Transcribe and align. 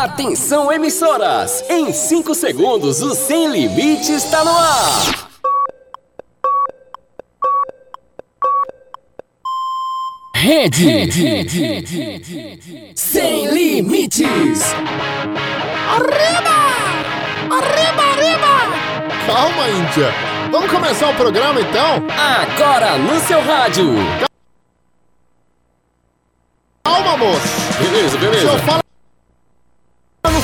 Atenção, 0.00 0.72
emissoras! 0.72 1.62
Em 1.68 1.92
5 1.92 2.34
segundos, 2.34 3.02
o 3.02 3.14
Sem 3.14 3.48
Limite 3.48 4.12
está 4.12 4.42
no 4.42 4.50
ar! 4.50 5.28
Rede, 10.34 11.08
Sem 12.96 13.46
Limites! 13.48 14.72
Arriba! 15.94 16.56
Arriba, 17.50 18.02
arriba! 18.12 19.26
Calma, 19.26 19.68
Índia. 19.68 20.12
Vamos 20.50 20.70
começar 20.70 21.10
o 21.10 21.14
programa 21.14 21.60
então? 21.60 22.02
Agora 22.18 22.96
no 22.98 23.20
seu 23.20 23.40
rádio! 23.42 23.94
Calma, 26.82 27.16
moço. 27.16 27.48
Beleza, 27.78 28.18
beleza. 28.18 28.58
falar 28.58 28.76
no 28.78 28.81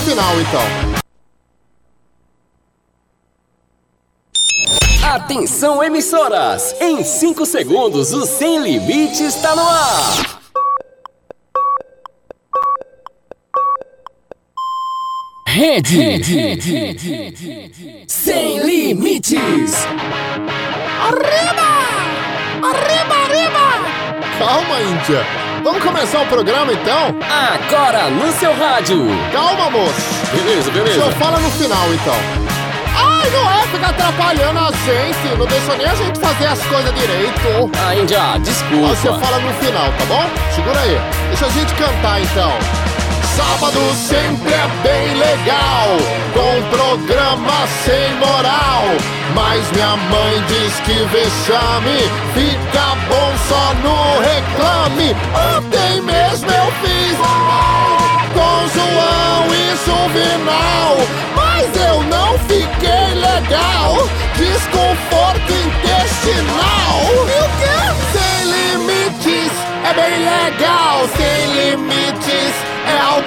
final 0.08 0.40
então. 0.40 0.62
Atenção, 5.06 5.84
emissoras! 5.84 6.74
Em 6.80 7.04
5 7.04 7.44
segundos, 7.44 8.14
o 8.14 8.24
Sem 8.24 8.58
Limite 8.62 9.24
está 9.24 9.54
no 9.54 9.68
ar! 9.68 10.40
Rede, 15.46 16.22
Sem 18.06 18.60
Limites! 18.60 19.74
Arriba! 21.02 21.68
Arriba, 22.62 23.14
arriba! 23.14 24.38
Calma, 24.38 24.80
Índia. 24.80 25.47
Vamos 25.62 25.82
começar 25.82 26.20
o 26.22 26.26
programa 26.26 26.72
então? 26.72 27.14
Agora 27.28 28.08
no 28.10 28.30
seu 28.32 28.52
rádio! 28.56 29.06
Calma, 29.32 29.70
moço. 29.70 29.94
Beleza, 30.32 30.70
beleza. 30.70 31.00
eu 31.00 31.12
falar 31.12 31.40
no 31.40 31.50
final 31.50 31.92
então. 31.94 32.14
Ai, 32.96 33.30
não 33.30 33.50
é 33.50 33.62
ficar 33.66 33.90
atrapalhando 33.90 34.58
a 34.58 34.70
gente. 34.70 35.36
Não 35.38 35.46
deixa 35.46 35.76
nem 35.76 35.86
a 35.86 35.94
gente 35.94 36.18
fazer 36.18 36.46
as 36.46 36.60
coisas 36.64 36.94
direito. 36.94 37.70
Ah, 37.86 37.94
Índia, 37.94 38.20
Aí 38.32 38.40
Você 38.40 38.50
desculpa. 38.50 39.18
fala 39.26 39.38
no 39.40 39.52
final, 39.54 39.92
tá 39.98 40.04
bom? 40.06 40.24
Segura 40.54 40.80
aí. 40.80 41.00
Deixa 41.28 41.46
a 41.46 41.50
gente 41.50 41.74
cantar 41.74 42.20
então. 42.20 42.52
Sábado 43.38 43.78
sempre 43.94 44.52
é 44.52 44.66
bem 44.82 45.14
legal, 45.14 45.96
com 46.34 46.76
programa 46.76 47.68
sem 47.84 48.16
moral. 48.16 48.82
Mas 49.32 49.70
minha 49.70 49.94
mãe 49.94 50.42
diz 50.48 50.74
que 50.80 50.94
vexame 51.04 52.00
fica 52.34 52.96
bom 53.08 53.32
só 53.48 53.74
no 53.84 54.18
reclame. 54.18 55.14
Ontem 55.56 56.00
mesmo 56.00 56.50
eu 56.50 56.72
fiz 56.82 57.16
com 58.34 58.68
João 58.74 59.54
e 59.54 59.76
Juvenal, 59.86 60.96
mas 61.36 61.64
eu 61.76 62.02
não 62.02 62.36
fiquei 62.40 63.14
legal. 63.14 63.98
Desconforto 64.34 65.52
intestinal. 65.52 66.98
E 67.28 67.38
o 67.38 67.48
quê? 67.60 67.78
Sem 68.12 68.50
limites 68.50 69.52
é 69.84 69.94
bem 69.94 70.24
legal. 70.24 71.06
Sem 71.16 71.46
limites 71.54 72.17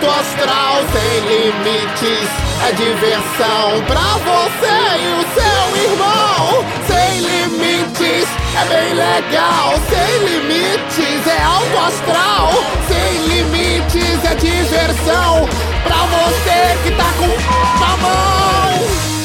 alto 0.02 0.09
astral. 0.09 0.75
Sem 0.91 1.19
limites 1.30 2.30
é 2.67 2.71
diversão 2.73 3.83
pra 3.88 4.17
você 4.25 4.77
e 4.97 5.07
o 5.13 5.23
seu 5.35 5.91
irmão. 5.91 6.66
Sem 6.88 7.19
limites 7.19 8.27
é 8.55 8.66
bem 8.66 8.94
legal. 8.94 9.73
Sem 9.89 10.17
limites 10.27 11.27
é 11.27 11.41
alto 11.44 11.77
astral. 11.77 12.52
Sem 12.88 13.27
limites 13.27 14.25
é 14.25 14.35
diversão 14.35 15.47
pra 15.83 15.97
você 15.97 16.77
que 16.83 16.91
tá 16.91 17.11
com 17.17 17.79
na 17.79 17.97
mão. 17.97 19.20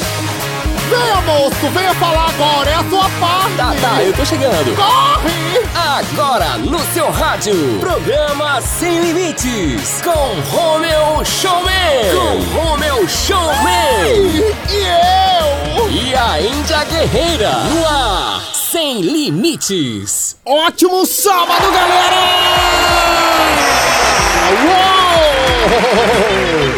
Venha, 1.07 1.21
moço, 1.21 1.69
venha 1.73 1.93
falar 1.93 2.27
agora, 2.27 2.69
é 2.69 2.73
a 2.73 2.83
sua 2.89 3.09
parte. 3.17 3.55
Tá, 3.55 3.73
tá, 3.79 4.03
eu 4.03 4.11
tô 4.11 4.25
chegando. 4.25 4.75
Corre! 4.75 5.65
Agora 5.73 6.57
no 6.57 6.79
seu 6.93 7.09
rádio, 7.09 7.79
programa 7.79 8.59
Sem 8.59 8.99
Limites, 8.99 10.01
com 10.03 10.41
Romeu 10.51 11.23
Showman. 11.23 11.71
Com 12.13 12.59
Romeu 12.59 13.07
Showman. 13.07 14.43
E 14.69 14.83
eu? 15.79 15.89
E 15.89 16.13
a 16.13 16.41
Índia 16.41 16.83
Guerreira, 16.83 17.51
no 17.51 17.87
ar, 17.87 18.41
Sem 18.53 18.99
Limites. 18.99 20.35
Ótimo 20.45 21.05
sábado, 21.05 21.71
galera! 21.71 22.17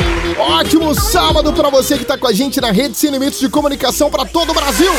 Uou! 0.03 0.08
Ótimo 0.39 0.95
sábado 0.95 1.51
pra 1.51 1.69
você 1.69 1.97
que 1.97 2.05
tá 2.05 2.17
com 2.17 2.25
a 2.25 2.31
gente 2.31 2.61
na 2.61 2.71
rede 2.71 2.97
Sem 2.97 3.11
Limites 3.11 3.41
de 3.41 3.49
Comunicação 3.49 4.09
pra 4.09 4.23
todo 4.23 4.51
o 4.51 4.53
Brasil. 4.53 4.91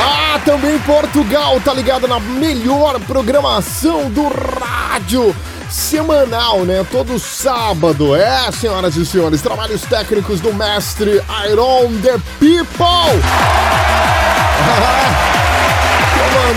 Ah, 0.00 0.38
também 0.44 0.78
Portugal 0.78 1.60
tá 1.60 1.74
ligado 1.74 2.06
na 2.06 2.20
melhor 2.20 3.00
programação 3.00 4.08
do 4.08 4.28
rádio 4.28 5.34
semanal, 5.68 6.60
né? 6.60 6.86
Todo 6.88 7.18
sábado. 7.18 8.14
É, 8.14 8.52
senhoras 8.52 8.94
e 8.94 9.04
senhores, 9.04 9.42
trabalhos 9.42 9.82
técnicos 9.82 10.40
do 10.40 10.54
mestre 10.54 11.20
Iron 11.50 11.92
the 12.00 12.18
People. 12.38 13.18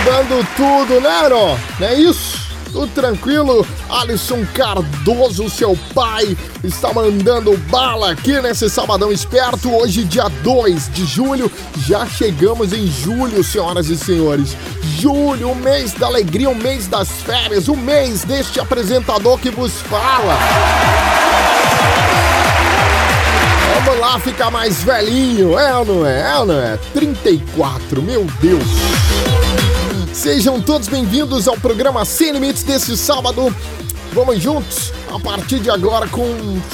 Comandando 0.06 0.47
tudo, 0.56 1.02
né, 1.02 1.09
Aaron? 1.09 1.58
Não 1.80 1.88
é 1.88 1.96
isso? 1.96 2.50
Tudo 2.72 2.88
tranquilo? 2.94 3.66
Alisson 3.90 4.46
Cardoso, 4.54 5.50
seu 5.50 5.78
pai, 5.94 6.38
está 6.64 6.94
mandando 6.94 7.58
bala 7.70 8.12
aqui 8.12 8.42
nesse 8.42 8.70
sabadão 8.70 9.12
esperto. 9.12 9.74
Hoje, 9.74 10.06
dia 10.06 10.30
2 10.42 10.90
de 10.94 11.06
julho, 11.06 11.52
já 11.86 12.06
chegamos 12.06 12.72
em 12.72 12.88
julho, 12.88 13.44
senhoras 13.44 13.90
e 13.90 13.98
senhores. 13.98 14.56
Julho, 14.98 15.52
o 15.52 15.56
mês 15.56 15.94
da 15.94 16.08
alegria, 16.08 16.50
o 16.50 16.56
mês 16.56 16.88
das 16.88 17.09
férias, 17.09 17.68
o 17.68 17.76
mês 17.76 18.24
deste 18.24 18.59
apresentador 18.59 19.38
que 19.38 19.50
vos 19.50 19.74
fala. 19.82 20.38
Vamos 23.84 24.00
lá 24.00 24.20
ficar 24.20 24.50
mais 24.50 24.82
velhinho, 24.82 25.59
é 25.59 25.76
ou 25.76 25.86
não 25.86 26.06
é? 26.06 26.22
É 26.22 26.38
ou 26.38 26.46
não 26.46 26.59
é? 26.59 26.78
34, 26.94 28.02
meu 28.02 28.26
Deus. 28.40 28.64
Sejam 30.13 30.61
todos 30.61 30.89
bem-vindos 30.89 31.47
ao 31.47 31.57
programa 31.57 32.03
Sem 32.03 32.33
Limites 32.33 32.63
desse 32.63 32.97
sábado. 32.97 33.55
Vamos 34.13 34.41
juntos 34.41 34.91
a 35.09 35.17
partir 35.17 35.59
de 35.59 35.69
agora 35.69 36.05
com 36.05 36.25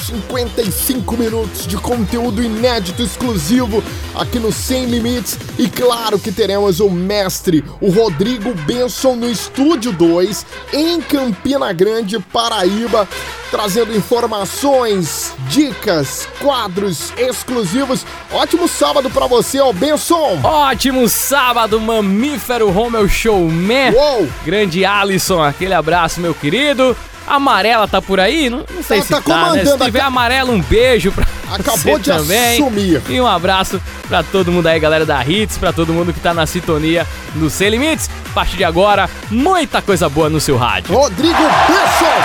55 0.08 1.16
minutos 1.18 1.68
de 1.68 1.78
conteúdo 1.78 2.42
inédito 2.42 3.04
exclusivo 3.04 3.84
aqui 4.16 4.40
no 4.40 4.52
Sem 4.52 4.86
Limites. 4.86 5.38
E 5.56 5.70
claro 5.70 6.18
que 6.18 6.32
teremos 6.32 6.80
o 6.80 6.90
mestre, 6.90 7.64
o 7.80 7.92
Rodrigo 7.92 8.56
Benson, 8.66 9.16
no 9.16 9.30
Estúdio 9.30 9.92
2, 9.92 10.46
em 10.74 11.00
Campina 11.00 11.72
Grande, 11.74 12.20
Paraíba, 12.20 13.08
trazendo 13.52 13.96
informações, 13.96 15.32
dicas, 15.48 16.28
quadros 16.42 17.14
exclusivos. 17.18 18.04
Ótimo 18.32 18.68
sábado 18.68 19.12
pra 19.12 19.28
você, 19.28 19.60
ó, 19.60 19.72
Benson! 19.72 20.40
Ótimo 20.44 21.08
sábado, 21.08 21.80
mamífero 21.80 22.72
Romeu 22.72 23.08
Showman. 23.08 23.94
Uou! 23.94 24.28
Grande 24.44 24.84
Alisson, 24.84 25.44
aquele 25.44 25.76
abraço, 25.76 26.20
meu 26.20 26.34
querido. 26.34 26.98
Amarela 27.28 27.88
tá 27.88 28.02
por 28.02 28.20
aí? 28.20 28.50
Não, 28.50 28.64
não 28.74 28.82
sei 28.84 29.00
Tá- 29.00 29.04
se 29.04 29.10
tá 29.10 29.22
tá, 29.22 29.54
né? 29.54 29.66
Se 29.66 29.78
tiver 29.78 30.00
amarela, 30.02 30.52
um 30.52 30.62
beijo 30.62 31.12
pra 31.12 31.26
Acabou 31.52 32.00
de 32.00 32.10
também. 32.10 32.54
assumir. 32.62 33.02
E 33.10 33.20
um 33.20 33.28
abraço 33.28 33.82
pra 34.08 34.24
todo 34.24 34.52
mundo 34.52 34.68
aí, 34.68 34.80
galera 34.80 35.06
da 35.06 35.24
Hits, 35.24 35.58
pra 35.58 35.72
todo 35.74 35.94
mundo 35.94 36.14
que 36.14 36.20
tá 36.20 36.34
na 36.34 36.46
sintonia 36.46 37.06
do 37.36 37.50
Sem 37.50 37.70
Limites. 37.70 38.10
A 38.32 38.34
partir 38.34 38.58
de 38.58 38.64
agora, 38.64 39.10
muita 39.30 39.82
coisa 39.82 40.08
boa 40.10 40.30
no 40.30 40.40
seu 40.40 40.58
rádio. 40.58 40.94
Rodrigo 40.96 41.34
Benson. 41.68 42.18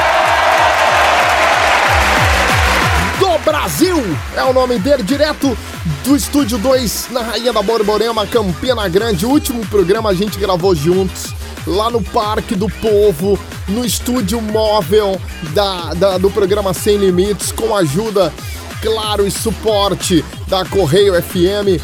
Do 3.19 3.39
Brasil 3.45 4.17
é 4.37 4.43
o 4.45 4.53
nome 4.53 4.79
dele, 4.79 5.03
direto 5.03 5.57
do 6.05 6.17
Estúdio 6.17 6.59
2 6.59 7.09
na 7.11 7.23
Rainha 7.23 7.53
da 7.53 7.63
Borborema, 7.63 8.27
Campina 8.27 8.89
Grande. 8.89 9.25
O 9.27 9.31
último 9.31 9.65
programa 9.67 10.11
a 10.11 10.15
gente 10.15 10.39
gravou 10.39 10.75
juntos 10.75 11.33
lá 11.67 11.91
no 11.91 12.03
Parque 12.03 12.55
do 12.55 12.69
Povo, 12.69 13.39
no 13.69 13.85
estúdio 13.85 14.41
móvel 14.41 15.21
da, 15.55 15.95
da- 15.95 16.19
do 16.19 16.31
programa 16.31 16.73
Sem 16.75 16.97
Limites, 16.97 17.53
com 17.53 17.75
ajuda, 17.77 18.33
claro, 18.81 19.27
e 19.27 19.31
suporte 19.31 20.25
da 20.49 20.65
Correio 20.65 21.15
FM 21.23 21.81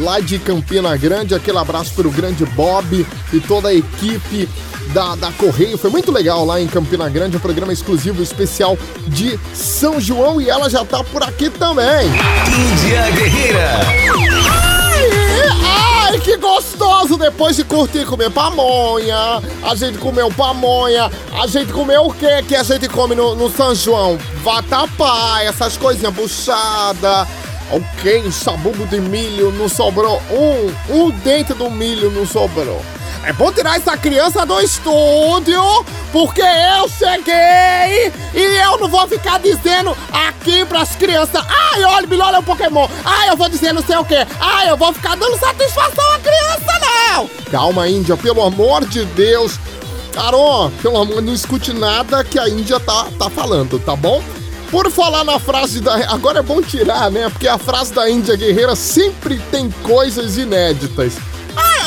lá 0.00 0.20
de 0.20 0.38
Campina 0.38 0.96
Grande. 0.96 1.34
Aquele 1.34 1.58
abraço 1.58 1.92
para 1.94 2.08
o 2.08 2.10
grande 2.10 2.44
Bob 2.46 3.06
e 3.32 3.40
toda 3.40 3.68
a 3.68 3.74
equipe 3.74 4.48
da, 4.92 5.14
da 5.14 5.30
Correio. 5.32 5.78
Foi 5.78 5.90
muito 5.90 6.10
legal 6.10 6.44
lá 6.44 6.60
em 6.60 6.66
Campina 6.66 7.08
Grande, 7.08 7.36
um 7.36 7.40
programa 7.40 7.72
exclusivo 7.72 8.22
especial 8.22 8.76
de 9.06 9.38
São 9.54 10.00
João 10.00 10.40
e 10.40 10.48
ela 10.50 10.68
já 10.68 10.84
tá 10.84 11.04
por 11.04 11.22
aqui 11.22 11.48
também. 11.50 12.06
Índia 12.08 13.10
Guerreira. 13.12 14.71
Ai, 15.64 16.18
que 16.20 16.36
gostoso! 16.36 17.16
Depois 17.16 17.56
de 17.56 17.64
curtir 17.64 18.04
comer 18.04 18.30
pamonha, 18.30 19.42
a 19.62 19.74
gente 19.74 19.98
comeu 19.98 20.30
pamonha, 20.30 21.10
a 21.32 21.46
gente 21.46 21.72
comeu 21.72 22.06
o 22.06 22.12
que 22.12 22.42
que 22.42 22.56
a 22.56 22.62
gente 22.62 22.88
come 22.88 23.14
no, 23.14 23.34
no 23.34 23.50
São 23.50 23.74
João? 23.74 24.18
Vatapá, 24.42 25.42
essas 25.42 25.76
coisinhas, 25.76 26.12
buchada. 26.14 27.26
Ok, 27.70 28.30
sabugo 28.30 28.86
de 28.86 29.00
milho 29.00 29.50
não 29.52 29.68
sobrou 29.68 30.20
um, 30.30 30.94
um 30.94 31.10
dente 31.10 31.54
do 31.54 31.70
milho 31.70 32.10
não 32.10 32.26
sobrou. 32.26 32.82
É 33.24 33.32
bom 33.32 33.52
tirar 33.52 33.76
essa 33.76 33.96
criança 33.96 34.44
do 34.44 34.60
estúdio, 34.60 35.62
porque 36.10 36.42
eu 36.42 36.88
cheguei 36.88 38.12
e 38.34 38.56
eu 38.64 38.78
não 38.78 38.88
vou 38.88 39.06
ficar 39.06 39.38
dizendo 39.38 39.96
aqui 40.12 40.64
pras 40.64 40.96
crianças, 40.96 41.40
ai, 41.48 41.84
olha, 41.84 42.06
Billy, 42.06 42.20
olha 42.20 42.40
o 42.40 42.42
Pokémon, 42.42 42.88
ai, 43.04 43.30
eu 43.30 43.36
vou 43.36 43.48
dizer 43.48 43.72
não 43.72 43.82
sei 43.82 43.96
o 43.96 44.04
que, 44.04 44.26
ai, 44.40 44.68
eu 44.68 44.76
vou 44.76 44.92
ficar 44.92 45.16
dando 45.16 45.38
satisfação 45.38 46.04
à 46.12 46.18
criança, 46.18 46.80
não! 46.80 47.30
Calma, 47.48 47.88
Índia, 47.88 48.16
pelo 48.16 48.42
amor 48.42 48.84
de 48.86 49.04
Deus. 49.04 49.58
Carol, 50.12 50.70
pelo 50.82 51.00
amor, 51.00 51.22
não 51.22 51.32
escute 51.32 51.72
nada 51.72 52.24
que 52.24 52.38
a 52.38 52.48
Índia 52.48 52.80
tá, 52.80 53.06
tá 53.18 53.30
falando, 53.30 53.78
tá 53.78 53.94
bom? 53.94 54.22
Por 54.70 54.90
falar 54.90 55.22
na 55.22 55.38
frase 55.38 55.80
da. 55.80 55.94
Agora 56.12 56.40
é 56.40 56.42
bom 56.42 56.60
tirar, 56.60 57.10
né? 57.10 57.28
Porque 57.30 57.46
a 57.46 57.58
frase 57.58 57.92
da 57.92 58.10
Índia 58.10 58.36
Guerreira 58.36 58.74
sempre 58.74 59.38
tem 59.50 59.70
coisas 59.82 60.36
inéditas. 60.36 61.14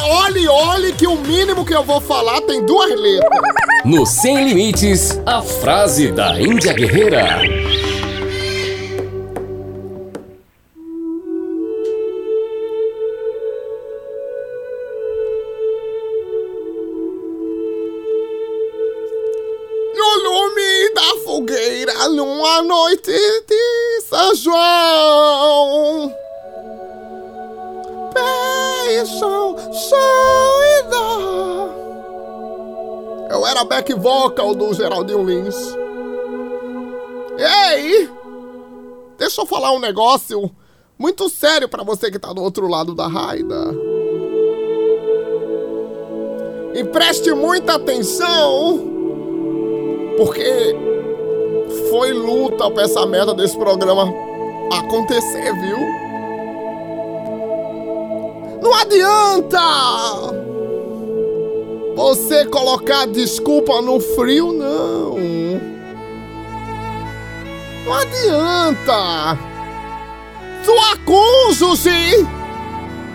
Olhe, 0.07 0.47
olhe 0.47 0.93
que 0.93 1.07
o 1.07 1.15
mínimo 1.15 1.65
que 1.65 1.73
eu 1.73 1.83
vou 1.83 1.99
falar 1.99 2.39
tem 2.41 2.63
duas 2.63 2.91
letras. 2.91 3.41
No 3.83 4.05
Sem 4.05 4.47
Limites, 4.47 5.19
a 5.25 5.41
frase 5.41 6.11
da 6.11 6.39
Índia 6.39 6.73
Guerreira. 6.73 7.39
No 19.95 20.23
lume 20.23 20.93
da 20.93 21.23
fogueira, 21.23 22.09
numa 22.09 22.61
noite 22.61 23.11
de 23.11 24.01
São 24.07 24.35
João. 24.35 26.15
Eu 33.29 33.45
era 33.45 33.63
back 33.63 33.93
vocal 33.93 34.53
do 34.53 34.73
Geraldinho 34.73 35.23
Lins. 35.23 35.55
Ei! 37.37 38.09
Deixa 39.17 39.41
eu 39.41 39.45
falar 39.45 39.71
um 39.71 39.79
negócio 39.79 40.49
muito 40.97 41.29
sério 41.29 41.67
pra 41.67 41.83
você 41.83 42.11
que 42.11 42.19
tá 42.19 42.31
do 42.31 42.41
outro 42.41 42.67
lado 42.67 42.93
da 42.93 43.07
raida. 43.07 43.73
E 46.73 46.83
preste 46.83 47.33
muita 47.33 47.75
atenção, 47.75 48.79
porque 50.17 50.75
foi 51.89 52.11
luta 52.13 52.69
pra 52.69 52.83
essa 52.83 53.05
merda 53.05 53.33
desse 53.33 53.57
programa 53.57 54.13
acontecer, 54.71 55.53
viu? 55.53 56.04
Não 58.65 58.73
adianta 58.73 59.62
você 61.95 62.45
colocar 62.45 63.06
desculpa 63.06 63.79
no 63.79 64.00
frio, 64.00 64.51
não. 64.53 65.19
Não 67.85 67.94
adianta. 67.94 69.38
Sua 70.63 70.97
cônjuge. 71.06 72.27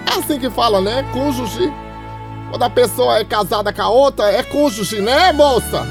É 0.07 0.19
assim 0.21 0.39
que 0.39 0.49
fala, 0.51 0.81
né? 0.81 1.05
Cônjuge. 1.13 1.69
Quando 2.51 2.63
a 2.63 2.71
pessoa 2.71 3.19
é 3.19 3.25
casada 3.25 3.73
com 3.73 3.83
a 3.83 3.89
outra, 3.89 4.31
é 4.31 4.45
cônjuge, 4.45 5.01
né, 5.01 5.33
moça? 5.33 5.85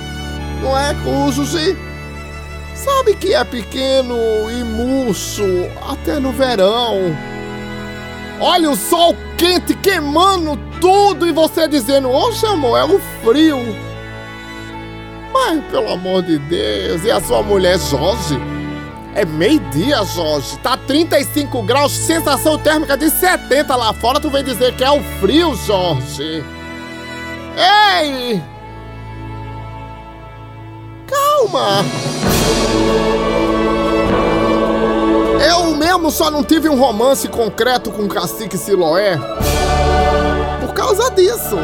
Não 0.63 0.77
é 0.77 0.95
cônjuge? 1.03 1.77
Sabe 2.73 3.13
que 3.13 3.33
é 3.33 3.43
pequeno 3.43 4.15
e 4.49 4.63
murcho 4.63 5.43
até 5.85 6.17
no 6.17 6.31
verão. 6.31 7.13
Olha 8.39 8.69
o 8.69 8.75
sol 8.75 9.15
quente 9.37 9.73
queimando 9.73 10.57
tudo 10.79 11.27
e 11.27 11.31
você 11.31 11.67
dizendo, 11.67 12.09
oxe 12.09 12.45
amor, 12.45 12.77
é 12.77 12.83
o 12.85 12.99
frio. 13.23 13.57
Mas 15.33 15.63
pelo 15.65 15.91
amor 15.91 16.23
de 16.23 16.37
Deus, 16.37 17.03
e 17.03 17.11
a 17.11 17.19
sua 17.21 17.43
mulher 17.43 17.77
Jorge? 17.77 18.39
É 19.13 19.25
meio-dia, 19.25 20.03
Jorge. 20.05 20.57
Tá 20.59 20.77
35 20.77 21.61
graus, 21.63 21.91
sensação 21.91 22.57
térmica 22.57 22.95
de 22.95 23.09
70 23.09 23.75
lá 23.75 23.93
fora. 23.93 24.19
Tu 24.19 24.29
vem 24.29 24.43
dizer 24.43 24.73
que 24.75 24.83
é 24.83 24.91
o 24.91 25.01
frio, 25.19 25.55
Jorge. 25.55 26.43
Ei! 27.57 28.41
Calma! 31.07 31.83
Eu 35.49 35.75
mesmo 35.75 36.11
só 36.11 36.29
não 36.29 36.43
tive 36.43 36.69
um 36.69 36.79
romance 36.79 37.27
concreto 37.27 37.89
com 37.89 38.03
o 38.03 38.07
cacique 38.07 38.55
Siloé 38.55 39.17
por 40.61 40.73
causa 40.75 41.09
disso. 41.09 41.57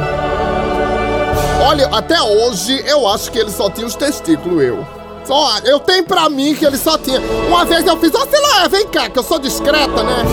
Olha, 1.64 1.86
até 1.90 2.20
hoje 2.20 2.84
eu 2.88 3.08
acho 3.08 3.32
que 3.32 3.38
ele 3.38 3.52
só 3.52 3.70
tinha 3.70 3.86
os 3.86 3.94
testículos, 3.94 4.64
eu. 4.64 4.84
Só, 5.24 5.60
eu 5.60 5.80
tenho 5.80 6.04
pra 6.04 6.28
mim 6.30 6.56
que 6.56 6.66
ele 6.66 6.80
só 6.80 6.98
tinha. 6.98 7.20
Uma 7.48 7.64
vez 7.64 7.86
eu 7.86 7.96
fiz, 7.98 8.12
ó, 8.16 8.26
Siloé, 8.26 8.68
vem 8.70 8.88
cá, 8.88 9.08
que 9.08 9.20
eu 9.20 9.24
sou 9.24 9.38
discreta, 9.38 10.04
né? 10.04 10.24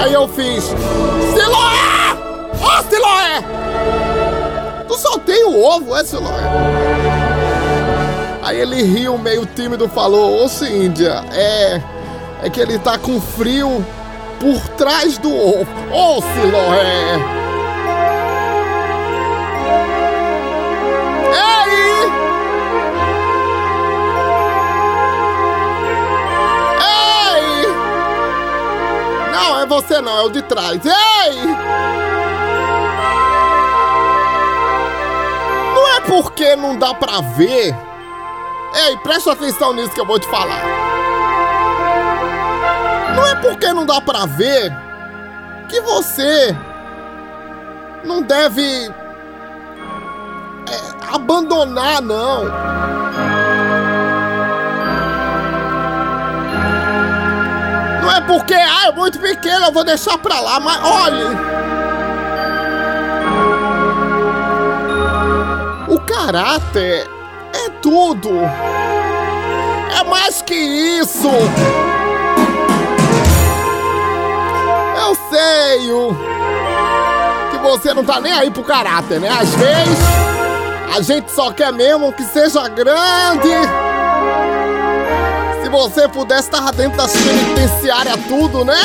Aí 0.00 0.12
eu 0.12 0.26
fiz, 0.26 0.64
Siloé! 0.64 2.16
Ó, 2.60 2.82
Siloé! 2.90 3.44
Tu 4.88 4.98
só 4.98 5.16
tem 5.18 5.44
o 5.44 5.62
ovo, 5.62 5.96
é, 5.96 6.02
Siloé? 6.02 6.42
Aí 8.42 8.60
ele 8.60 8.82
riu 8.82 9.16
meio 9.16 9.46
tímido 9.46 9.88
falou, 9.88 10.42
ô 10.44 10.48
Cíndia, 10.48 11.24
é. 11.32 11.97
É 12.42 12.48
que 12.48 12.60
ele 12.60 12.78
tá 12.78 12.96
com 12.96 13.20
frio 13.20 13.84
por 14.38 14.68
trás 14.76 15.18
do 15.18 15.34
ovo. 15.34 15.66
Ô 15.92 16.22
Siloé! 16.22 17.14
Ei! 21.34 22.04
Ei! 27.34 27.66
Não, 29.32 29.60
é 29.60 29.66
você 29.66 30.00
não, 30.00 30.16
é 30.16 30.22
o 30.22 30.30
de 30.30 30.42
trás. 30.42 30.80
Ei! 30.84 31.44
Não 35.74 35.88
é 35.96 36.00
porque 36.02 36.54
não 36.54 36.76
dá 36.76 36.94
pra 36.94 37.20
ver. 37.20 37.76
Ei, 38.86 38.96
presta 38.98 39.32
atenção 39.32 39.72
nisso 39.72 39.90
que 39.90 40.00
eu 40.00 40.06
vou 40.06 40.20
te 40.20 40.28
falar. 40.28 40.87
Porque 43.40 43.72
não 43.72 43.86
dá 43.86 44.00
pra 44.00 44.26
ver 44.26 44.72
que 45.68 45.80
você 45.80 46.56
não 48.04 48.22
deve 48.22 48.88
é, 50.68 51.14
abandonar, 51.14 52.00
não. 52.00 52.44
Não 58.02 58.12
é 58.16 58.20
porque, 58.22 58.54
ah, 58.54 58.86
é 58.88 58.92
muito 58.92 59.18
pequeno, 59.18 59.66
eu 59.66 59.72
vou 59.72 59.84
deixar 59.84 60.16
pra 60.18 60.40
lá, 60.40 60.58
mas 60.58 60.82
olhe. 60.82 61.24
O 65.88 66.00
caráter 66.00 67.08
é 67.54 67.70
tudo. 67.82 68.30
É 69.98 70.04
mais 70.04 70.42
que 70.42 70.54
isso. 70.54 71.28
Eu 75.08 75.16
sei 75.30 75.88
que 77.50 77.56
você 77.62 77.94
não 77.94 78.04
tá 78.04 78.20
nem 78.20 78.30
aí 78.30 78.50
pro 78.50 78.62
caráter, 78.62 79.18
né? 79.18 79.30
Às 79.30 79.54
vezes 79.54 79.98
a 80.94 81.00
gente 81.00 81.32
só 81.32 81.50
quer 81.50 81.72
mesmo 81.72 82.12
que 82.12 82.22
seja 82.24 82.68
grande. 82.68 83.48
Se 85.62 85.70
você 85.70 86.06
pudesse 86.08 86.50
estar 86.50 86.70
dentro 86.72 86.98
das 86.98 87.10
penitenciárias 87.12 88.20
tudo, 88.28 88.66
né? 88.66 88.76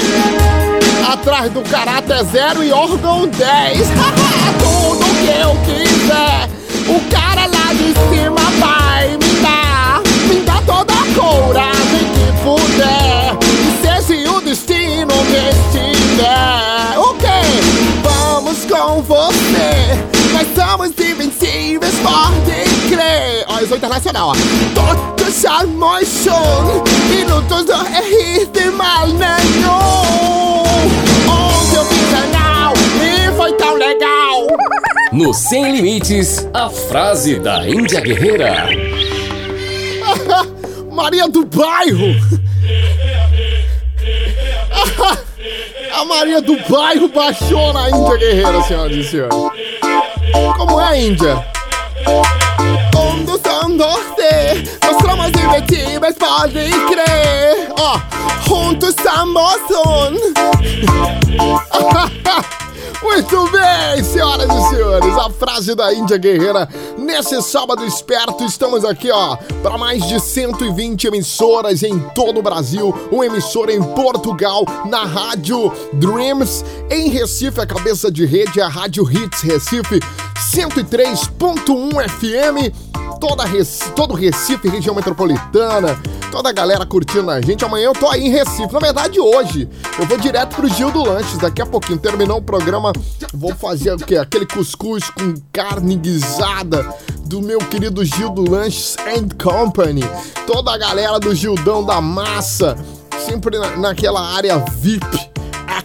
Atrás 1.12 1.52
do 1.52 1.62
caráter 1.64 2.24
zero 2.24 2.64
e 2.64 2.72
órgão 2.72 3.28
10. 3.28 3.80
tudo 4.64 5.04
que 5.20 5.28
eu 5.28 5.58
quiser. 5.66 6.50
O 6.88 7.02
cara 7.12 7.48
lá 7.48 7.74
de 7.74 7.94
cima 8.16 8.40
vai 8.62 9.10
me 9.18 9.42
dar. 9.42 10.02
Me 10.30 10.40
dá 10.40 10.62
toda 10.66 10.94
a 10.94 11.06
coragem 11.20 12.08
que 12.14 12.32
puder. 12.44 13.36
E 13.42 14.02
seja 14.02 14.32
o 14.32 14.40
destino 14.40 15.14
que 15.30 15.93
estiver. 16.14 16.98
Ok, 16.98 17.28
vamos 18.04 18.66
com 18.66 19.02
você. 19.02 19.98
Nós 20.32 20.48
somos 20.56 20.92
invencíveis, 21.00 21.96
pode 22.00 22.64
crer. 22.90 23.44
Ó, 23.48 23.60
eu 23.60 23.68
sou 23.68 23.78
internacional, 23.78 24.30
ó. 24.30 24.36
Todos 24.74 25.34
somos 25.34 26.08
son. 26.08 26.84
Minutos 27.10 27.66
não 27.66 27.86
errar 27.86 28.46
de 28.52 28.66
mal 28.72 29.08
nenhum. 29.08 30.64
Onde 31.30 31.76
eu 31.76 31.84
vi 31.86 32.00
canal 32.12 32.74
e 33.02 33.04
No 35.16 35.34
Sem 35.34 35.72
Limites, 35.72 36.48
a 36.54 36.70
frase 36.70 37.40
da 37.40 37.68
Índia 37.68 38.02
Guerreira. 38.02 38.68
Maria 40.92 41.28
do 41.28 41.44
Bairro! 41.46 42.14
A 45.94 46.04
Maria 46.06 46.42
do 46.42 46.58
Bairro 46.68 47.08
baixou 47.08 47.72
na 47.72 47.90
Índia 47.90 48.18
Guerreira, 48.18 48.64
senhoras 48.64 48.96
e 48.98 49.04
senhores. 49.04 49.36
Como 50.58 50.82
é, 50.82 51.02
Índia? 51.02 51.46
Um 52.96 53.24
dos 53.24 53.40
doce, 53.42 54.80
nós 54.84 54.98
somos 55.02 55.28
imbatíveis, 55.28 56.16
podem 56.18 56.72
crer. 56.88 57.72
Ó, 57.80 58.00
juntos 58.48 58.96
somos 59.04 59.62
um. 59.86 60.34
Muito 63.02 63.50
bem, 63.52 64.04
senhoras 64.04 64.48
e 64.48 64.70
senhores, 64.70 65.18
a 65.18 65.30
frase 65.30 65.76
da 65.76 65.94
Índia 65.94 66.18
Guerreira. 66.18 66.68
Nesse 66.98 67.42
sábado 67.42 67.86
esperto, 67.86 68.44
estamos 68.46 68.86
aqui, 68.86 69.12
ó, 69.12 69.36
para 69.62 69.78
mais 69.78 70.06
de 70.08 70.20
120 70.20 71.08
emissoras 71.08 71.84
em 71.84 72.00
todo 72.16 72.40
o 72.40 72.44
Brasil, 72.44 72.94
uma 73.12 73.26
emissora 73.26 73.74
em 73.74 73.82
Portugal, 73.82 74.66
na 74.86 75.04
Rádio 75.04 75.72
Dreams, 75.94 76.64
em 76.90 77.10
Recife, 77.10 77.60
a 77.60 77.66
cabeça 77.66 78.12
de 78.12 78.26
rede 78.26 78.60
é 78.60 78.64
a 78.64 78.70
Rádio 78.70 79.10
Hits 79.10 79.42
Recife 79.42 80.00
103.1 80.54 82.10
FM 82.10 82.94
toda 83.20 83.46
Recife, 83.46 83.92
todo 83.92 84.14
Recife, 84.14 84.68
região 84.68 84.96
metropolitana, 84.96 86.00
toda 86.32 86.50
a 86.50 86.52
galera 86.52 86.86
curtindo 86.86 87.30
a 87.30 87.42
gente. 87.42 87.64
Amanhã 87.64 87.86
eu 87.86 87.94
tô 87.94 88.10
aí 88.10 88.28
em 88.28 88.30
Recife. 88.30 88.72
Na 88.72 88.80
verdade, 88.80 89.20
hoje 89.20 89.70
eu 90.00 90.06
vou 90.06 90.18
direto 90.18 90.56
pro 90.56 90.68
Gil 90.68 90.92
do 90.92 91.04
Lanches. 91.04 91.38
Daqui 91.38 91.62
a 91.62 91.66
pouquinho, 91.66 92.00
terminou 92.00 92.38
o 92.38 92.42
programa, 92.42 92.92
vou 93.34 93.54
fazer 93.56 93.94
o 93.94 93.98
quê? 93.98 94.18
Aquele 94.18 94.46
cuscuz 94.46 95.10
com 95.10 95.34
carne 95.52 95.96
guisada 95.96 96.94
do 97.26 97.42
meu 97.42 97.60
querido 97.60 98.04
Gil 98.04 98.30
do 98.30 98.50
Lanches 98.50 98.96
and 99.00 99.30
Company. 99.42 100.04
Toda 100.46 100.74
a 100.74 100.78
galera 100.78 101.20
do 101.20 101.34
Gildão 101.34 101.84
da 101.84 102.00
Massa, 102.02 102.78
sempre 103.26 103.58
na, 103.58 103.76
naquela 103.78 104.22
área 104.22 104.58
VIP, 104.58 105.32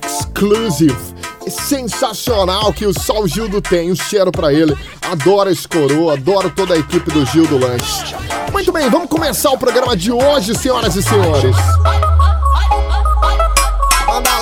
exclusive 0.02 1.18
sensacional 1.50 2.73
que 2.73 2.87
o 2.87 2.99
Sol 2.99 3.26
Gildo 3.26 3.61
tem. 3.61 3.90
Um 3.90 3.97
cheiro 3.97 4.30
para 4.30 4.52
ele. 4.52 4.76
Adoro 5.11 5.49
esse 5.49 5.67
coroa, 5.67 6.12
adoro 6.12 6.50
toda 6.50 6.75
a 6.75 6.79
equipe 6.79 7.11
do 7.11 7.25
Gildo 7.25 7.57
Lanche. 7.57 8.15
Muito 8.53 8.71
bem, 8.71 8.91
vamos 8.91 9.09
começar 9.09 9.50
o 9.50 9.57
programa 9.57 9.97
de 9.97 10.12
hoje, 10.12 10.55
senhoras 10.55 10.97
e 10.97 11.03
senhores 11.03 11.57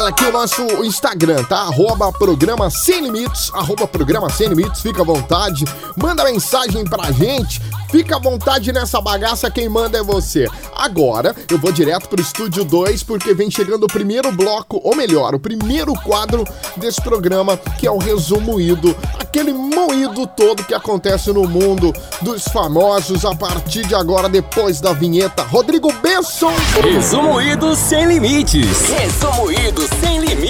aqui 0.07 0.25
o 0.25 0.33
nosso 0.33 0.63
Instagram, 0.85 1.43
tá? 1.45 1.63
Arroba 1.63 2.13
programa 2.13 2.71
Sem 2.71 3.01
Limites, 3.01 3.51
arroba 3.53 3.87
programa 3.89 4.31
Sem 4.31 4.49
Limites, 4.49 4.81
fica 4.81 5.03
à 5.03 5.05
vontade. 5.05 5.65
Manda 5.97 6.25
mensagem 6.25 6.85
pra 6.85 7.11
gente, 7.11 7.61
fica 7.91 8.17
à 8.17 8.19
vontade 8.19 8.73
nessa 8.73 9.01
bagaça, 9.01 9.51
quem 9.51 9.69
manda 9.69 9.99
é 9.99 10.03
você. 10.03 10.47
Agora, 10.77 11.35
eu 11.51 11.59
vou 11.59 11.73
direto 11.73 12.09
pro 12.09 12.21
estúdio 12.21 12.65
2, 12.65 13.03
porque 13.03 13.35
vem 13.35 13.51
chegando 13.51 13.85
o 13.85 13.89
primeiro 13.89 14.31
bloco, 14.31 14.81
ou 14.85 14.95
melhor, 14.95 15.35
o 15.35 15.41
primeiro 15.41 15.93
quadro 15.95 16.45
desse 16.77 17.01
programa, 17.01 17.57
que 17.79 17.87
é 17.87 17.91
o 17.91 17.99
resumo 17.99 18.61
ido, 18.61 18.95
aquele 19.19 19.53
moído 19.53 20.27
todo 20.27 20.65
que 20.65 20.75
acontece 20.75 21.33
no 21.33 21.49
mundo 21.49 21.93
dos 22.23 22.45
famosos 22.45 23.25
a 23.25 23.35
partir 23.35 23.87
de 23.87 23.95
agora, 23.95 24.29
depois 24.29 24.81
da 24.81 24.93
vinheta. 24.93 25.43
Rodrigo 25.43 25.93
Benson. 25.95 26.53
Resumo 26.83 27.41
ido 27.41 27.75
sem 27.75 28.07
limites. 28.07 28.89
Resumo 28.89 29.51
ido 29.51 29.83
sem 29.83 29.96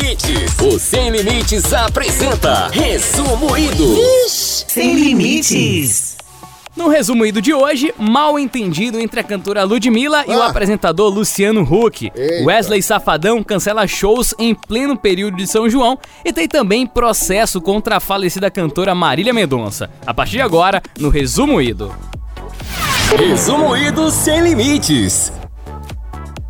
limites. 0.01 0.55
O 0.61 0.79
Sem 0.79 1.11
Limites 1.11 1.73
apresenta 1.73 2.69
Resumo 2.69 3.57
Ido. 3.57 3.97
Sem 4.29 4.95
Limites. 4.95 6.17
No 6.77 6.89
resumo 6.89 7.25
ido 7.25 7.41
de 7.41 7.55
hoje, 7.55 7.95
mal 7.97 8.39
entendido 8.39 9.01
entre 9.01 9.21
a 9.21 9.25
cantora 9.25 9.65
Ludmilla 9.65 10.25
e 10.29 10.33
o 10.33 10.43
Ah. 10.43 10.49
apresentador 10.49 11.09
Luciano 11.11 11.63
Huck. 11.63 12.13
Eita. 12.15 12.45
Wesley 12.45 12.83
Safadão 12.83 13.43
cancela 13.43 13.87
shows 13.87 14.35
em 14.39 14.55
pleno 14.55 14.95
período 14.95 15.39
de 15.39 15.47
São 15.47 15.71
João 15.71 15.99
e 16.23 16.31
tem 16.35 16.47
também 16.47 16.87
processo 16.87 17.63
contra 17.63 17.97
a 17.97 18.01
falecida 18.01 18.51
cantora 18.51 18.95
Marília 18.95 19.33
Mendonça. 19.33 19.89
A 20.07 20.13
partir 20.13 20.33
de 20.33 20.43
agora, 20.43 20.83
no 20.99 21.09
resumo 21.09 21.63
ido. 21.63 21.95
Resumo 23.17 23.75
Ido 23.75 24.11
sem 24.11 24.43
limites. 24.43 25.33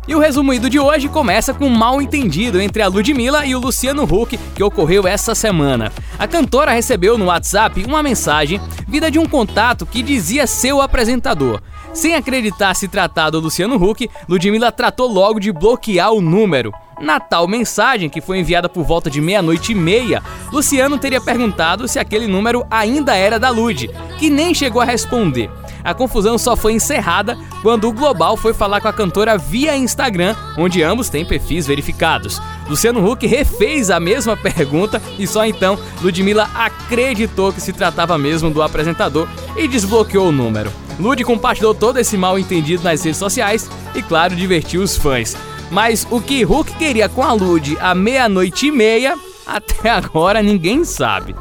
E 0.07 0.15
o 0.15 0.19
resumo 0.19 0.53
ido 0.53 0.69
de 0.69 0.79
hoje 0.79 1.09
começa 1.09 1.53
com 1.53 1.65
um 1.65 1.77
mal 1.77 2.01
entendido 2.01 2.61
entre 2.61 2.81
a 2.81 2.87
Ludmilla 2.87 3.45
e 3.45 3.53
o 3.53 3.59
Luciano 3.59 4.03
Huck 4.03 4.37
que 4.55 4.63
ocorreu 4.63 5.05
essa 5.05 5.35
semana. 5.35 5.91
A 6.17 6.25
cantora 6.25 6.71
recebeu 6.71 7.17
no 7.17 7.25
WhatsApp 7.25 7.83
uma 7.83 8.01
mensagem 8.01 8.61
vinda 8.87 9.11
de 9.11 9.19
um 9.19 9.25
contato 9.25 9.85
que 9.85 10.01
dizia 10.01 10.47
ser 10.47 10.71
o 10.71 10.81
apresentador. 10.81 11.61
Sem 11.93 12.15
acreditar 12.15 12.73
se 12.73 12.87
tratar 12.87 13.31
do 13.31 13.41
Luciano 13.41 13.75
Huck, 13.75 14.09
Ludmilla 14.29 14.71
tratou 14.71 15.11
logo 15.11 15.41
de 15.41 15.51
bloquear 15.51 16.13
o 16.13 16.21
número. 16.21 16.71
Na 16.99 17.19
tal 17.19 17.47
mensagem, 17.47 18.09
que 18.09 18.21
foi 18.21 18.39
enviada 18.39 18.67
por 18.67 18.83
volta 18.83 19.09
de 19.09 19.21
meia-noite 19.21 19.71
e 19.71 19.75
meia, 19.75 20.21
Luciano 20.51 20.97
teria 20.97 21.21
perguntado 21.21 21.87
se 21.87 21.99
aquele 21.99 22.25
número 22.25 22.65
ainda 22.71 23.15
era 23.15 23.39
da 23.39 23.49
Lud, 23.49 23.89
que 24.17 24.29
nem 24.29 24.53
chegou 24.53 24.81
a 24.81 24.85
responder. 24.85 25.49
A 25.83 25.93
confusão 25.93 26.37
só 26.37 26.55
foi 26.55 26.73
encerrada 26.73 27.37
quando 27.61 27.87
o 27.87 27.93
Global 27.93 28.35
foi 28.35 28.53
falar 28.53 28.81
com 28.81 28.87
a 28.87 28.93
cantora 28.93 29.37
via 29.37 29.77
Instagram, 29.77 30.35
onde 30.57 30.81
ambos 30.83 31.07
têm 31.07 31.23
perfis 31.23 31.67
verificados. 31.67 32.41
Luciano 32.67 33.07
Huck 33.07 33.25
refez 33.25 33.89
a 33.89 33.99
mesma 33.99 34.35
pergunta 34.35 35.01
e 35.17 35.25
só 35.25 35.45
então 35.45 35.79
Ludmilla 36.01 36.49
acreditou 36.53 37.53
que 37.53 37.61
se 37.61 37.71
tratava 37.71 38.17
mesmo 38.17 38.49
do 38.49 38.61
apresentador 38.61 39.27
e 39.55 39.67
desbloqueou 39.67 40.27
o 40.27 40.31
número. 40.31 40.73
Lud 40.99 41.23
compartilhou 41.23 41.75
todo 41.75 41.99
esse 41.99 42.17
mal 42.17 42.39
entendido 42.39 42.83
nas 42.83 43.03
redes 43.03 43.19
sociais 43.19 43.69
e, 43.93 44.01
claro, 44.01 44.35
divertiu 44.35 44.81
os 44.81 44.97
fãs. 44.97 45.37
Mas 45.69 46.07
o 46.09 46.21
que 46.21 46.45
Huck 46.45 46.73
queria 46.75 47.09
com 47.09 47.23
a 47.23 47.33
Lud 47.33 47.77
à 47.81 47.93
meia-noite 47.93 48.67
e 48.67 48.71
meia, 48.71 49.15
até 49.45 49.89
agora 49.89 50.41
ninguém 50.41 50.83
sabe. 50.85 51.35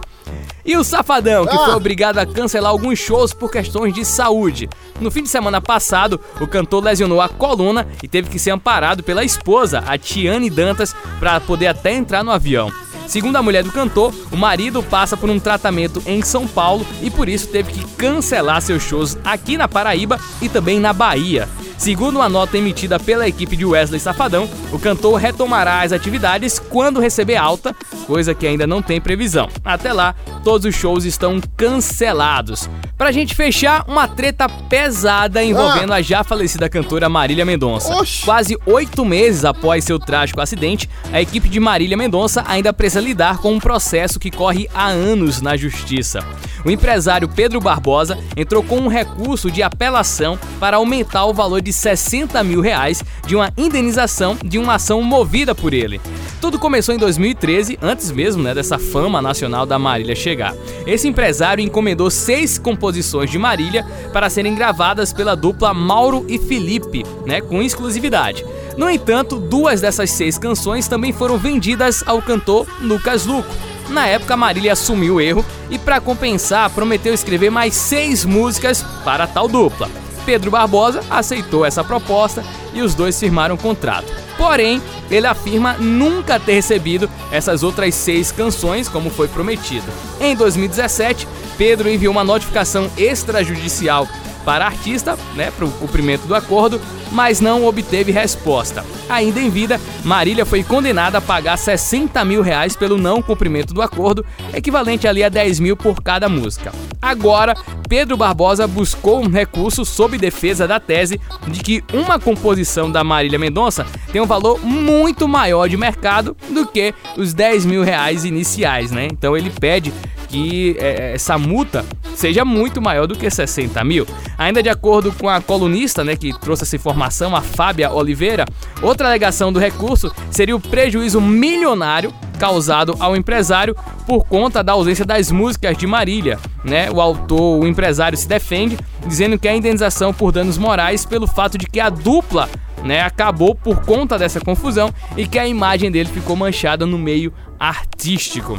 E 0.64 0.76
o 0.76 0.82
Safadão, 0.82 1.46
que 1.46 1.54
Ah. 1.54 1.64
foi 1.66 1.74
obrigado 1.74 2.18
a 2.18 2.26
cancelar 2.26 2.72
alguns 2.72 2.98
shows 2.98 3.32
por 3.32 3.52
questões 3.52 3.94
de 3.94 4.04
saúde. 4.04 4.68
No 5.00 5.12
fim 5.12 5.22
de 5.22 5.28
semana 5.28 5.60
passado, 5.60 6.20
o 6.40 6.46
cantor 6.46 6.82
lesionou 6.82 7.20
a 7.20 7.28
coluna 7.28 7.86
e 8.02 8.08
teve 8.08 8.28
que 8.28 8.38
ser 8.38 8.50
amparado 8.50 9.04
pela 9.04 9.22
esposa, 9.22 9.84
a 9.86 9.96
Tiane 9.96 10.50
Dantas, 10.50 10.92
para 11.20 11.38
poder 11.40 11.68
até 11.68 11.92
entrar 11.94 12.24
no 12.24 12.32
avião. 12.32 12.72
Segundo 13.06 13.36
a 13.36 13.42
mulher 13.42 13.62
do 13.62 13.70
cantor, 13.70 14.12
o 14.32 14.36
marido 14.36 14.82
passa 14.82 15.16
por 15.16 15.30
um 15.30 15.38
tratamento 15.38 16.02
em 16.04 16.20
São 16.22 16.48
Paulo 16.48 16.84
e 17.00 17.08
por 17.08 17.28
isso 17.28 17.46
teve 17.46 17.70
que 17.72 17.84
cancelar 17.94 18.60
seus 18.60 18.82
shows 18.82 19.16
aqui 19.24 19.56
na 19.56 19.68
Paraíba 19.68 20.18
e 20.42 20.48
também 20.48 20.80
na 20.80 20.92
Bahia. 20.92 21.48
Segundo 21.78 22.16
uma 22.16 22.28
nota 22.28 22.56
emitida 22.56 22.98
pela 22.98 23.28
equipe 23.28 23.56
de 23.56 23.64
Wesley 23.64 24.00
Safadão, 24.00 24.48
o 24.72 24.78
cantor 24.78 25.20
retomará 25.20 25.82
as 25.82 25.92
atividades 25.92 26.58
quando 26.58 27.00
receber 27.00 27.36
alta, 27.36 27.74
coisa 28.06 28.34
que 28.34 28.46
ainda 28.46 28.66
não 28.66 28.80
tem 28.80 29.00
previsão. 29.00 29.48
Até 29.64 29.92
lá, 29.92 30.14
todos 30.42 30.66
os 30.66 30.74
shows 30.74 31.04
estão 31.04 31.40
cancelados. 31.56 32.68
Pra 32.96 33.12
gente 33.12 33.34
fechar, 33.34 33.84
uma 33.86 34.08
treta 34.08 34.48
pesada 34.48 35.44
envolvendo 35.44 35.92
a 35.92 36.00
já 36.00 36.24
falecida 36.24 36.68
cantora 36.68 37.10
Marília 37.10 37.44
Mendonça. 37.44 37.94
Oxi. 37.94 38.24
Quase 38.24 38.58
oito 38.64 39.04
meses 39.04 39.44
após 39.44 39.84
seu 39.84 39.98
trágico 39.98 40.40
acidente, 40.40 40.88
a 41.12 41.20
equipe 41.20 41.46
de 41.46 41.60
Marília 41.60 41.96
Mendonça 41.96 42.42
ainda 42.46 42.72
precisa 42.72 43.02
lidar 43.02 43.38
com 43.38 43.52
um 43.52 43.60
processo 43.60 44.18
que 44.18 44.30
corre 44.30 44.66
há 44.74 44.86
anos 44.86 45.42
na 45.42 45.56
justiça. 45.58 46.20
O 46.64 46.70
empresário 46.70 47.28
Pedro 47.28 47.60
Barbosa 47.60 48.18
entrou 48.36 48.62
com 48.62 48.78
um 48.78 48.88
recurso 48.88 49.50
de 49.50 49.62
apelação 49.62 50.38
para 50.58 50.78
aumentar 50.78 51.26
o 51.26 51.34
valor 51.34 51.60
de 51.66 51.72
60 51.72 52.44
mil 52.44 52.60
reais 52.60 53.02
de 53.26 53.34
uma 53.34 53.52
indenização 53.58 54.36
de 54.44 54.56
uma 54.56 54.76
ação 54.76 55.02
movida 55.02 55.52
por 55.52 55.74
ele. 55.74 56.00
Tudo 56.40 56.60
começou 56.60 56.94
em 56.94 56.98
2013, 56.98 57.76
antes 57.82 58.12
mesmo 58.12 58.40
né, 58.40 58.54
dessa 58.54 58.78
fama 58.78 59.20
nacional 59.20 59.66
da 59.66 59.80
Marília 59.80 60.14
chegar. 60.14 60.54
Esse 60.86 61.08
empresário 61.08 61.64
encomendou 61.64 62.08
seis 62.08 62.56
composições 62.56 63.32
de 63.32 63.38
Marília 63.38 63.84
para 64.12 64.30
serem 64.30 64.54
gravadas 64.54 65.12
pela 65.12 65.34
dupla 65.34 65.74
Mauro 65.74 66.24
e 66.28 66.38
Felipe, 66.38 67.04
né, 67.26 67.40
com 67.40 67.60
exclusividade. 67.60 68.46
No 68.76 68.88
entanto, 68.88 69.40
duas 69.40 69.80
dessas 69.80 70.12
seis 70.12 70.38
canções 70.38 70.86
também 70.86 71.12
foram 71.12 71.36
vendidas 71.36 72.04
ao 72.06 72.22
cantor 72.22 72.68
Lucas 72.80 73.26
Luco. 73.26 73.52
Na 73.88 74.06
época, 74.06 74.36
Marília 74.36 74.74
assumiu 74.74 75.16
o 75.16 75.20
erro 75.20 75.44
e, 75.68 75.80
para 75.80 76.00
compensar, 76.00 76.70
prometeu 76.70 77.12
escrever 77.12 77.50
mais 77.50 77.74
seis 77.74 78.24
músicas 78.24 78.84
para 79.04 79.24
a 79.24 79.26
tal 79.26 79.48
dupla. 79.48 80.05
Pedro 80.26 80.50
Barbosa 80.50 81.02
aceitou 81.08 81.64
essa 81.64 81.84
proposta 81.84 82.44
e 82.74 82.82
os 82.82 82.94
dois 82.94 83.18
firmaram 83.18 83.54
um 83.54 83.58
contrato. 83.58 84.12
Porém, 84.36 84.82
ele 85.10 85.26
afirma 85.26 85.74
nunca 85.74 86.38
ter 86.38 86.54
recebido 86.54 87.08
essas 87.30 87.62
outras 87.62 87.94
seis 87.94 88.32
canções 88.32 88.88
como 88.88 89.08
foi 89.08 89.28
prometido. 89.28 89.86
Em 90.20 90.34
2017, 90.34 91.26
Pedro 91.56 91.88
enviou 91.88 92.12
uma 92.12 92.24
notificação 92.24 92.90
extrajudicial 92.98 94.06
para 94.44 94.64
a 94.64 94.68
artista, 94.68 95.18
né, 95.34 95.50
para 95.50 95.64
o 95.64 95.70
cumprimento 95.70 96.26
do 96.26 96.34
acordo, 96.34 96.80
mas 97.10 97.40
não 97.40 97.64
obteve 97.64 98.12
resposta. 98.12 98.84
Ainda 99.08 99.40
em 99.40 99.50
vida, 99.50 99.80
Marília 100.04 100.44
foi 100.44 100.62
condenada 100.62 101.18
a 101.18 101.20
pagar 101.20 101.56
60 101.56 102.24
mil 102.24 102.42
reais 102.42 102.76
pelo 102.76 102.98
não 102.98 103.22
cumprimento 103.22 103.72
do 103.72 103.82
acordo, 103.82 104.24
equivalente 104.52 105.08
ali 105.08 105.24
a 105.24 105.28
10 105.28 105.60
mil 105.60 105.76
por 105.76 106.02
cada 106.02 106.28
música. 106.28 106.72
Agora, 107.06 107.54
Pedro 107.88 108.16
Barbosa 108.16 108.66
buscou 108.66 109.22
um 109.22 109.28
recurso 109.28 109.84
sob 109.84 110.18
defesa 110.18 110.66
da 110.66 110.80
tese 110.80 111.20
de 111.46 111.60
que 111.60 111.84
uma 111.94 112.18
composição 112.18 112.90
da 112.90 113.04
Marília 113.04 113.38
Mendonça 113.38 113.86
tem 114.10 114.20
um 114.20 114.26
valor 114.26 114.58
muito 114.60 115.28
maior 115.28 115.68
de 115.68 115.76
mercado 115.76 116.36
do 116.50 116.66
que 116.66 116.92
os 117.16 117.32
10 117.32 117.64
mil 117.64 117.84
reais 117.84 118.24
iniciais, 118.24 118.90
né? 118.90 119.06
Então 119.06 119.36
ele 119.36 119.50
pede 119.50 119.92
que 120.28 120.76
é, 120.80 121.12
essa 121.14 121.38
multa 121.38 121.84
seja 122.16 122.44
muito 122.44 122.82
maior 122.82 123.06
do 123.06 123.14
que 123.14 123.30
60 123.30 123.84
mil. 123.84 124.04
Ainda 124.36 124.60
de 124.60 124.68
acordo 124.68 125.12
com 125.12 125.28
a 125.28 125.40
colunista 125.40 126.02
né, 126.02 126.16
que 126.16 126.36
trouxe 126.40 126.64
essa 126.64 126.74
informação, 126.74 127.36
a 127.36 127.40
Fábia 127.40 127.92
Oliveira, 127.92 128.44
outra 128.82 129.06
alegação 129.06 129.52
do 129.52 129.60
recurso 129.60 130.12
seria 130.28 130.56
o 130.56 130.60
prejuízo 130.60 131.20
milionário 131.20 132.12
causado 132.36 132.94
ao 133.00 133.16
empresário 133.16 133.76
por 134.06 134.24
conta 134.24 134.62
da 134.62 134.72
ausência 134.72 135.04
das 135.04 135.30
músicas 135.30 135.76
de 135.76 135.86
Marília. 135.86 136.38
Né? 136.64 136.90
O 136.90 137.00
autor, 137.00 137.62
o 137.62 137.66
empresário, 137.66 138.16
se 138.16 138.28
defende 138.28 138.78
dizendo 139.06 139.38
que 139.38 139.48
a 139.48 139.56
indenização 139.56 140.12
por 140.12 140.32
danos 140.32 140.58
morais 140.58 141.04
pelo 141.04 141.26
fato 141.26 141.56
de 141.58 141.66
que 141.66 141.80
a 141.80 141.88
dupla 141.88 142.48
né, 142.82 143.00
acabou 143.00 143.54
por 143.54 143.84
conta 143.84 144.18
dessa 144.18 144.40
confusão 144.40 144.92
e 145.16 145.26
que 145.26 145.38
a 145.38 145.46
imagem 145.46 145.90
dele 145.90 146.08
ficou 146.08 146.36
manchada 146.36 146.86
no 146.86 146.98
meio 146.98 147.32
artístico. 147.58 148.58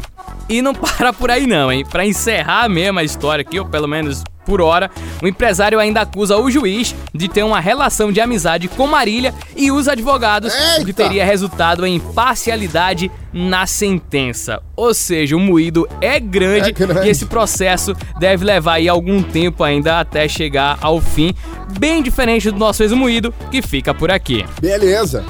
E 0.50 0.62
não 0.62 0.74
para 0.76 1.12
por 1.12 1.32
aí 1.32 1.46
não, 1.46 1.72
hein? 1.72 1.86
Para 1.86 2.06
encerrar 2.06 2.70
mesmo 2.70 3.00
a 3.00 3.04
história 3.04 3.42
aqui, 3.42 3.60
ou 3.60 3.66
pelo 3.66 3.88
menos 3.88 4.24
por 4.48 4.62
hora, 4.62 4.90
o 5.22 5.28
empresário 5.28 5.78
ainda 5.78 6.02
acusa 6.02 6.38
o 6.38 6.50
juiz 6.50 6.96
de 7.14 7.28
ter 7.28 7.44
uma 7.44 7.60
relação 7.60 8.14
de 8.14 8.22
amizade 8.22 8.70
com 8.70 8.88
Marília 8.88 9.36
e 9.58 9.70
os 9.70 9.90
advogados, 9.90 10.54
o 10.80 10.86
que 10.86 10.94
teria 10.94 11.26
resultado 11.26 11.86
em 11.86 12.00
parcialidade 12.00 13.12
na 13.34 13.68
sentença. 13.68 14.62
Ou 14.74 14.94
seja, 14.94 15.36
o 15.36 15.40
moído 15.40 15.86
é 16.00 16.18
grande, 16.18 16.70
é 16.70 16.72
grande, 16.72 17.08
e 17.08 17.12
esse 17.12 17.26
processo 17.26 17.94
deve 18.18 18.46
levar 18.46 18.76
aí 18.76 18.88
algum 18.88 19.22
tempo 19.22 19.66
ainda 19.66 20.00
até 20.00 20.30
chegar 20.30 20.78
ao 20.80 21.02
fim, 21.02 21.34
bem 21.78 22.02
diferente 22.02 22.50
do 22.50 22.58
nosso 22.58 22.82
ex-moído, 22.84 23.34
que 23.52 23.62
fica 23.62 23.94
por 23.94 24.10
aqui. 24.10 24.46
Beleza. 24.62 25.26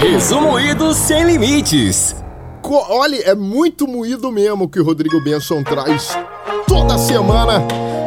Resumoído 0.00 0.94
sem 0.94 1.24
limites. 1.24 2.23
Olha, 2.66 3.16
é 3.16 3.34
muito 3.34 3.86
moído 3.86 4.32
mesmo 4.32 4.68
que 4.68 4.80
o 4.80 4.84
Rodrigo 4.84 5.20
Benson 5.22 5.62
traz 5.62 6.16
toda 6.66 6.96
semana 6.96 7.62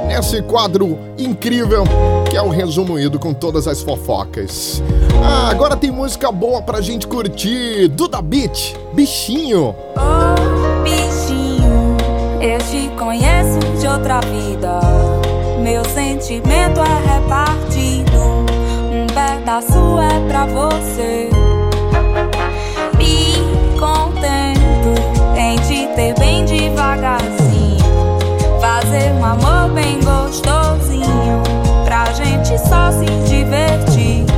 nesse 0.07 0.41
quadro 0.41 0.97
incrível 1.17 1.83
que 2.29 2.35
é 2.35 2.41
o 2.41 2.49
Resumoído 2.49 3.19
com 3.19 3.33
todas 3.33 3.67
as 3.67 3.81
fofocas. 3.81 4.81
Ah, 5.23 5.49
agora 5.49 5.75
tem 5.75 5.91
música 5.91 6.31
boa 6.31 6.61
pra 6.61 6.81
gente 6.81 7.05
curtir. 7.05 7.87
Duda 7.89 8.21
Beat, 8.21 8.75
bichinho. 8.93 9.75
Oh, 9.95 10.83
bichinho, 10.83 11.95
eu 12.41 12.57
te 12.59 12.89
conheço 12.97 13.59
de 13.79 13.87
outra 13.87 14.19
vida. 14.21 14.79
Meu 15.61 15.85
sentimento 15.85 16.79
é 16.79 17.13
repartido. 17.13 18.17
Um 18.91 19.07
pedaço 19.07 19.99
é 19.99 20.27
pra 20.27 20.45
você. 20.45 21.36
Devagarzinho. 26.77 27.79
Fazer 28.61 29.11
um 29.13 29.25
amor 29.25 29.73
bem 29.73 29.99
gostosinho. 29.99 31.41
Pra 31.83 32.05
gente 32.13 32.57
só 32.59 32.91
se 32.91 33.05
divertir. 33.27 34.36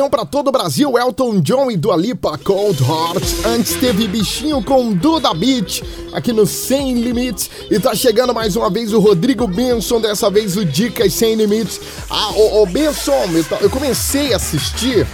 Comunicação 0.00 0.08
para 0.08 0.24
todo 0.24 0.48
o 0.48 0.52
Brasil, 0.52 0.98
Elton 0.98 1.40
John 1.40 1.70
e 1.70 1.76
Dua 1.76 1.96
Lipa, 1.96 2.38
Cold 2.38 2.82
Heart. 2.82 3.46
Antes 3.46 3.74
teve 3.74 4.08
Bichinho 4.08 4.62
com 4.62 4.92
Duda 4.92 5.34
Beat, 5.34 5.82
aqui 6.12 6.32
no 6.32 6.46
Sem 6.46 6.94
Limites. 6.94 7.50
E 7.70 7.78
tá 7.78 7.94
chegando 7.94 8.32
mais 8.32 8.56
uma 8.56 8.70
vez 8.70 8.92
o 8.92 9.00
Rodrigo 9.00 9.46
Benson, 9.46 10.00
dessa 10.00 10.30
vez 10.30 10.56
o 10.56 10.64
Dicas 10.64 11.12
Sem 11.12 11.34
Limites. 11.34 11.80
Ah, 12.08 12.30
ô, 12.30 12.62
ô 12.62 12.66
Benson, 12.66 13.26
eu, 13.60 13.68
comecei 13.68 14.32
a 14.32 14.36
assistir 14.36 15.06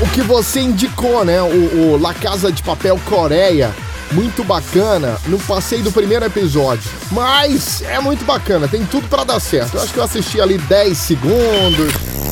o, 0.00 0.04
o, 0.04 0.06
o, 0.06 0.10
que 0.12 0.22
você 0.22 0.60
indicou, 0.60 1.24
né? 1.24 1.42
O, 1.42 1.92
o 1.94 2.00
La 2.00 2.14
Casa 2.14 2.50
de 2.50 2.62
Papel 2.62 2.98
Coreia 3.04 3.74
muito 4.12 4.44
bacana 4.44 5.18
no 5.26 5.38
passeio 5.40 5.82
do 5.82 5.92
primeiro 5.92 6.24
episódio. 6.24 6.90
Mas 7.10 7.82
é 7.82 8.00
muito 8.00 8.24
bacana, 8.24 8.68
tem 8.68 8.84
tudo 8.86 9.08
para 9.08 9.24
dar 9.24 9.40
certo. 9.40 9.76
Eu 9.76 9.82
acho 9.82 9.92
que 9.92 9.98
eu 9.98 10.04
assisti 10.04 10.40
ali 10.40 10.56
10 10.56 10.96
segundos 10.96 12.23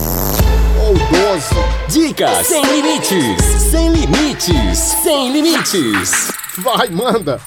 12. 1.13 1.55
Dicas 1.91 2.47
sem 2.47 2.65
limites, 2.65 3.45
sem 3.71 3.93
limites, 3.93 4.79
sem 4.79 5.31
limites. 5.31 6.33
Vai, 6.57 6.89
manda. 6.89 7.39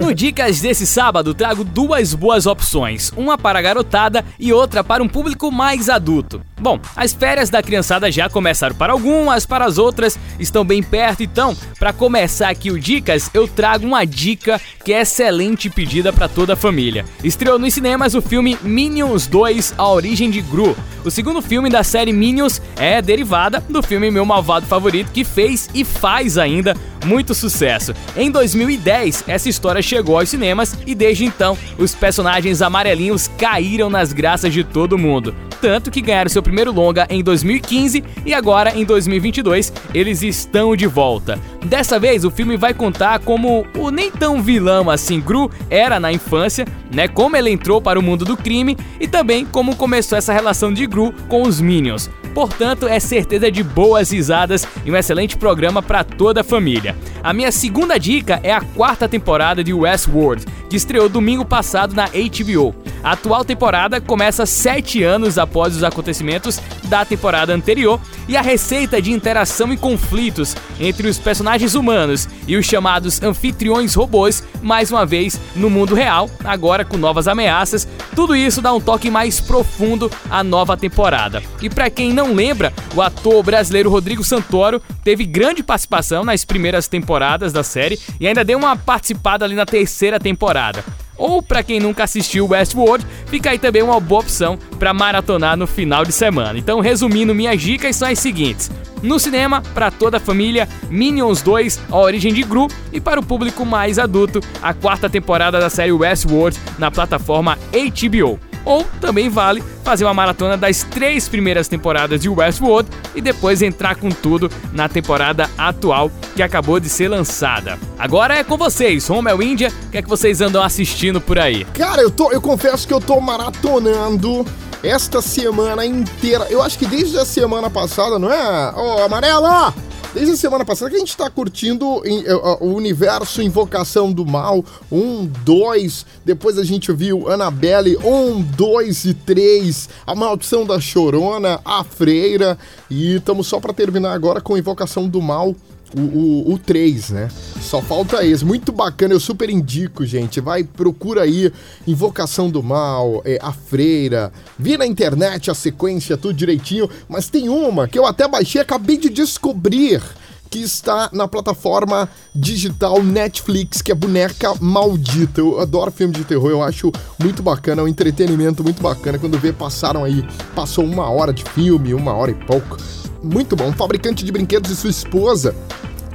No 0.00 0.12
Dicas 0.12 0.60
desse 0.60 0.84
sábado, 0.84 1.32
trago 1.32 1.62
duas 1.62 2.12
boas 2.12 2.44
opções, 2.44 3.12
uma 3.16 3.38
para 3.38 3.60
a 3.60 3.62
garotada 3.62 4.24
e 4.36 4.52
outra 4.52 4.82
para 4.82 5.00
um 5.00 5.08
público 5.08 5.52
mais 5.52 5.88
adulto. 5.88 6.42
Bom, 6.64 6.80
as 6.96 7.12
férias 7.12 7.50
da 7.50 7.62
criançada 7.62 8.10
já 8.10 8.26
começaram 8.26 8.74
para 8.74 8.90
algumas, 8.90 9.44
para 9.44 9.66
as 9.66 9.76
outras 9.76 10.18
estão 10.40 10.64
bem 10.64 10.82
perto, 10.82 11.22
então, 11.22 11.54
para 11.78 11.92
começar 11.92 12.48
aqui 12.48 12.70
o 12.70 12.80
Dicas, 12.80 13.30
eu 13.34 13.46
trago 13.46 13.86
uma 13.86 14.06
dica 14.06 14.58
que 14.82 14.90
é 14.90 15.02
excelente 15.02 15.68
pedida 15.68 16.10
para 16.10 16.26
toda 16.26 16.54
a 16.54 16.56
família. 16.56 17.04
Estreou 17.22 17.58
nos 17.58 17.74
cinemas 17.74 18.14
o 18.14 18.22
filme 18.22 18.58
Minions 18.62 19.26
2: 19.26 19.74
A 19.76 19.86
Origem 19.86 20.30
de 20.30 20.40
Gru. 20.40 20.74
O 21.04 21.10
segundo 21.10 21.42
filme 21.42 21.68
da 21.68 21.82
série 21.82 22.14
Minions 22.14 22.62
é 22.78 23.02
derivada 23.02 23.62
do 23.68 23.82
filme 23.82 24.10
Meu 24.10 24.24
Malvado 24.24 24.64
Favorito, 24.64 25.12
que 25.12 25.22
fez 25.22 25.68
e 25.74 25.84
faz 25.84 26.38
ainda 26.38 26.74
muito 27.04 27.34
sucesso. 27.34 27.94
Em 28.16 28.30
2010, 28.30 29.24
essa 29.26 29.50
história 29.50 29.82
chegou 29.82 30.18
aos 30.18 30.30
cinemas 30.30 30.78
e 30.86 30.94
desde 30.94 31.26
então 31.26 31.58
os 31.76 31.94
personagens 31.94 32.62
amarelinhos 32.62 33.28
caíram 33.36 33.90
nas 33.90 34.14
graças 34.14 34.50
de 34.50 34.64
todo 34.64 34.96
mundo. 34.96 35.34
Tanto 35.60 35.90
que 35.90 36.00
ganharam 36.00 36.28
seu 36.28 36.42
primeiro 36.42 36.72
longa 36.72 37.06
em 37.08 37.22
2015 37.22 38.04
e 38.24 38.34
agora 38.34 38.76
em 38.76 38.84
2022 38.84 39.72
eles 39.94 40.22
estão 40.22 40.76
de 40.76 40.86
volta. 40.86 41.38
Dessa 41.64 41.98
vez 41.98 42.24
o 42.24 42.30
filme 42.30 42.56
vai 42.56 42.74
contar 42.74 43.18
como 43.20 43.66
o 43.76 43.90
nem 43.90 44.10
tão 44.10 44.42
vilão 44.42 44.90
assim 44.90 45.20
Gru 45.20 45.50
era 45.70 45.98
na 45.98 46.12
infância, 46.12 46.66
né? 46.92 47.08
Como 47.08 47.36
ele 47.36 47.50
entrou 47.50 47.80
para 47.80 47.98
o 47.98 48.02
mundo 48.02 48.24
do 48.24 48.36
crime 48.36 48.76
e 49.00 49.08
também 49.08 49.44
como 49.44 49.76
começou 49.76 50.18
essa 50.18 50.32
relação 50.32 50.72
de 50.72 50.86
Gru 50.86 51.12
com 51.28 51.42
os 51.42 51.60
Minions. 51.60 52.10
Portanto, 52.34 52.88
é 52.88 52.98
certeza 52.98 53.50
de 53.50 53.62
boas 53.62 54.10
risadas 54.10 54.66
e 54.84 54.90
um 54.90 54.96
excelente 54.96 55.36
programa 55.36 55.80
para 55.80 56.02
toda 56.02 56.40
a 56.40 56.44
família. 56.44 56.96
A 57.24 57.32
minha 57.32 57.50
segunda 57.50 57.98
dica 57.98 58.38
é 58.42 58.52
a 58.52 58.60
quarta 58.60 59.08
temporada 59.08 59.64
de 59.64 59.72
Westworld, 59.72 60.44
que 60.68 60.76
estreou 60.76 61.08
domingo 61.08 61.42
passado 61.42 61.94
na 61.94 62.04
HBO. 62.04 62.74
A 63.02 63.12
atual 63.12 63.42
temporada 63.42 63.98
começa 63.98 64.44
sete 64.44 65.02
anos 65.02 65.38
após 65.38 65.74
os 65.74 65.82
acontecimentos 65.82 66.60
da 66.84 67.02
temporada 67.02 67.54
anterior 67.54 67.98
e 68.28 68.36
a 68.36 68.42
receita 68.42 69.00
de 69.00 69.10
interação 69.10 69.72
e 69.72 69.76
conflitos 69.76 70.54
entre 70.78 71.08
os 71.08 71.18
personagens 71.18 71.74
humanos 71.74 72.28
e 72.46 72.56
os 72.56 72.66
chamados 72.66 73.22
anfitriões 73.22 73.94
robôs, 73.94 74.42
mais 74.62 74.90
uma 74.90 75.06
vez 75.06 75.40
no 75.56 75.70
mundo 75.70 75.94
real, 75.94 76.28
agora 76.44 76.84
com 76.84 76.98
novas 76.98 77.26
ameaças. 77.26 77.88
Tudo 78.14 78.36
isso 78.36 78.60
dá 78.60 78.72
um 78.72 78.80
toque 78.80 79.10
mais 79.10 79.40
profundo 79.40 80.10
à 80.30 80.44
nova 80.44 80.76
temporada. 80.76 81.42
E 81.60 81.70
para 81.70 81.88
quem 81.88 82.12
não 82.12 82.34
lembra, 82.34 82.72
o 82.94 83.00
ator 83.00 83.42
brasileiro 83.42 83.90
Rodrigo 83.90 84.22
Santoro 84.22 84.80
teve 85.02 85.24
grande 85.24 85.62
participação 85.62 86.24
nas 86.24 86.44
primeiras 86.44 86.86
temporadas 86.86 87.13
da 87.52 87.62
série 87.62 87.98
e 88.18 88.26
ainda 88.26 88.44
deu 88.44 88.58
uma 88.58 88.76
participada 88.76 89.44
ali 89.44 89.54
na 89.54 89.66
terceira 89.66 90.18
temporada. 90.18 90.84
Ou 91.16 91.42
para 91.42 91.62
quem 91.62 91.78
nunca 91.78 92.04
assistiu 92.04 92.48
Westworld, 92.48 93.06
fica 93.26 93.50
aí 93.50 93.58
também 93.58 93.82
uma 93.82 94.00
boa 94.00 94.20
opção 94.20 94.58
para 94.78 94.92
maratonar 94.92 95.56
no 95.56 95.66
final 95.66 96.04
de 96.04 96.12
semana. 96.12 96.58
Então, 96.58 96.80
resumindo, 96.80 97.34
minhas 97.34 97.60
dicas 97.60 97.94
são 97.94 98.08
as 98.08 98.18
seguintes: 98.18 98.70
no 99.02 99.18
cinema, 99.18 99.62
para 99.74 99.90
toda 99.90 100.16
a 100.16 100.20
família, 100.20 100.68
Minions 100.90 101.40
2, 101.42 101.80
A 101.90 101.98
Origem 101.98 102.32
de 102.32 102.42
Gru, 102.42 102.68
e 102.92 103.00
para 103.00 103.20
o 103.20 103.24
público 103.24 103.64
mais 103.64 103.98
adulto, 103.98 104.40
a 104.60 104.74
quarta 104.74 105.08
temporada 105.08 105.60
da 105.60 105.70
série 105.70 105.92
Westworld 105.92 106.58
na 106.78 106.90
plataforma 106.90 107.56
HBO. 107.72 108.53
Ou 108.64 108.84
também 109.00 109.28
vale 109.28 109.62
fazer 109.82 110.04
uma 110.04 110.14
maratona 110.14 110.56
das 110.56 110.82
três 110.82 111.28
primeiras 111.28 111.68
temporadas 111.68 112.20
de 112.20 112.28
Westworld 112.28 112.88
e 113.14 113.20
depois 113.20 113.62
entrar 113.62 113.96
com 113.96 114.08
tudo 114.08 114.50
na 114.72 114.88
temporada 114.88 115.50
atual 115.56 116.10
que 116.34 116.42
acabou 116.42 116.80
de 116.80 116.88
ser 116.88 117.08
lançada. 117.08 117.78
Agora 117.98 118.36
é 118.36 118.44
com 118.44 118.56
vocês, 118.56 119.06
Romel 119.06 119.42
Índia, 119.42 119.72
o 119.86 119.90
que 119.90 119.98
é 119.98 120.02
que 120.02 120.08
vocês 120.08 120.40
andam 120.40 120.62
assistindo 120.62 121.20
por 121.20 121.38
aí? 121.38 121.64
Cara, 121.74 122.02
eu, 122.02 122.10
tô, 122.10 122.32
eu 122.32 122.40
confesso 122.40 122.86
que 122.86 122.94
eu 122.94 123.00
tô 123.00 123.20
maratonando 123.20 124.44
esta 124.84 125.22
semana 125.22 125.84
inteira. 125.84 126.46
Eu 126.50 126.62
acho 126.62 126.78
que 126.78 126.86
desde 126.86 127.18
a 127.18 127.24
semana 127.24 127.70
passada, 127.70 128.18
não 128.18 128.30
é? 128.30 128.72
Ô, 128.76 128.96
oh, 128.96 129.02
amarelo! 129.04 129.72
Desde 130.12 130.32
a 130.32 130.36
semana 130.36 130.64
passada 130.64 130.90
que 130.90 130.96
a 130.96 131.00
gente 131.00 131.16
tá 131.16 131.28
curtindo 131.28 132.00
em, 132.04 132.20
uh, 132.32 132.58
o 132.60 132.74
universo 132.74 133.42
Invocação 133.42 134.12
do 134.12 134.24
Mal 134.24 134.64
1, 134.92 135.26
2, 135.44 136.06
depois 136.24 136.56
a 136.56 136.62
gente 136.62 136.92
viu 136.92 137.28
Annabelle 137.28 137.96
1, 137.96 138.42
2 138.42 139.04
e 139.06 139.14
3, 139.14 139.88
A 140.06 140.14
Maldição 140.14 140.64
da 140.64 140.78
Chorona, 140.78 141.60
A 141.64 141.82
Freira, 141.82 142.56
e 142.88 143.16
estamos 143.16 143.48
só 143.48 143.58
para 143.58 143.72
terminar 143.72 144.12
agora 144.12 144.40
com 144.40 144.56
Invocação 144.56 145.08
do 145.08 145.20
Mal 145.20 145.56
o, 145.96 146.00
o, 146.00 146.54
o 146.54 146.58
3, 146.58 147.10
né? 147.10 147.28
Só 147.60 147.80
falta 147.80 148.24
esse. 148.24 148.44
Muito 148.44 148.72
bacana, 148.72 149.14
eu 149.14 149.20
super 149.20 149.48
indico, 149.48 150.04
gente. 150.04 150.40
Vai, 150.40 150.64
procura 150.64 151.22
aí 151.22 151.52
Invocação 151.86 152.50
do 152.50 152.62
Mal, 152.62 153.22
é, 153.24 153.38
A 153.40 153.52
Freira. 153.52 154.32
Vi 154.58 154.76
na 154.76 154.86
internet 154.86 155.50
a 155.50 155.54
sequência, 155.54 156.16
tudo 156.16 156.34
direitinho. 156.34 156.88
Mas 157.08 157.28
tem 157.28 157.48
uma 157.48 157.88
que 157.88 157.98
eu 157.98 158.06
até 158.06 158.26
baixei, 158.26 158.60
acabei 158.60 158.96
de 158.96 159.08
descobrir 159.08 160.02
que 160.50 160.60
está 160.60 161.10
na 161.12 161.26
plataforma 161.26 162.08
digital 162.32 163.02
Netflix, 163.02 163.82
que 163.82 163.90
é 163.90 163.94
Boneca 163.94 164.54
Maldita. 164.60 165.40
Eu 165.40 165.58
adoro 165.58 165.90
filme 165.90 166.14
de 166.14 166.22
terror, 166.22 166.48
eu 166.48 166.62
acho 166.62 166.92
muito 167.18 167.42
bacana, 167.42 167.82
é 167.82 167.84
um 167.84 167.88
entretenimento 167.88 168.62
muito 168.62 168.80
bacana. 168.80 169.18
Quando 169.18 169.36
vê, 169.36 169.52
passaram 169.52 170.04
aí, 170.04 170.24
passou 170.54 170.84
uma 170.84 171.10
hora 171.10 171.32
de 171.32 171.42
filme, 171.42 171.92
uma 171.92 172.14
hora 172.14 172.30
e 172.30 172.34
pouco 172.34 172.76
muito 173.24 173.56
bom. 173.56 173.68
Um 173.68 173.72
fabricante 173.72 174.24
de 174.24 174.30
brinquedos 174.30 174.70
e 174.70 174.76
sua 174.76 174.90
esposa 174.90 175.54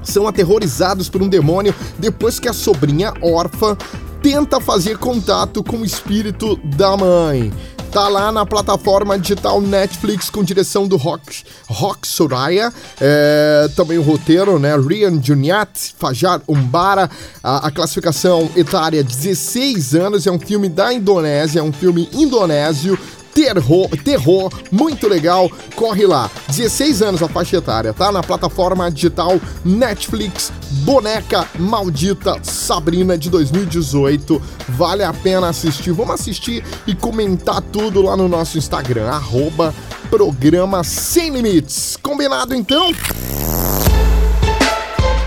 são 0.03 0.27
aterrorizados 0.27 1.09
por 1.09 1.21
um 1.21 1.27
demônio 1.27 1.73
depois 1.97 2.39
que 2.39 2.47
a 2.47 2.53
sobrinha 2.53 3.13
órfã 3.21 3.75
tenta 4.21 4.59
fazer 4.59 4.97
contato 4.97 5.63
com 5.63 5.77
o 5.77 5.85
espírito 5.85 6.55
da 6.63 6.95
mãe. 6.95 7.51
Tá 7.91 8.07
lá 8.07 8.31
na 8.31 8.45
plataforma 8.45 9.17
digital 9.17 9.59
Netflix 9.59 10.29
com 10.29 10.43
direção 10.43 10.87
do 10.87 10.95
Rock, 10.95 11.43
Rock 11.67 12.07
Soraya, 12.07 12.71
é, 13.01 13.67
também 13.75 13.97
o 13.97 14.03
roteiro, 14.03 14.59
né? 14.59 14.77
Rian 14.77 15.19
Juniat, 15.23 15.95
Fajar 15.97 16.39
Umbara, 16.47 17.09
a, 17.43 17.67
a, 17.67 17.71
classificação 17.71 18.47
etária 18.55 19.03
16 19.03 19.95
anos, 19.95 20.27
é 20.27 20.31
um 20.31 20.37
filme 20.37 20.69
da 20.69 20.93
Indonésia, 20.93 21.61
é 21.61 21.63
um 21.63 21.73
filme 21.73 22.07
indonésio, 22.13 22.97
terror, 23.39 23.89
terror, 24.03 24.51
muito 24.69 25.07
legal. 25.07 25.49
Corre 25.73 26.05
lá. 26.05 26.29
16 26.49 27.01
anos 27.01 27.23
a 27.23 27.29
faixa 27.29 27.55
etária, 27.57 27.93
tá? 27.93 28.11
Na 28.11 28.21
plataforma 28.21 28.91
digital 28.91 29.39
Netflix, 29.63 30.51
Boneca 30.83 31.47
Maldita 31.57 32.37
Sabrina 32.43 33.17
de 33.17 33.29
2018. 33.29 34.41
Vale 34.69 35.03
a 35.05 35.13
pena 35.13 35.47
assistir. 35.47 35.93
Vamos 35.93 36.15
assistir 36.15 36.63
e 36.85 36.93
comentar 36.93 37.61
tudo 37.61 38.01
lá 38.01 38.17
no 38.17 38.27
nosso 38.27 38.57
Instagram, 38.57 39.07
arroba 39.07 39.73
programa 40.09 40.83
Sem 40.83 41.31
Limites. 41.31 41.97
Combinado 42.01 42.53
então? 42.53 42.91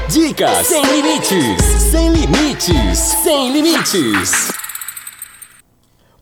Dicas 0.09 0.67
sem 0.67 0.85
limites, 0.85 1.65
sem 1.91 2.13
limites, 2.13 2.99
sem 3.25 3.53
limites. 3.53 4.62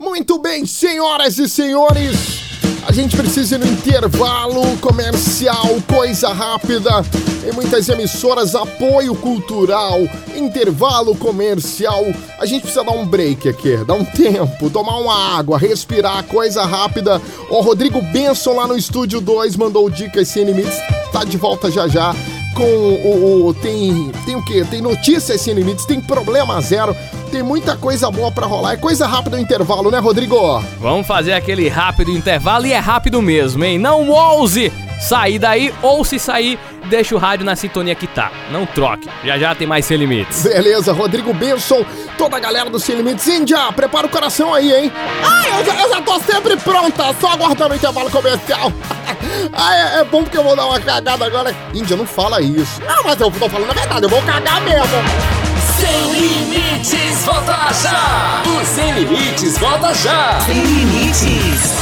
Muito 0.01 0.39
bem, 0.39 0.65
senhoras 0.65 1.37
e 1.37 1.47
senhores. 1.47 2.41
A 2.89 2.91
gente 2.91 3.15
precisa 3.15 3.57
ir 3.57 3.59
no 3.59 3.67
intervalo 3.67 4.63
comercial, 4.79 5.67
coisa 5.87 6.33
rápida. 6.33 7.05
Em 7.47 7.53
muitas 7.53 7.87
emissoras, 7.87 8.55
apoio 8.55 9.15
cultural, 9.15 9.99
intervalo 10.35 11.15
comercial. 11.15 12.03
A 12.39 12.47
gente 12.47 12.63
precisa 12.63 12.83
dar 12.83 12.93
um 12.93 13.05
break 13.05 13.47
aqui, 13.47 13.77
dar 13.85 13.93
um 13.93 14.05
tempo, 14.07 14.71
tomar 14.71 14.97
uma 14.97 15.37
água, 15.37 15.59
respirar, 15.59 16.25
coisa 16.25 16.65
rápida. 16.65 17.21
O 17.51 17.61
Rodrigo 17.61 18.01
Benson 18.01 18.55
lá 18.55 18.67
no 18.67 18.79
estúdio 18.79 19.21
2 19.21 19.55
mandou 19.57 19.91
dicas 19.91 20.29
sem 20.29 20.45
limites. 20.45 20.79
Tá 21.13 21.25
de 21.25 21.37
volta 21.37 21.71
já 21.71 21.87
já 21.87 22.15
com 22.55 22.65
o, 22.65 23.47
o, 23.47 23.55
tem 23.55 24.11
tem 24.27 24.37
o 24.37 24.45
que 24.45 24.65
tem 24.65 24.81
notícias 24.81 25.41
sem 25.41 25.55
limites 25.55 25.87
tem 25.87 26.01
problema 26.01 26.61
zero 26.61 26.95
tem 27.31 27.43
muita 27.43 27.77
coisa 27.77 28.11
boa 28.11 28.31
para 28.31 28.47
rolar. 28.47 28.73
É 28.73 28.77
coisa 28.77 29.07
rápida 29.07 29.37
no 29.37 29.43
intervalo 29.43 29.91
né 29.91 29.99
Rodrigo? 29.99 30.63
Vamos 30.79 31.07
fazer 31.07 31.33
aquele 31.33 31.69
rápido 31.69 32.11
intervalo 32.11 32.67
e 32.67 32.73
é 32.73 32.79
rápido 32.79 33.23
mesmo 33.23 33.65
hein? 33.65 33.79
Não 33.79 34.11
ouse 34.11 34.73
sair 35.01 35.39
daí 35.39 35.73
ou 35.81 36.05
se 36.05 36.19
sair 36.19 36.59
deixa 36.91 37.15
o 37.15 37.19
rádio 37.19 37.47
na 37.47 37.55
sintonia 37.55 37.95
que 37.95 38.07
tá. 38.07 38.31
Não 38.51 38.67
troque 38.67 39.09
já 39.25 39.39
já 39.39 39.55
tem 39.55 39.67
mais 39.67 39.87
sem 39.87 39.97
limites. 39.97 40.43
Beleza 40.43 40.93
Rodrigo 40.93 41.33
Benson 41.33 41.85
toda 42.19 42.37
a 42.37 42.41
galera 42.41 42.69
do 42.69 42.79
sem 42.79 42.97
limites. 42.97 43.27
Índia 43.29 43.73
prepara 43.73 44.07
o 44.07 44.11
coração 44.11 44.53
aí 44.53 44.73
hein? 44.73 44.93
Ah 45.25 45.59
eu 45.59 45.65
já, 45.65 45.83
eu 45.83 45.89
já 45.89 46.03
tô 46.03 46.21
sempre 46.21 46.57
pronta 46.57 47.15
só 47.21 47.29
aguardando 47.29 47.75
o 47.75 47.77
intervalo 47.77 48.11
comercial. 48.11 48.73
Ah, 49.53 49.75
é, 49.75 50.01
é, 50.01 50.05
bom 50.05 50.23
porque 50.23 50.39
eu 50.39 50.45
vou 50.45 50.57
dar 50.57 50.67
uma 50.67 50.81
cagada 50.81 51.25
agora. 51.25 51.55
Índia, 51.75 51.97
não 51.97 52.07
fala 52.07 52.41
isso. 52.41 52.81
Não, 52.83 53.03
mas 53.05 53.21
eu 53.21 53.31
tô 53.31 53.49
falando 53.49 53.71
a 53.71 53.75
verdade, 53.75 54.05
eu 54.05 54.09
vou 54.09 54.23
cagar 54.23 54.61
mesmo. 54.63 55.50
Sem 55.91 56.13
limites, 56.13 57.25
volta 57.25 57.73
já! 57.83 58.43
O 58.47 58.65
Sem 58.65 58.93
Limites, 58.93 59.59
volta 59.59 59.93
já! 59.93 60.41
Sem 60.47 60.63
limites. 60.63 61.73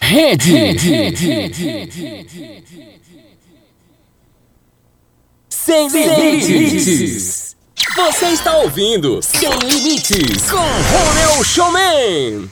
Rede. 0.00 0.52
Rede. 0.52 1.52
Sem 5.48 5.88
limites. 5.88 7.56
Você 7.94 8.26
está 8.26 8.56
ouvindo 8.56 9.20
Sem 9.22 9.50
Limites 9.50 10.50
com 10.50 10.56
Romeu 10.56 11.44
Showman. 11.44 12.50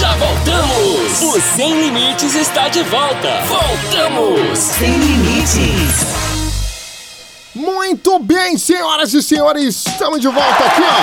Já 0.00 0.14
voltamos! 0.16 1.20
O 1.22 1.40
Sem 1.54 1.82
Limites 1.82 2.34
está 2.34 2.68
de 2.68 2.82
volta! 2.84 3.42
Voltamos! 3.46 4.58
Sem 4.58 4.92
limites. 4.92 6.17
Muito 7.58 8.18
bem, 8.20 8.56
senhoras 8.56 9.12
e 9.12 9.20
senhores, 9.20 9.84
estamos 9.84 10.20
de 10.20 10.28
volta 10.28 10.64
aqui, 10.64 10.80
ó. 10.80 11.02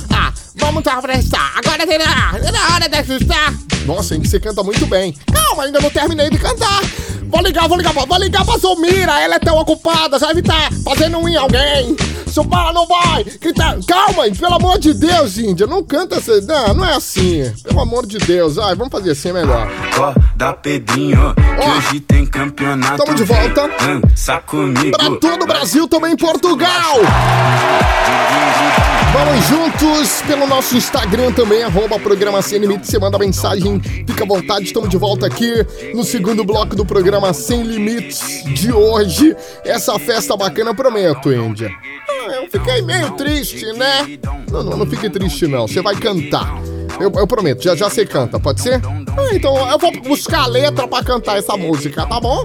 Vamos 0.64 0.82
prestar. 1.02 1.52
Agora 1.58 1.86
será. 1.86 2.32
É 2.42 2.50
na 2.50 2.74
hora 2.74 2.88
de 2.88 2.96
assustar. 2.96 3.52
Nossa, 3.84 4.14
hein, 4.14 4.24
você 4.24 4.40
canta 4.40 4.62
muito 4.62 4.86
bem. 4.86 5.14
Calma, 5.30 5.64
ainda 5.64 5.78
não 5.78 5.90
terminei 5.90 6.30
de 6.30 6.38
cantar. 6.38 6.80
Vou 7.28 7.42
ligar, 7.42 7.68
vou 7.68 7.76
ligar, 7.76 7.92
vou 7.92 8.18
ligar 8.18 8.44
pra 8.46 8.58
Somira. 8.58 9.20
Ela 9.20 9.34
é 9.34 9.38
tão 9.38 9.58
ocupada, 9.58 10.18
já 10.18 10.28
deve 10.28 10.40
estar 10.40 10.72
fazendo 10.82 11.18
um 11.18 11.28
em 11.28 11.36
alguém. 11.36 11.94
Seu 12.34 12.44
pai 12.44 12.72
não 12.72 12.84
vai 12.84 13.22
gritar. 13.40 13.78
Calma, 13.86 14.24
pelo 14.28 14.54
amor 14.54 14.80
de 14.80 14.92
Deus, 14.92 15.38
Índia. 15.38 15.68
Não 15.68 15.84
canta 15.84 16.16
assim. 16.16 16.40
Não, 16.40 16.74
não 16.74 16.84
é 16.84 16.96
assim. 16.96 17.48
Pelo 17.62 17.80
amor 17.80 18.04
de 18.04 18.18
Deus. 18.18 18.58
Ai, 18.58 18.74
vamos 18.74 18.90
fazer 18.90 19.12
assim 19.12 19.30
melhor. 19.30 19.70
Ó, 20.00 20.12
da 20.34 20.52
Pedrinho, 20.52 21.32
que 21.32 21.64
Ó, 21.64 21.76
hoje 21.76 22.00
tem 22.00 22.26
campeonato. 22.26 23.04
tamo 23.04 23.14
de 23.16 23.22
volta. 23.22 23.70
Dança 23.78 24.40
comigo. 24.40 24.98
Pra 24.98 25.10
todo 25.16 25.44
o 25.44 25.46
Brasil, 25.46 25.86
também 25.86 26.14
em 26.14 26.16
Portugal. 26.16 26.94
Vamos 29.12 29.46
juntos 29.46 30.22
pelo 30.22 30.44
nosso 30.48 30.76
Instagram 30.76 31.30
também, 31.30 31.62
arroba 31.62 32.00
programa 32.00 32.42
Sem 32.42 32.58
Limites. 32.58 32.90
Você 32.90 32.98
manda 32.98 33.16
mensagem, 33.16 33.80
fica 33.80 34.24
à 34.24 34.26
vontade. 34.26 34.64
Estamos 34.64 34.88
de 34.88 34.96
volta 34.96 35.24
aqui 35.24 35.64
no 35.94 36.02
segundo 36.02 36.44
bloco 36.44 36.74
do 36.74 36.84
programa 36.84 37.32
Sem 37.32 37.62
Limites 37.62 38.42
de 38.54 38.72
hoje. 38.72 39.36
Essa 39.64 39.96
festa 40.00 40.36
bacana, 40.36 40.74
prometo, 40.74 41.32
Índia. 41.32 41.70
Eu 42.34 42.50
fiquei 42.50 42.82
meio 42.82 43.12
triste, 43.12 43.64
né? 43.72 44.18
Não, 44.50 44.62
não, 44.62 44.76
não 44.78 44.86
fique 44.86 45.08
triste 45.08 45.46
não, 45.46 45.68
você 45.68 45.80
vai 45.80 45.94
cantar. 45.94 46.60
Eu, 47.00 47.10
eu 47.16 47.26
prometo, 47.26 47.62
já 47.62 47.74
já 47.74 47.88
você 47.88 48.04
canta, 48.04 48.38
pode 48.38 48.60
ser? 48.60 48.80
Ah, 48.84 49.34
então 49.34 49.56
eu 49.70 49.78
vou 49.78 49.92
buscar 50.02 50.42
a 50.42 50.46
letra 50.46 50.86
pra 50.86 51.02
cantar 51.02 51.38
essa 51.38 51.56
música, 51.56 52.06
tá 52.06 52.20
bom? 52.20 52.44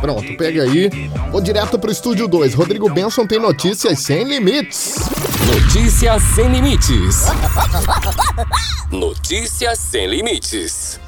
Pronto, 0.00 0.36
pega 0.36 0.62
aí. 0.62 0.90
Vou 1.30 1.40
direto 1.40 1.78
pro 1.78 1.90
estúdio 1.90 2.28
2. 2.28 2.54
Rodrigo 2.54 2.90
Benson 2.90 3.26
tem 3.26 3.38
notícias 3.38 4.00
sem 4.00 4.24
limites. 4.24 4.96
Notícias 5.46 6.22
sem 6.34 6.48
limites. 6.48 7.24
Notícias 8.90 9.78
sem 9.78 10.06
limites. 10.06 11.00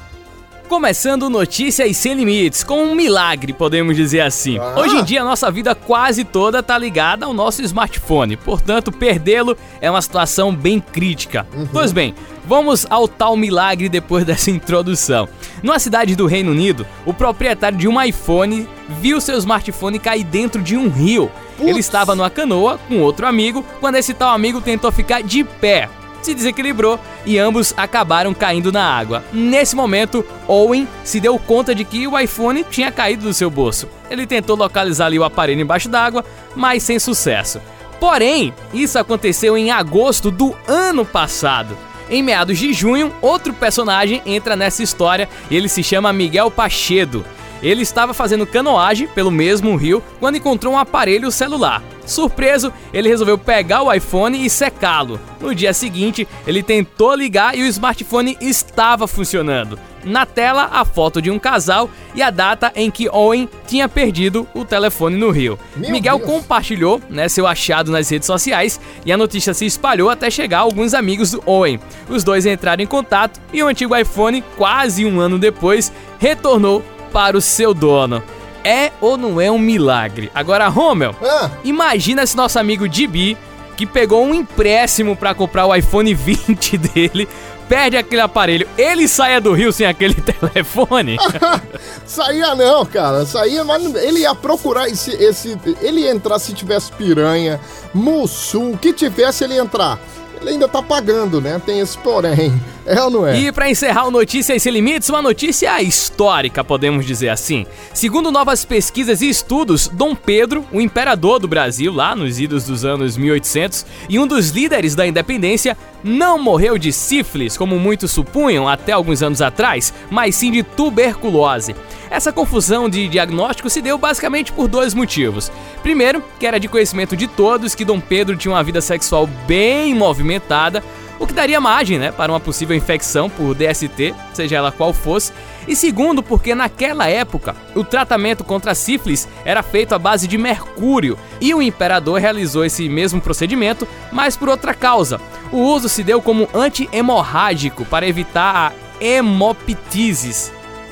Começando 0.67 1.29
notícias 1.29 1.95
sem 1.95 2.13
limites, 2.13 2.61
com 2.61 2.83
um 2.83 2.93
milagre, 2.93 3.53
podemos 3.53 3.95
dizer 3.95 4.19
assim. 4.19 4.59
Ah. 4.59 4.81
Hoje 4.81 4.97
em 4.97 5.03
dia, 5.03 5.21
a 5.21 5.23
nossa 5.23 5.49
vida 5.49 5.73
quase 5.73 6.25
toda 6.25 6.61
tá 6.61 6.77
ligada 6.77 7.25
ao 7.25 7.33
nosso 7.33 7.61
smartphone, 7.61 8.35
portanto, 8.35 8.91
perdê-lo 8.91 9.57
é 9.79 9.89
uma 9.89 10.01
situação 10.01 10.53
bem 10.53 10.81
crítica. 10.81 11.47
Pois 11.71 11.93
bem, 11.93 12.13
vamos 12.45 12.85
ao 12.89 13.07
tal 13.07 13.37
milagre 13.37 13.87
depois 13.87 14.23
dessa 14.27 14.51
introdução. 14.51 15.29
Numa 15.63 15.79
cidade 15.79 16.17
do 16.17 16.25
Reino 16.25 16.51
Unido, 16.51 16.85
o 17.05 17.13
proprietário 17.13 17.77
de 17.77 17.87
um 17.87 18.01
iPhone 18.01 18.67
viu 18.99 19.21
seu 19.21 19.37
smartphone 19.37 19.99
cair 19.99 20.25
dentro 20.25 20.61
de 20.61 20.75
um 20.75 20.89
rio. 20.89 21.31
Ele 21.59 21.71
Putz. 21.71 21.85
estava 21.85 22.13
numa 22.13 22.29
canoa 22.29 22.77
com 22.89 22.99
outro 22.99 23.25
amigo 23.25 23.65
quando 23.79 23.95
esse 23.95 24.13
tal 24.13 24.35
amigo 24.35 24.59
tentou 24.59 24.91
ficar 24.91 25.23
de 25.23 25.45
pé 25.45 25.89
se 26.21 26.33
desequilibrou 26.33 26.99
e 27.25 27.37
ambos 27.37 27.73
acabaram 27.77 28.33
caindo 28.33 28.71
na 28.71 28.83
água. 28.83 29.23
Nesse 29.31 29.75
momento, 29.75 30.25
Owen 30.47 30.87
se 31.03 31.19
deu 31.19 31.37
conta 31.37 31.73
de 31.73 31.83
que 31.83 32.07
o 32.07 32.17
iPhone 32.17 32.65
tinha 32.69 32.91
caído 32.91 33.23
do 33.23 33.33
seu 33.33 33.49
bolso. 33.49 33.87
Ele 34.09 34.25
tentou 34.25 34.55
localizar 34.55 35.07
ali 35.07 35.19
o 35.19 35.23
aparelho 35.23 35.61
embaixo 35.61 35.89
d'água, 35.89 36.23
mas 36.55 36.83
sem 36.83 36.99
sucesso. 36.99 37.61
Porém, 37.99 38.53
isso 38.73 38.99
aconteceu 38.99 39.57
em 39.57 39.71
agosto 39.71 40.29
do 40.29 40.55
ano 40.67 41.05
passado. 41.05 41.77
Em 42.09 42.23
meados 42.23 42.57
de 42.57 42.71
junho, 42.71 43.11
outro 43.21 43.53
personagem 43.53 44.21
entra 44.25 44.55
nessa 44.55 44.81
história 44.81 45.27
e 45.49 45.55
ele 45.57 45.67
se 45.67 45.83
chama 45.83 46.13
Miguel 46.13 46.49
Pachedo. 46.49 47.25
Ele 47.61 47.81
estava 47.81 48.13
fazendo 48.13 48.45
canoagem 48.45 49.07
pelo 49.07 49.31
mesmo 49.31 49.75
rio 49.75 50.01
quando 50.19 50.37
encontrou 50.37 50.73
um 50.73 50.77
aparelho 50.77 51.31
celular. 51.31 51.81
Surpreso, 52.07 52.73
ele 52.93 53.09
resolveu 53.09 53.37
pegar 53.37 53.83
o 53.83 53.93
iPhone 53.93 54.43
e 54.43 54.49
secá-lo. 54.49 55.19
No 55.39 55.53
dia 55.53 55.73
seguinte, 55.73 56.27
ele 56.47 56.63
tentou 56.63 57.13
ligar 57.13 57.55
e 57.55 57.61
o 57.61 57.67
smartphone 57.67 58.37
estava 58.41 59.05
funcionando. 59.07 59.77
Na 60.03 60.25
tela, 60.25 60.69
a 60.71 60.85
foto 60.85 61.21
de 61.21 61.29
um 61.29 61.37
casal 61.37 61.89
e 62.15 62.21
a 62.21 62.29
data 62.29 62.71
em 62.75 62.89
que 62.89 63.09
Owen 63.09 63.49
tinha 63.67 63.89
perdido 63.89 64.47
o 64.53 64.63
telefone 64.63 65.17
no 65.17 65.29
Rio. 65.31 65.59
Meu 65.75 65.91
Miguel 65.91 66.17
Deus. 66.17 66.29
compartilhou 66.29 67.01
né, 67.09 67.27
seu 67.27 67.45
achado 67.45 67.91
nas 67.91 68.09
redes 68.09 68.25
sociais 68.25 68.79
e 69.05 69.11
a 69.11 69.17
notícia 69.17 69.53
se 69.53 69.65
espalhou 69.65 70.09
até 70.09 70.31
chegar 70.31 70.59
a 70.59 70.61
alguns 70.61 70.93
amigos 70.93 71.31
do 71.31 71.43
Owen. 71.45 71.79
Os 72.07 72.23
dois 72.23 72.45
entraram 72.45 72.81
em 72.81 72.87
contato 72.87 73.41
e 73.51 73.61
o 73.61 73.67
antigo 73.67 73.95
iPhone, 73.95 74.41
quase 74.55 75.05
um 75.05 75.19
ano 75.19 75.37
depois, 75.37 75.91
retornou 76.19 76.81
para 77.11 77.37
o 77.37 77.41
seu 77.41 77.73
dono. 77.73 78.23
É 78.67 78.91
ou 78.99 79.15
não 79.17 79.39
é 79.39 79.49
um 79.49 79.57
milagre? 79.57 80.29
Agora, 80.35 80.67
Romel, 80.67 81.15
Ah, 81.23 81.49
Imagina 81.63 82.25
se 82.25 82.35
nosso 82.35 82.59
amigo 82.59 82.87
Dibi, 82.89 83.37
que 83.77 83.85
pegou 83.85 84.25
um 84.25 84.33
empréstimo 84.33 85.15
pra 85.15 85.33
comprar 85.33 85.65
o 85.65 85.73
iPhone 85.75 86.11
20 86.13 86.77
dele, 86.77 87.29
perde 87.69 87.95
aquele 87.95 88.21
aparelho, 88.21 88.67
ele 88.77 89.07
saia 89.07 89.39
do 89.39 89.53
Rio 89.53 89.71
sem 89.71 89.85
aquele 89.85 90.15
telefone. 90.19 91.17
saía 92.05 92.55
não, 92.55 92.85
cara. 92.85 93.25
Saía, 93.25 93.63
mas 93.63 93.83
ele 93.95 94.19
ia 94.19 94.35
procurar 94.35 94.89
esse, 94.89 95.11
esse. 95.11 95.57
Ele 95.81 96.01
ia 96.01 96.11
entrar 96.11 96.37
se 96.39 96.53
tivesse 96.53 96.91
piranha, 96.91 97.59
mussu, 97.93 98.71
o 98.71 98.77
que 98.77 98.91
tivesse, 98.91 99.43
ele 99.43 99.53
ia 99.55 99.61
entrar. 99.61 99.97
Ele 100.41 100.51
ainda 100.51 100.67
tá 100.67 100.81
pagando, 100.83 101.39
né? 101.41 101.59
Tem 101.65 101.79
esse 101.79 101.97
porém. 101.97 102.53
É 102.87 103.03
ou 103.03 103.09
não 103.09 103.27
é? 103.27 103.37
E 103.37 103.51
pra 103.51 103.69
encerrar 103.69 104.05
o 104.05 104.11
Notícias 104.11 104.63
Sem 104.63 104.71
Limites, 104.71 105.09
uma 105.09 105.21
notícia 105.21 105.81
histórica, 105.81 106.63
podemos 106.63 107.05
dizer 107.05 107.27
assim. 107.27 107.65
Segundo 107.93 108.31
novas 108.31 108.63
pesquisas 108.63 109.21
e 109.21 109.27
estudos, 109.27 109.89
Dom 109.89 110.15
Pedro, 110.15 110.65
o 110.71 110.79
imperador 110.79 111.37
do 111.37 111.49
Brasil, 111.49 111.91
lá 111.91 112.15
nos 112.15 112.39
idos 112.39 112.63
dos 112.63 112.85
anos 112.85 113.17
1800, 113.17 113.85
e 114.07 114.17
um 114.17 114.25
dos 114.25 114.51
líderes 114.51 114.95
da 114.95 115.05
independência, 115.05 115.77
não 116.01 116.39
morreu 116.39 116.77
de 116.77 116.93
sífilis, 116.93 117.57
como 117.57 117.77
muitos 117.77 118.11
supunham 118.11 118.69
até 118.69 118.93
alguns 118.93 119.21
anos 119.21 119.41
atrás, 119.41 119.93
mas 120.09 120.35
sim 120.35 120.49
de 120.49 120.63
tuberculose. 120.63 121.75
Essa 122.09 122.31
confusão 122.31 122.87
de 122.87 123.09
diagnóstico 123.09 123.69
se 123.69 123.81
deu 123.81 123.97
basicamente 123.97 124.53
por 124.53 124.69
dois 124.69 124.93
motivos. 124.93 125.51
Primeiro, 125.83 126.23
que 126.39 126.47
era 126.47 126.57
de 126.57 126.69
conhecimento 126.69 127.17
de 127.17 127.27
todos 127.27 127.75
que 127.75 127.83
Dom 127.83 127.99
Pedro 127.99 128.37
tinha 128.37 128.53
uma 128.53 128.63
vida 128.63 128.79
sexual 128.79 129.27
bem 129.45 129.93
movimentada, 129.93 130.81
o 131.19 131.25
que 131.25 131.33
daria 131.33 131.59
margem 131.59 131.97
né, 131.97 132.11
para 132.11 132.31
uma 132.31 132.39
possível 132.39 132.75
infecção 132.75 133.29
por 133.29 133.55
DST, 133.55 134.13
seja 134.33 134.55
ela 134.57 134.71
qual 134.71 134.93
fosse. 134.93 135.31
E 135.67 135.75
segundo, 135.75 136.23
porque 136.23 136.55
naquela 136.55 137.07
época 137.07 137.55
o 137.75 137.83
tratamento 137.83 138.43
contra 138.43 138.71
a 138.71 138.75
sífilis 138.75 139.27
era 139.43 139.61
feito 139.61 139.93
à 139.93 139.99
base 139.99 140.27
de 140.27 140.37
mercúrio 140.37 141.17
e 141.41 141.53
o 141.53 141.61
imperador 141.61 142.19
realizou 142.19 142.63
esse 142.63 142.87
mesmo 142.87 143.19
procedimento, 143.19 143.87
mas 144.11 144.37
por 144.37 144.47
outra 144.47 144.73
causa. 144.73 145.19
O 145.51 145.57
uso 145.57 145.89
se 145.89 146.03
deu 146.03 146.21
como 146.21 146.47
anti-hemorrágico 146.53 147.85
para 147.85 148.07
evitar 148.07 148.55
a 148.55 149.03
hemoptises. 149.03 150.51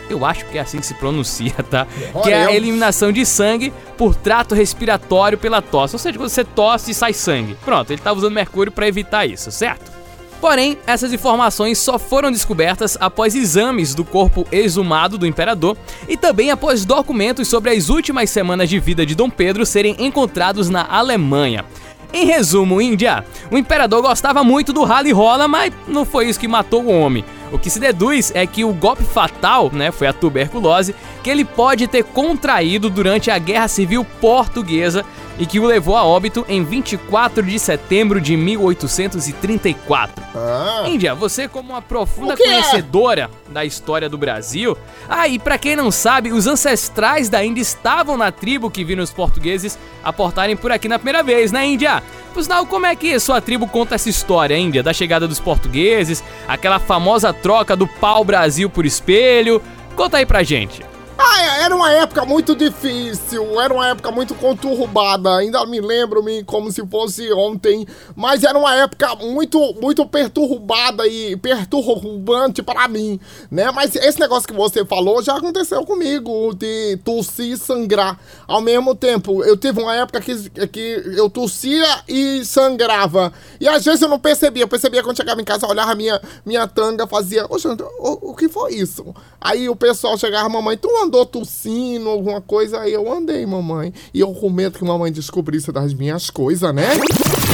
Eu 0.09 0.23
acho 0.23 0.45
que 0.45 0.57
é 0.57 0.61
assim 0.61 0.79
que 0.79 0.85
se 0.85 0.93
pronuncia, 0.93 1.53
tá? 1.69 1.87
Que 2.21 2.31
é 2.31 2.45
a 2.45 2.53
eliminação 2.53 3.11
de 3.11 3.25
sangue 3.25 3.73
por 3.97 4.13
trato 4.13 4.53
respiratório 4.53 5.37
pela 5.37 5.61
tosse. 5.61 5.95
Ou 5.95 5.99
seja, 5.99 6.17
quando 6.17 6.29
você 6.29 6.43
tosse 6.43 6.91
e 6.91 6.93
sai 6.93 7.13
sangue. 7.13 7.57
Pronto, 7.65 7.89
ele 7.89 7.99
estava 7.99 8.17
usando 8.17 8.33
mercúrio 8.33 8.71
para 8.71 8.87
evitar 8.87 9.25
isso, 9.25 9.51
certo? 9.51 9.94
Porém, 10.39 10.77
essas 10.85 11.11
informações 11.11 11.77
só 11.77 11.97
foram 11.97 12.31
descobertas 12.31 12.97
após 12.99 13.35
exames 13.35 13.95
do 13.95 14.03
corpo 14.03 14.45
exumado 14.51 15.17
do 15.17 15.25
imperador 15.25 15.77
e 16.07 16.15
também 16.15 16.51
após 16.51 16.85
documentos 16.85 17.47
sobre 17.47 17.71
as 17.71 17.89
últimas 17.89 18.29
semanas 18.29 18.69
de 18.69 18.79
vida 18.79 19.05
de 19.05 19.15
Dom 19.15 19.29
Pedro 19.29 19.65
serem 19.65 19.95
encontrados 19.99 20.69
na 20.69 20.85
Alemanha. 20.87 21.65
Em 22.13 22.25
resumo, 22.25 22.79
Índia, 22.79 23.25
o 23.51 23.57
imperador 23.57 24.01
gostava 24.01 24.43
muito 24.43 24.71
do 24.71 24.83
rally 24.83 25.11
rola, 25.11 25.47
mas 25.47 25.73
não 25.87 26.05
foi 26.05 26.29
isso 26.29 26.39
que 26.39 26.47
matou 26.47 26.83
o 26.83 26.99
homem. 26.99 27.25
O 27.51 27.59
que 27.59 27.69
se 27.69 27.79
deduz 27.79 28.31
é 28.33 28.45
que 28.47 28.63
o 28.63 28.73
golpe 28.73 29.03
fatal, 29.03 29.69
né, 29.71 29.91
foi 29.91 30.07
a 30.07 30.13
tuberculose, 30.13 30.95
que 31.23 31.29
ele 31.29 31.43
pode 31.43 31.87
ter 31.87 32.03
contraído 32.03 32.89
durante 32.89 33.29
a 33.29 33.37
Guerra 33.37 33.67
Civil 33.67 34.05
Portuguesa 34.21 35.05
e 35.37 35.45
que 35.45 35.59
o 35.59 35.65
levou 35.65 35.95
a 35.95 36.05
óbito 36.05 36.45
em 36.47 36.63
24 36.63 37.43
de 37.43 37.59
setembro 37.59 38.21
de 38.21 38.37
1834. 38.37 40.23
Ah, 40.35 40.83
Índia, 40.87 41.13
você 41.13 41.47
como 41.47 41.73
uma 41.73 41.81
profunda 41.81 42.37
conhecedora 42.37 43.29
da 43.49 43.65
história 43.65 44.09
do 44.09 44.17
Brasil, 44.17 44.77
ah, 45.09 45.27
e 45.27 45.37
pra 45.37 45.57
quem 45.57 45.75
não 45.75 45.91
sabe, 45.91 46.31
os 46.31 46.47
ancestrais 46.47 47.29
da 47.29 47.43
Índia 47.43 47.61
estavam 47.61 48.17
na 48.17 48.31
tribo 48.31 48.69
que 48.69 48.83
viram 48.83 49.03
os 49.03 49.11
portugueses 49.11 49.77
aportarem 50.03 50.55
por 50.55 50.71
aqui 50.71 50.87
na 50.87 50.99
primeira 50.99 51.23
vez, 51.23 51.51
né, 51.51 51.65
Índia? 51.65 52.01
Por 52.33 52.43
sinal, 52.43 52.65
como 52.65 52.85
é 52.85 52.95
que 52.95 53.19
sua 53.19 53.41
tribo 53.41 53.67
conta 53.67 53.95
essa 53.95 54.09
história, 54.09 54.57
Índia, 54.57 54.83
da 54.83 54.93
chegada 54.93 55.27
dos 55.27 55.39
portugueses, 55.39 56.23
aquela 56.47 56.79
famosa 56.79 57.33
troca 57.33 57.75
do 57.75 57.87
pau-brasil 57.87 58.69
por 58.69 58.85
espelho? 58.85 59.61
Conta 59.95 60.17
aí 60.17 60.25
pra 60.25 60.43
gente. 60.43 60.94
Ah, 61.17 61.59
era 61.61 61.73
uma 61.75 61.91
época 61.91 62.25
muito 62.25 62.53
difícil, 62.55 63.61
era 63.61 63.73
uma 63.73 63.87
época 63.87 64.11
muito 64.11 64.35
conturbada, 64.35 65.37
ainda 65.37 65.65
me 65.65 65.79
lembro-me 65.79 66.43
como 66.43 66.71
se 66.71 66.85
fosse 66.87 67.31
ontem, 67.31 67.87
mas 68.15 68.43
era 68.43 68.57
uma 68.57 68.75
época 68.75 69.15
muito, 69.15 69.59
muito 69.81 70.05
perturbada 70.05 71.07
e 71.07 71.37
perturbante 71.37 72.61
para 72.61 72.87
mim, 72.89 73.19
né? 73.49 73.71
Mas 73.71 73.95
esse 73.95 74.19
negócio 74.19 74.47
que 74.47 74.53
você 74.53 74.83
falou 74.83 75.23
já 75.23 75.37
aconteceu 75.37 75.85
comigo, 75.85 76.53
de 76.53 76.97
tossir 76.97 77.53
e 77.53 77.57
sangrar 77.57 78.19
ao 78.45 78.59
mesmo 78.61 78.93
tempo. 78.93 79.43
Eu 79.43 79.55
tive 79.55 79.81
uma 79.81 79.95
época 79.95 80.19
que, 80.19 80.67
que 80.67 81.03
eu 81.15 81.29
tossia 81.29 82.03
e 82.09 82.43
sangrava, 82.43 83.31
e 83.59 83.67
às 83.69 83.85
vezes 83.85 84.01
eu 84.01 84.09
não 84.09 84.19
percebia, 84.19 84.63
eu 84.63 84.67
percebia 84.67 85.01
quando 85.01 85.17
chegava 85.17 85.41
em 85.41 85.45
casa, 85.45 85.65
olhava 85.65 85.95
minha, 85.95 86.21
minha 86.45 86.67
tanga, 86.67 87.07
fazia, 87.07 87.45
oxe, 87.49 87.67
o, 87.67 88.31
o 88.31 88.35
que 88.35 88.49
foi 88.49 88.73
isso? 88.73 89.15
Aí 89.39 89.69
o 89.69 89.75
pessoal 89.75 90.17
chegava, 90.17 90.49
mamãe, 90.49 90.75
tu 90.77 90.89
andou 91.05 91.25
tossindo, 91.25 92.09
alguma 92.09 92.41
coisa? 92.41 92.79
Aí 92.79 92.93
eu 92.93 93.11
andei, 93.11 93.45
mamãe. 93.45 93.93
E 94.13 94.19
eu 94.19 94.33
com 94.33 94.49
medo 94.49 94.77
que 94.77 94.83
mamãe 94.83 95.11
descobrisse 95.11 95.71
das 95.71 95.93
minhas 95.93 96.29
coisas, 96.29 96.73
né? 96.73 96.87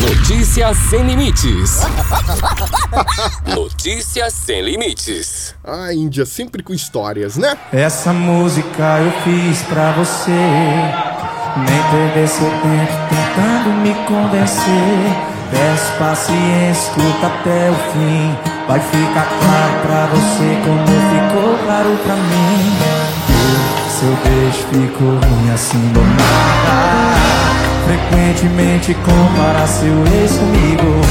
Notícias 0.02 0.78
sem 0.90 1.04
limites. 1.06 1.82
Notícias 3.54 4.34
sem 4.34 4.62
limites. 4.62 5.54
A 5.64 5.94
Índia 5.94 6.26
sempre 6.26 6.64
com 6.64 6.74
histórias, 6.74 7.38
né? 7.38 7.58
Essa 7.72 8.14
música 8.14 9.00
eu 9.00 9.12
fiz 9.24 9.62
pra 9.64 9.92
você. 9.92 10.32
Nem 11.58 11.84
perder 11.92 12.28
seu 12.28 12.50
tempo 12.50 12.94
tentando 13.10 13.70
me 13.82 13.94
convencer. 14.06 15.32
Peço 15.52 15.92
paciência, 16.00 16.72
escuta 16.72 17.28
até 17.28 17.70
o 17.70 17.76
fim. 17.92 18.52
Vai 18.68 18.80
ficar 18.80 19.28
claro 19.28 19.82
pra 19.82 20.06
você 20.06 20.58
como 20.64 20.88
ficou 20.88 21.58
claro 21.66 21.98
pra 22.06 22.16
mim. 22.16 23.01
Eu, 24.04 24.08
seu 24.08 24.18
beijo 24.24 24.66
ficou 24.72 25.10
ruim 25.10 25.52
assim 25.54 25.78
do 25.94 26.02
nada. 26.02 27.22
Frequentemente 27.86 28.96
compara 28.96 29.68
seu 29.68 29.94
ex 30.20 30.38
comigo. 30.38 31.02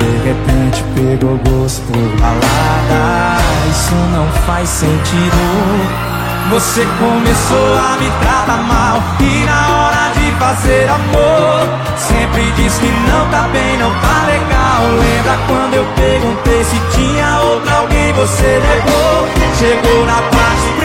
De 0.00 0.28
repente 0.28 0.84
pegou 0.96 1.38
gosto 1.48 1.80
por 1.82 2.20
balada. 2.20 3.40
Isso 3.70 3.94
não 4.12 4.26
faz 4.46 4.68
sentido. 4.68 6.10
Você 6.50 6.84
começou 6.98 7.78
a 7.78 7.96
me 8.00 8.10
tratar 8.20 8.62
mal 8.64 9.00
E 9.20 9.44
na 9.44 9.68
hora 9.76 10.12
de 10.14 10.32
fazer 10.32 10.88
amor 10.88 11.68
Sempre 11.96 12.50
diz 12.56 12.76
que 12.76 12.86
não 12.86 13.30
tá 13.30 13.46
bem, 13.52 13.78
não 13.78 13.90
tá 14.00 14.26
legal 14.26 14.82
Lembra 14.98 15.38
quando 15.46 15.74
eu 15.74 15.84
perguntei 15.94 16.64
se 16.64 16.80
tinha 16.96 17.38
outra 17.40 17.72
alguém 17.74 18.12
Você 18.14 18.60
negou, 18.66 19.28
chegou 19.60 20.06
na 20.06 20.22
parte 20.22 20.79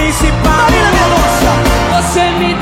moça 2.06 2.20
Você 2.20 2.30
me 2.38 2.54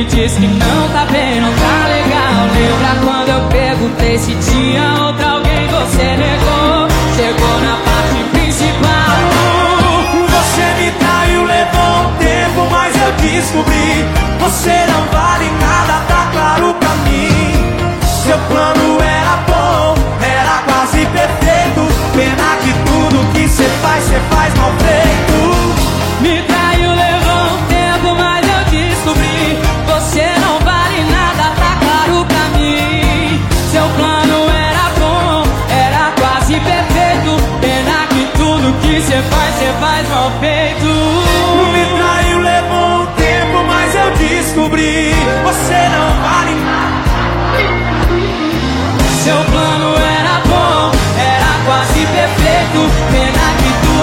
me 0.00 0.06
diz 0.06 0.32
que 0.34 0.46
não 0.46 0.88
tá 0.92 1.04
bem, 1.12 1.40
não 1.40 1.52
tá 1.52 1.88
legal. 1.88 2.46
Lembra 2.54 3.04
quando 3.04 3.28
eu 3.28 3.48
perguntei 3.48 4.18
se 4.18 4.34
tinha 4.36 5.04
outra 5.04 5.32
alguém, 5.32 5.66
você 5.68 6.16
negou. 6.16 6.88
Chegou 7.16 7.60
na 7.60 7.76
parte 7.84 8.39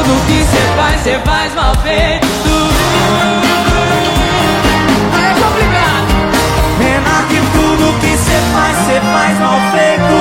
tudo 0.08 0.26
que 0.26 0.42
você 0.42 0.64
faz, 0.76 1.02
você 1.02 1.20
faz 1.20 1.54
mal 1.54 1.76
feito. 1.76 2.26
É 5.14 5.34
complicado. 5.42 6.08
Pena 6.80 7.16
que 7.28 7.40
tudo 7.52 8.00
que 8.00 8.14
você 8.16 8.38
faz, 8.54 8.78
você 8.78 9.02
faz 9.02 9.40
mal 9.40 9.60
feito. 9.74 10.16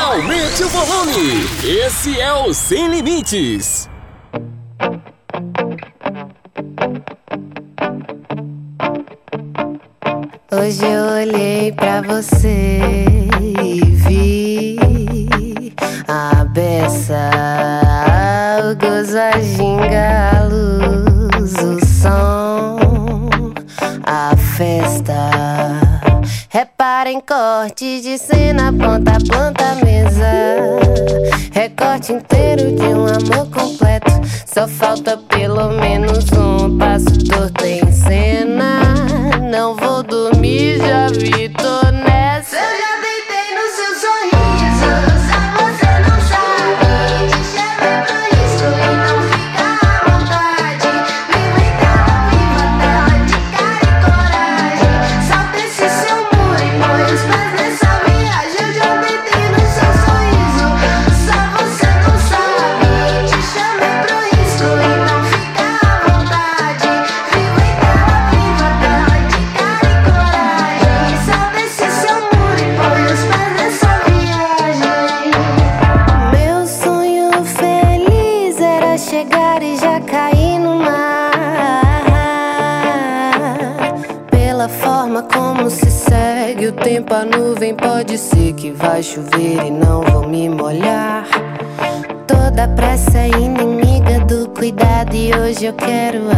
Aumente 0.00 0.64
o 0.64 0.68
volume. 0.68 1.46
Esse 1.62 2.20
é 2.20 2.32
o 2.32 2.52
Sem 2.52 2.88
Limites. 2.88 3.88
Hoje 10.52 10.84
eu 10.84 11.04
olhei 11.04 11.72
pra 11.72 12.02
você 12.02 12.80
corte 27.80 28.02
de 28.02 28.18
cena, 28.18 28.70
ponta 28.72 29.16
planta, 29.26 29.74
mesa. 29.76 29.89
Eu 95.70 95.74
quero, 95.74 96.29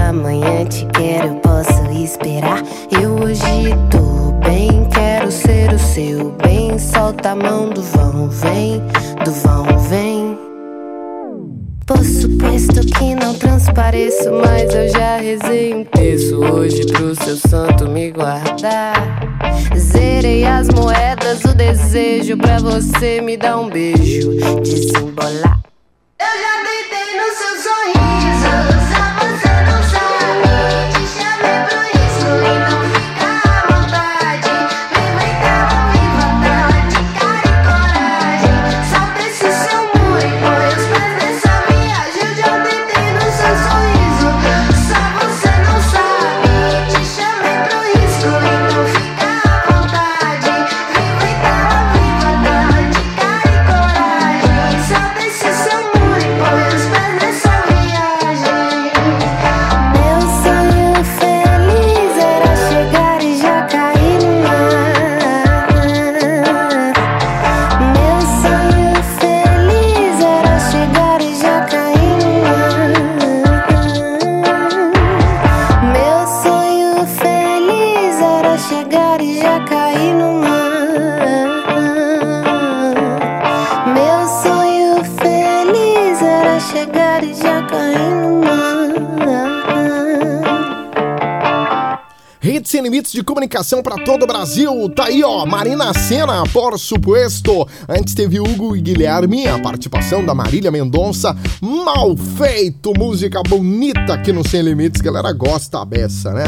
De 93.13 93.23
comunicação 93.23 93.83
para 93.83 94.03
todo 94.05 94.23
o 94.23 94.27
Brasil. 94.27 94.89
Tá 94.89 95.05
aí, 95.05 95.23
ó, 95.23 95.45
Marina 95.45 95.93
Senna, 95.93 96.45
por 96.51 96.79
supuesto. 96.79 97.69
Antes 97.87 98.15
teve 98.15 98.41
Hugo 98.41 98.75
e 98.75 98.81
Guilherme, 98.81 99.47
a 99.47 99.59
participação 99.59 100.25
da 100.25 100.35
Marília 100.35 100.71
Mendonça. 100.71 101.37
Mal 101.61 102.17
feito, 102.17 102.95
música 102.97 103.43
bonita 103.43 104.15
aqui 104.15 104.33
no 104.33 104.49
Sem 104.49 104.63
Limites. 104.63 105.03
Galera 105.03 105.31
gosta 105.31 105.85
dessa, 105.85 106.33
né? 106.33 106.45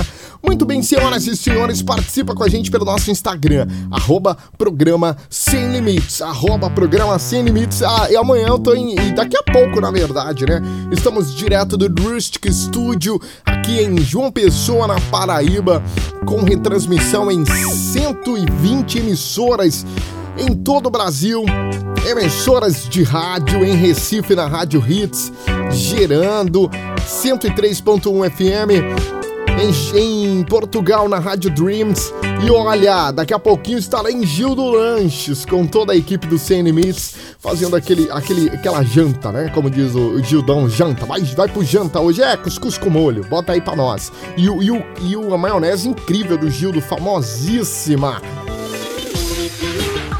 Muito 0.55 0.67
bem, 0.67 0.85
senhoras 0.85 1.27
e 1.27 1.37
senhores, 1.37 1.83
participa 1.83 2.33
com 2.33 2.45
a 2.45 2.49
gente 2.49 2.71
pelo 2.71 2.85
nosso 2.85 3.11
Instagram, 3.11 3.67
arroba 3.91 4.39
programa 4.57 5.17
Sem 5.29 5.73
Limites, 5.73 6.23
arroba 6.23 6.71
programa 6.71 7.19
Sem 7.19 7.43
Limites. 7.43 7.83
Ah, 7.83 8.07
e 8.09 8.17
amanhã 8.17 8.47
eu 8.47 8.59
tô 8.61 8.73
em. 8.73 8.95
e 8.95 9.13
daqui 9.17 9.37
a 9.37 9.43
pouco, 9.43 9.81
na 9.81 9.91
verdade, 9.91 10.47
né? 10.47 10.63
Estamos 10.93 11.35
direto 11.35 11.77
do 11.77 11.89
Drustic 11.89 12.47
Studio, 12.53 13.21
aqui 13.45 13.81
em 13.81 13.99
João 13.99 14.31
Pessoa, 14.31 14.87
na 14.87 15.01
Paraíba, 15.11 15.83
com 16.25 16.45
retransmissão 16.45 17.33
em 17.33 17.45
120 17.45 19.01
emissoras 19.01 19.85
em 20.39 20.55
todo 20.55 20.87
o 20.87 20.91
Brasil. 20.91 21.45
Emissoras 22.09 22.89
de 22.89 23.03
rádio 23.03 23.65
em 23.65 23.75
Recife, 23.75 24.37
na 24.37 24.47
Rádio 24.47 24.81
Hits, 24.89 25.33
gerando 25.73 26.71
103.1 27.09 28.31
FM 28.31 29.24
em, 29.61 30.43
Portugal, 30.45 31.09
na 31.09 31.19
Rádio 31.19 31.51
Dreams. 31.51 32.13
E 32.45 32.51
olha, 32.51 33.11
daqui 33.11 33.33
a 33.33 33.39
pouquinho 33.39 33.79
estará 33.79 34.11
em 34.11 34.25
Gildo 34.27 34.65
Lanches, 34.71 35.45
com 35.47 35.67
toda 35.67 35.93
a 35.93 35.97
equipe 35.97 36.27
do 36.27 36.39
Sem 36.39 36.63
Limites, 36.63 37.15
fazendo 37.39 37.75
aquele, 37.77 38.11
aquele, 38.11 38.51
aquela 38.51 38.83
janta, 38.83 39.33
né? 39.33 39.51
Como 39.55 39.71
diz 39.71 39.95
o, 39.95 40.11
o 40.15 40.23
Gildão, 40.23 40.69
janta. 40.69 41.07
Vai, 41.07 41.21
vai 41.23 41.49
pro 41.49 41.65
janta 41.65 42.01
hoje. 42.01 42.23
É, 42.23 42.37
cuscuz 42.37 42.77
com 42.77 42.91
molho. 42.91 43.25
Bota 43.25 43.53
aí 43.53 43.61
pra 43.61 43.77
nós. 43.77 44.13
E, 44.37 44.49
o- 44.51 44.63
e, 44.63 44.71
o, 44.71 44.83
e 45.01 45.15
a 45.35 45.39
maionese 45.39 45.89
incrível 45.89 46.37
do 46.37 46.51
Gildo, 46.51 46.81
famosíssima. 46.81 48.21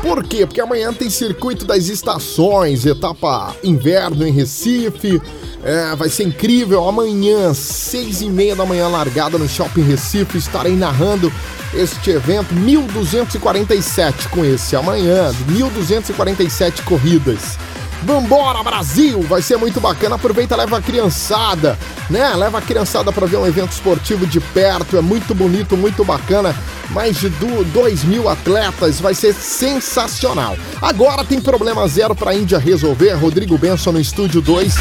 Por 0.01 0.23
quê? 0.23 0.47
Porque 0.47 0.61
amanhã 0.61 0.93
tem 0.93 1.09
circuito 1.09 1.65
das 1.65 1.89
estações, 1.89 2.85
etapa 2.85 3.55
inverno 3.65 4.27
em 4.27 4.31
Recife. 4.33 5.21
É, 5.65 5.97
vai 5.97 6.11
ser 6.11 6.25
incrível. 6.25 6.87
Amanhã, 6.87 7.55
seis 7.55 8.21
e 8.21 8.29
meia 8.29 8.55
da 8.55 8.67
manhã, 8.67 8.87
largada 8.87 9.39
no 9.39 9.49
Shopping 9.49 9.83
Recife. 9.83 10.37
Estarei 10.37 10.77
narrando 10.77 11.33
este 11.73 12.11
evento 12.11 12.55
1247 12.55 14.29
com 14.29 14.45
esse 14.45 14.77
amanhã, 14.77 15.33
1247 15.49 16.83
corridas. 16.83 17.59
Vambora, 18.05 18.63
Brasil! 18.63 19.23
Vai 19.23 19.41
ser 19.41 19.57
muito 19.57 19.81
bacana. 19.81 20.17
Aproveita, 20.17 20.55
leva 20.55 20.77
a 20.77 20.83
criançada, 20.83 21.79
né? 22.11 22.35
Leva 22.35 22.59
a 22.59 22.63
criançada 22.63 23.11
para 23.11 23.27
ver 23.27 23.39
um 23.39 23.47
evento 23.47 23.73
esportivo 23.73 24.27
de 24.27 24.41
perto. 24.41 24.99
É 24.99 25.01
muito 25.01 25.35
bonito, 25.35 25.75
muito 25.75 26.05
bacana. 26.05 26.55
Mais 26.91 27.17
de 27.17 27.31
2 27.31 28.05
mil 28.05 28.29
atletas. 28.29 29.01
Vai 29.01 29.15
ser 29.15 29.33
sensacional. 29.33 30.55
Agora 30.83 31.25
tem 31.25 31.41
problema 31.41 31.89
zero 31.89 32.15
para 32.15 32.33
a 32.33 32.35
Índia 32.35 32.59
resolver. 32.59 33.15
Rodrigo 33.15 33.57
Benson 33.57 33.93
no 33.93 34.01
estúdio 34.01 34.43
2. 34.43 34.75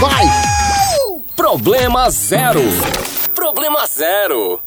Vai! 0.00 0.26
Problema 1.34 2.10
zero. 2.10 2.60
Problema 3.34 3.86
zero. 3.86 4.60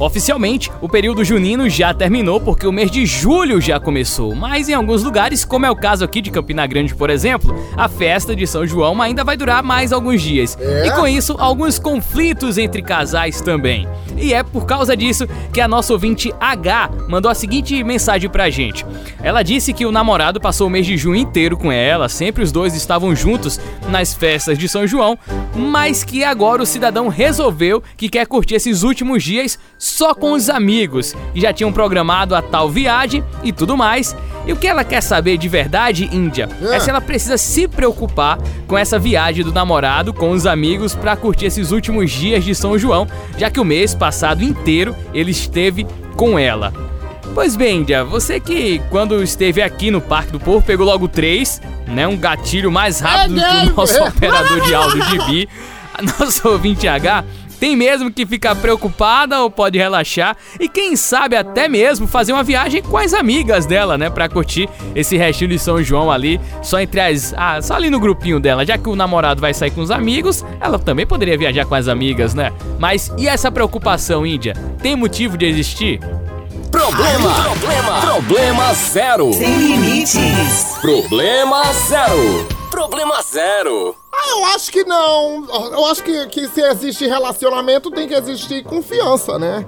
Oficialmente, 0.00 0.72
o 0.80 0.88
período 0.88 1.22
junino 1.22 1.68
já 1.68 1.92
terminou 1.92 2.40
porque 2.40 2.66
o 2.66 2.72
mês 2.72 2.90
de 2.90 3.04
julho 3.04 3.60
já 3.60 3.78
começou, 3.78 4.34
mas 4.34 4.66
em 4.66 4.72
alguns 4.72 5.02
lugares, 5.02 5.44
como 5.44 5.66
é 5.66 5.70
o 5.70 5.76
caso 5.76 6.02
aqui 6.02 6.22
de 6.22 6.30
Campina 6.30 6.66
Grande, 6.66 6.94
por 6.94 7.10
exemplo, 7.10 7.54
a 7.76 7.86
festa 7.86 8.34
de 8.34 8.46
São 8.46 8.66
João 8.66 9.02
ainda 9.02 9.22
vai 9.22 9.36
durar 9.36 9.62
mais 9.62 9.92
alguns 9.92 10.22
dias. 10.22 10.56
É? 10.58 10.86
E 10.86 10.90
com 10.92 11.06
isso, 11.06 11.36
alguns 11.38 11.78
conflitos 11.78 12.56
entre 12.56 12.80
casais 12.80 13.42
também. 13.42 13.86
E 14.16 14.32
é 14.32 14.42
por 14.42 14.64
causa 14.64 14.96
disso 14.96 15.26
que 15.52 15.60
a 15.60 15.68
nossa 15.68 15.92
ouvinte 15.92 16.32
H 16.40 16.90
mandou 17.06 17.30
a 17.30 17.34
seguinte 17.34 17.84
mensagem 17.84 18.30
pra 18.30 18.48
gente. 18.48 18.86
Ela 19.22 19.42
disse 19.42 19.74
que 19.74 19.84
o 19.84 19.92
namorado 19.92 20.40
passou 20.40 20.66
o 20.66 20.70
mês 20.70 20.86
de 20.86 20.96
junho 20.96 21.16
inteiro 21.16 21.58
com 21.58 21.70
ela, 21.70 22.08
sempre 22.08 22.42
os 22.42 22.50
dois 22.50 22.74
estavam 22.74 23.14
juntos 23.14 23.60
nas 23.90 24.14
festas 24.14 24.56
de 24.56 24.66
São 24.66 24.86
João, 24.86 25.18
mas 25.54 26.02
que 26.02 26.24
agora 26.24 26.62
o 26.62 26.66
cidadão 26.66 27.08
resolveu 27.08 27.82
que 27.98 28.08
quer 28.08 28.26
curtir 28.26 28.54
esses 28.54 28.82
últimos 28.82 29.22
dias 29.22 29.58
só 29.90 30.14
com 30.14 30.32
os 30.32 30.48
amigos, 30.48 31.14
que 31.34 31.40
já 31.40 31.52
tinham 31.52 31.72
programado 31.72 32.34
a 32.34 32.40
tal 32.42 32.68
viagem 32.70 33.22
e 33.42 33.52
tudo 33.52 33.76
mais. 33.76 34.16
E 34.46 34.52
o 34.52 34.56
que 34.56 34.66
ela 34.66 34.82
quer 34.84 35.02
saber 35.02 35.36
de 35.36 35.48
verdade, 35.48 36.08
Índia, 36.10 36.48
é, 36.62 36.76
É. 36.76 36.80
se 36.80 36.88
ela 36.88 37.00
precisa 37.00 37.36
se 37.36 37.68
preocupar 37.68 38.38
com 38.66 38.76
essa 38.78 38.98
viagem 38.98 39.44
do 39.44 39.52
namorado 39.52 40.14
com 40.14 40.30
os 40.30 40.46
amigos 40.46 40.94
pra 40.94 41.14
curtir 41.16 41.46
esses 41.46 41.70
últimos 41.72 42.10
dias 42.10 42.42
de 42.44 42.54
São 42.54 42.78
João, 42.78 43.06
já 43.36 43.50
que 43.50 43.60
o 43.60 43.64
mês 43.64 43.94
passado 43.94 44.42
inteiro 44.42 44.96
ele 45.12 45.30
esteve 45.30 45.86
com 46.16 46.38
ela. 46.38 46.72
Pois 47.34 47.54
bem, 47.54 47.80
Índia, 47.80 48.02
você 48.04 48.40
que 48.40 48.80
quando 48.90 49.22
esteve 49.22 49.62
aqui 49.62 49.90
no 49.90 50.00
Parque 50.00 50.32
do 50.32 50.40
Povo 50.40 50.64
pegou 50.64 50.84
logo 50.86 51.06
três, 51.06 51.60
né? 51.86 52.08
Um 52.08 52.16
gatilho 52.16 52.72
mais 52.72 52.98
rápido 52.98 53.34
do 53.34 53.40
que 53.40 53.46
Peguei, 53.46 53.68
o 53.70 53.76
nosso 53.76 54.02
operador 54.02 54.60
de 54.62 54.74
áudio 54.74 55.02
de 55.06 55.18
Bi. 55.26 55.48
A 55.94 56.02
nossa 56.02 56.48
ouvinte 56.48 56.88
H 56.88 57.24
tem 57.60 57.76
mesmo 57.76 58.10
que 58.10 58.24
ficar 58.24 58.56
preocupada 58.56 59.40
ou 59.40 59.50
pode 59.50 59.78
relaxar 59.78 60.36
e 60.58 60.68
quem 60.68 60.96
sabe 60.96 61.36
até 61.36 61.68
mesmo 61.68 62.06
fazer 62.06 62.32
uma 62.32 62.42
viagem 62.42 62.82
com 62.82 62.96
as 62.96 63.12
amigas 63.12 63.66
dela, 63.66 63.98
né, 63.98 64.08
Pra 64.08 64.28
curtir 64.28 64.68
esse 64.94 65.16
restinho 65.16 65.50
de 65.50 65.58
São 65.58 65.82
João 65.82 66.10
ali, 66.10 66.40
só 66.62 66.80
entre 66.80 67.00
as, 67.00 67.34
ah, 67.36 67.60
só 67.60 67.74
ali 67.74 67.90
no 67.90 68.00
grupinho 68.00 68.40
dela, 68.40 68.64
já 68.64 68.78
que 68.78 68.88
o 68.88 68.96
namorado 68.96 69.40
vai 69.40 69.52
sair 69.52 69.70
com 69.70 69.82
os 69.82 69.90
amigos, 69.90 70.44
ela 70.60 70.78
também 70.78 71.06
poderia 71.06 71.36
viajar 71.36 71.66
com 71.66 71.74
as 71.74 71.86
amigas, 71.86 72.34
né? 72.34 72.50
Mas 72.78 73.12
e 73.18 73.28
essa 73.28 73.52
preocupação, 73.52 74.26
Índia? 74.26 74.54
Tem 74.82 74.96
motivo 74.96 75.36
de 75.36 75.44
existir? 75.44 76.00
Problema, 76.70 77.34
problema, 77.42 78.00
problema 78.00 78.74
zero. 78.74 79.32
Sem 79.32 79.54
limites. 79.58 80.78
Problema 80.80 81.64
zero. 81.72 82.46
Problema 82.70 83.20
zero. 83.22 83.96
Ah, 84.12 84.30
eu 84.30 84.44
acho 84.46 84.70
que 84.70 84.84
não. 84.84 85.46
Eu 85.72 85.86
acho 85.86 86.02
que, 86.02 86.26
que 86.26 86.48
se 86.48 86.60
existe 86.60 87.06
relacionamento, 87.06 87.90
tem 87.90 88.08
que 88.08 88.14
existir 88.14 88.64
confiança, 88.64 89.38
né? 89.38 89.64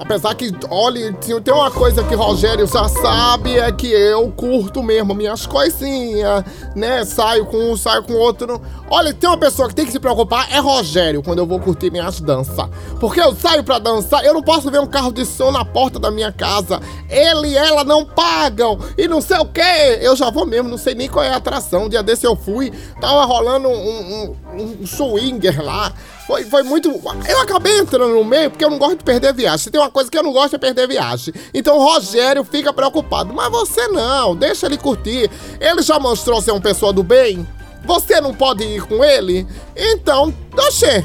Apesar 0.00 0.32
que, 0.36 0.52
olha, 0.70 1.12
tem 1.12 1.52
uma 1.52 1.70
coisa 1.72 2.04
que 2.04 2.14
Rogério 2.14 2.66
já 2.68 2.88
sabe, 2.88 3.58
é 3.58 3.70
que 3.72 3.88
eu 3.88 4.30
curto 4.30 4.80
mesmo 4.80 5.12
minhas 5.12 5.44
coisinhas, 5.44 6.44
né? 6.76 7.04
Saio 7.04 7.44
com 7.46 7.72
um, 7.72 7.76
saio 7.76 8.04
com 8.04 8.14
outro. 8.14 8.60
Olha, 8.88 9.12
tem 9.12 9.28
uma 9.28 9.36
pessoa 9.36 9.68
que 9.68 9.74
tem 9.74 9.84
que 9.84 9.90
se 9.92 9.98
preocupar, 9.98 10.50
é 10.52 10.60
Rogério, 10.60 11.22
quando 11.22 11.40
eu 11.40 11.46
vou 11.46 11.58
curtir 11.58 11.90
minhas 11.90 12.20
danças. 12.20 12.68
Porque 13.00 13.20
eu 13.20 13.34
saio 13.34 13.64
pra 13.64 13.80
dançar, 13.80 14.24
eu 14.24 14.32
não 14.32 14.42
posso 14.42 14.70
ver 14.70 14.80
um 14.80 14.86
carro 14.86 15.12
de 15.12 15.26
som 15.26 15.50
na 15.50 15.64
porta 15.64 15.98
da 15.98 16.12
minha 16.12 16.30
casa. 16.30 16.80
Ele 17.10 17.48
e 17.48 17.56
ela 17.56 17.82
não 17.82 18.04
pagam, 18.04 18.78
e 18.96 19.08
não 19.08 19.20
sei 19.20 19.38
o 19.38 19.46
quê. 19.46 19.98
Eu 20.00 20.14
já 20.14 20.30
vou 20.30 20.46
mesmo, 20.46 20.68
não 20.68 20.78
sei 20.78 20.94
nem 20.94 21.08
qual 21.08 21.24
é 21.24 21.30
a 21.30 21.36
atração. 21.36 21.84
Um 21.84 21.88
dia 21.88 22.02
desse 22.04 22.24
eu 22.24 22.36
fui, 22.36 22.72
tava 23.00 23.24
rolando 23.24 23.67
um, 23.72 24.36
um, 24.54 24.82
um 24.82 24.86
swinger 24.86 25.62
lá. 25.62 25.92
Foi, 26.26 26.44
foi 26.44 26.62
muito. 26.62 26.88
Eu 27.26 27.40
acabei 27.40 27.78
entrando 27.78 28.12
no 28.12 28.24
meio 28.24 28.50
porque 28.50 28.64
eu 28.64 28.70
não 28.70 28.78
gosto 28.78 28.98
de 28.98 29.04
perder 29.04 29.32
viagem. 29.32 29.58
Se 29.58 29.70
tem 29.70 29.80
uma 29.80 29.90
coisa 29.90 30.10
que 30.10 30.18
eu 30.18 30.22
não 30.22 30.32
gosto 30.32 30.56
é 30.56 30.58
perder 30.58 30.86
viagem. 30.86 31.32
Então 31.54 31.78
o 31.78 31.82
Rogério 31.82 32.44
fica 32.44 32.72
preocupado. 32.72 33.32
Mas 33.32 33.50
você 33.50 33.88
não, 33.88 34.36
deixa 34.36 34.66
ele 34.66 34.76
curtir. 34.76 35.30
Ele 35.58 35.82
já 35.82 35.98
mostrou 35.98 36.42
ser 36.42 36.50
uma 36.50 36.60
pessoa 36.60 36.92
do 36.92 37.02
bem. 37.02 37.46
Você 37.84 38.20
não 38.20 38.34
pode 38.34 38.64
ir 38.64 38.82
com 38.82 39.02
ele? 39.02 39.46
Então, 39.74 40.34
oxê, 40.58 41.02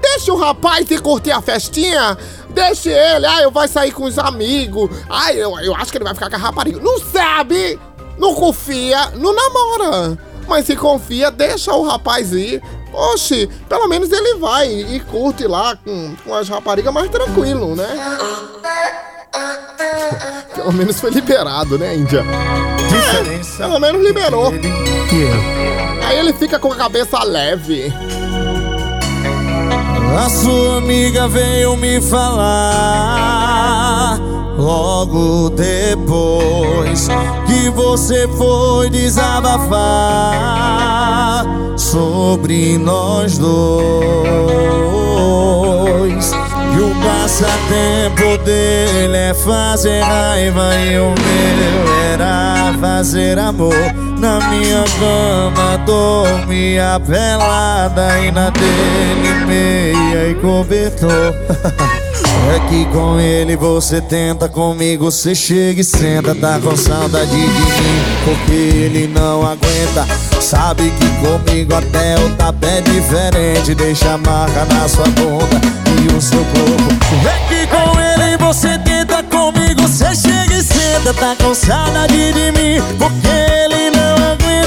deixa 0.00 0.32
o 0.32 0.38
rapaz 0.38 0.90
ir 0.90 1.02
curtir 1.02 1.32
a 1.32 1.42
festinha. 1.42 2.16
Deixa 2.48 2.90
ele. 2.90 3.26
Ah, 3.26 3.42
eu 3.42 3.50
vou 3.50 3.68
sair 3.68 3.92
com 3.92 4.04
os 4.04 4.18
amigos. 4.18 4.88
Ah, 5.10 5.34
eu, 5.34 5.58
eu 5.60 5.74
acho 5.74 5.90
que 5.92 5.98
ele 5.98 6.04
vai 6.04 6.14
ficar 6.14 6.30
com 6.30 6.36
a 6.36 6.38
rapariga. 6.38 6.80
Não 6.80 6.98
sabe, 6.98 7.78
não 8.18 8.34
confia, 8.34 9.10
não 9.10 9.34
namora. 9.34 10.31
Mas 10.46 10.66
se 10.66 10.76
confia, 10.76 11.30
deixa 11.30 11.72
o 11.72 11.82
rapaz 11.82 12.32
ir. 12.32 12.62
Oxi, 12.92 13.48
pelo 13.68 13.88
menos 13.88 14.12
ele 14.12 14.34
vai 14.34 14.68
e 14.68 15.00
curte 15.00 15.46
lá 15.46 15.74
com, 15.76 16.14
com 16.24 16.34
as 16.34 16.48
raparigas 16.48 16.92
mais 16.92 17.10
tranquilo, 17.10 17.74
né? 17.74 17.88
Pelo 20.54 20.72
menos 20.72 21.00
foi 21.00 21.10
liberado, 21.10 21.78
né, 21.78 21.96
Índia? 21.96 22.22
Diferença 22.88 23.56
Pelo 23.64 23.80
menos 23.80 24.04
liberou. 24.04 24.52
Aí 26.06 26.18
ele 26.18 26.32
fica 26.34 26.58
com 26.58 26.72
a 26.72 26.76
cabeça 26.76 27.22
leve. 27.24 27.92
A 30.16 30.28
sua 30.28 30.78
amiga 30.78 31.26
veio 31.26 31.74
me 31.76 32.00
falar 32.02 33.81
logo 34.62 35.50
depois 35.50 37.08
que 37.46 37.68
você 37.70 38.28
foi 38.28 38.88
desabafar 38.90 39.72
sobre 41.76 42.78
nós 42.78 43.36
dois. 43.38 43.52
E 46.74 46.80
o 46.80 46.94
passatempo 47.02 48.38
dele 48.44 49.16
é 49.16 49.34
fazer 49.34 50.00
raiva 50.00 50.76
e 50.76 50.96
o 50.98 51.08
meu 51.08 51.92
era 52.12 52.72
fazer 52.80 53.38
amor. 53.38 53.74
Na 54.18 54.38
minha 54.48 54.84
cama 55.00 55.76
dormia 55.84 57.00
pelada 57.04 58.20
e 58.20 58.30
na 58.30 58.50
dele 58.50 59.44
meia 59.44 60.30
e 60.30 60.34
cobertor. 60.36 61.34
É 62.50 62.58
que 62.68 62.84
com 62.86 63.20
ele 63.20 63.56
você 63.56 64.00
tenta, 64.00 64.48
comigo 64.48 65.04
você 65.04 65.34
chega 65.34 65.80
e 65.80 65.84
senta. 65.84 66.34
Tá 66.34 66.58
com 66.58 66.76
saudade 66.76 67.30
de 67.30 67.36
mim, 67.36 68.02
porque 68.24 68.52
ele 68.52 69.06
não 69.06 69.42
aguenta. 69.46 70.06
Sabe 70.40 70.90
que 70.90 71.06
comigo 71.20 71.74
até 71.74 72.16
o 72.18 72.30
tapé 72.36 72.78
é 72.78 72.80
diferente. 72.80 73.74
Deixa 73.74 74.14
a 74.14 74.18
marca 74.18 74.64
na 74.64 74.88
sua 74.88 75.06
bunda 75.06 75.60
e 76.02 76.14
o 76.14 76.20
seu 76.20 76.44
corpo. 76.44 76.92
É 77.26 77.48
que 77.48 77.66
com 77.68 78.00
ele 78.00 78.36
você 78.38 78.76
tenta, 78.78 79.22
comigo 79.22 79.82
você 79.82 80.14
chega 80.14 80.54
e 80.54 80.62
senta. 80.62 81.14
Tá 81.14 81.36
com 81.42 81.54
saudade 81.54 82.32
de 82.32 82.52
mim, 82.52 82.82
porque 82.98 83.28
ele 83.28 83.90
não 83.90 83.91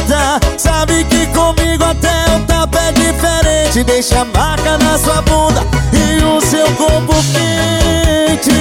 aguenta. 0.06 0.40
Sabe 0.58 1.04
que 1.06 1.26
comigo 1.28 1.84
até 1.84 2.36
o 2.36 2.40
tapé 2.46 2.90
é 2.90 2.92
diferente. 2.92 3.84
Deixa 3.84 4.22
a 4.22 4.26
marca 4.26 4.78
na 4.78 4.98
sua 4.98 5.22
bunda 5.22 5.66
e 5.94 6.24
o 6.24 6.42
seu 6.42 6.66
corpo 6.76 7.14
quente. 7.34 8.52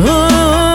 Uh, 0.00 0.66
é 0.66 0.69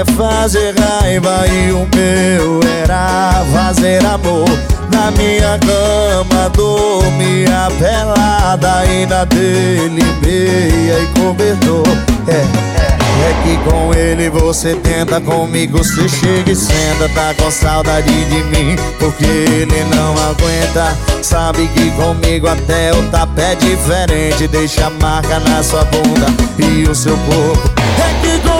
é 0.00 0.04
fazer 0.12 0.74
raiva 0.78 1.46
E 1.46 1.72
o 1.72 1.86
meu 1.94 2.60
era 2.82 3.44
fazer 3.52 4.04
amor. 4.04 4.48
Na 4.90 5.10
minha 5.12 5.58
cama 5.58 6.48
dormia 6.50 7.68
pelada 7.78 8.82
na 9.08 9.24
dele 9.24 10.02
meia 10.22 10.98
e 10.98 11.06
cobertor. 11.18 11.86
É, 12.28 12.32
é 12.32 13.34
que 13.42 13.70
com 13.70 13.94
ele 13.94 14.30
você 14.30 14.74
tenta 14.76 15.20
Comigo 15.20 15.78
você 15.78 16.08
chega 16.08 16.52
e 16.52 16.56
senta 16.56 17.08
Tá 17.14 17.34
com 17.34 17.50
saudade 17.50 18.12
de 18.26 18.42
mim 18.44 18.76
Porque 18.98 19.24
ele 19.24 19.84
não 19.94 20.12
aguenta. 20.12 20.96
Sabe 21.22 21.68
que 21.68 21.90
comigo 21.92 22.46
até 22.48 22.92
o 22.92 23.02
tapé 23.10 23.52
é 23.52 23.54
diferente 23.56 24.48
Deixa 24.48 24.86
a 24.86 24.90
marca 24.90 25.38
na 25.40 25.62
sua 25.62 25.84
bunda 25.84 26.26
e 26.58 26.88
o 26.88 26.94
seu 26.94 27.16
corpo. 27.16 27.70
É 27.98 28.20
que 28.22 28.48
com 28.48 28.59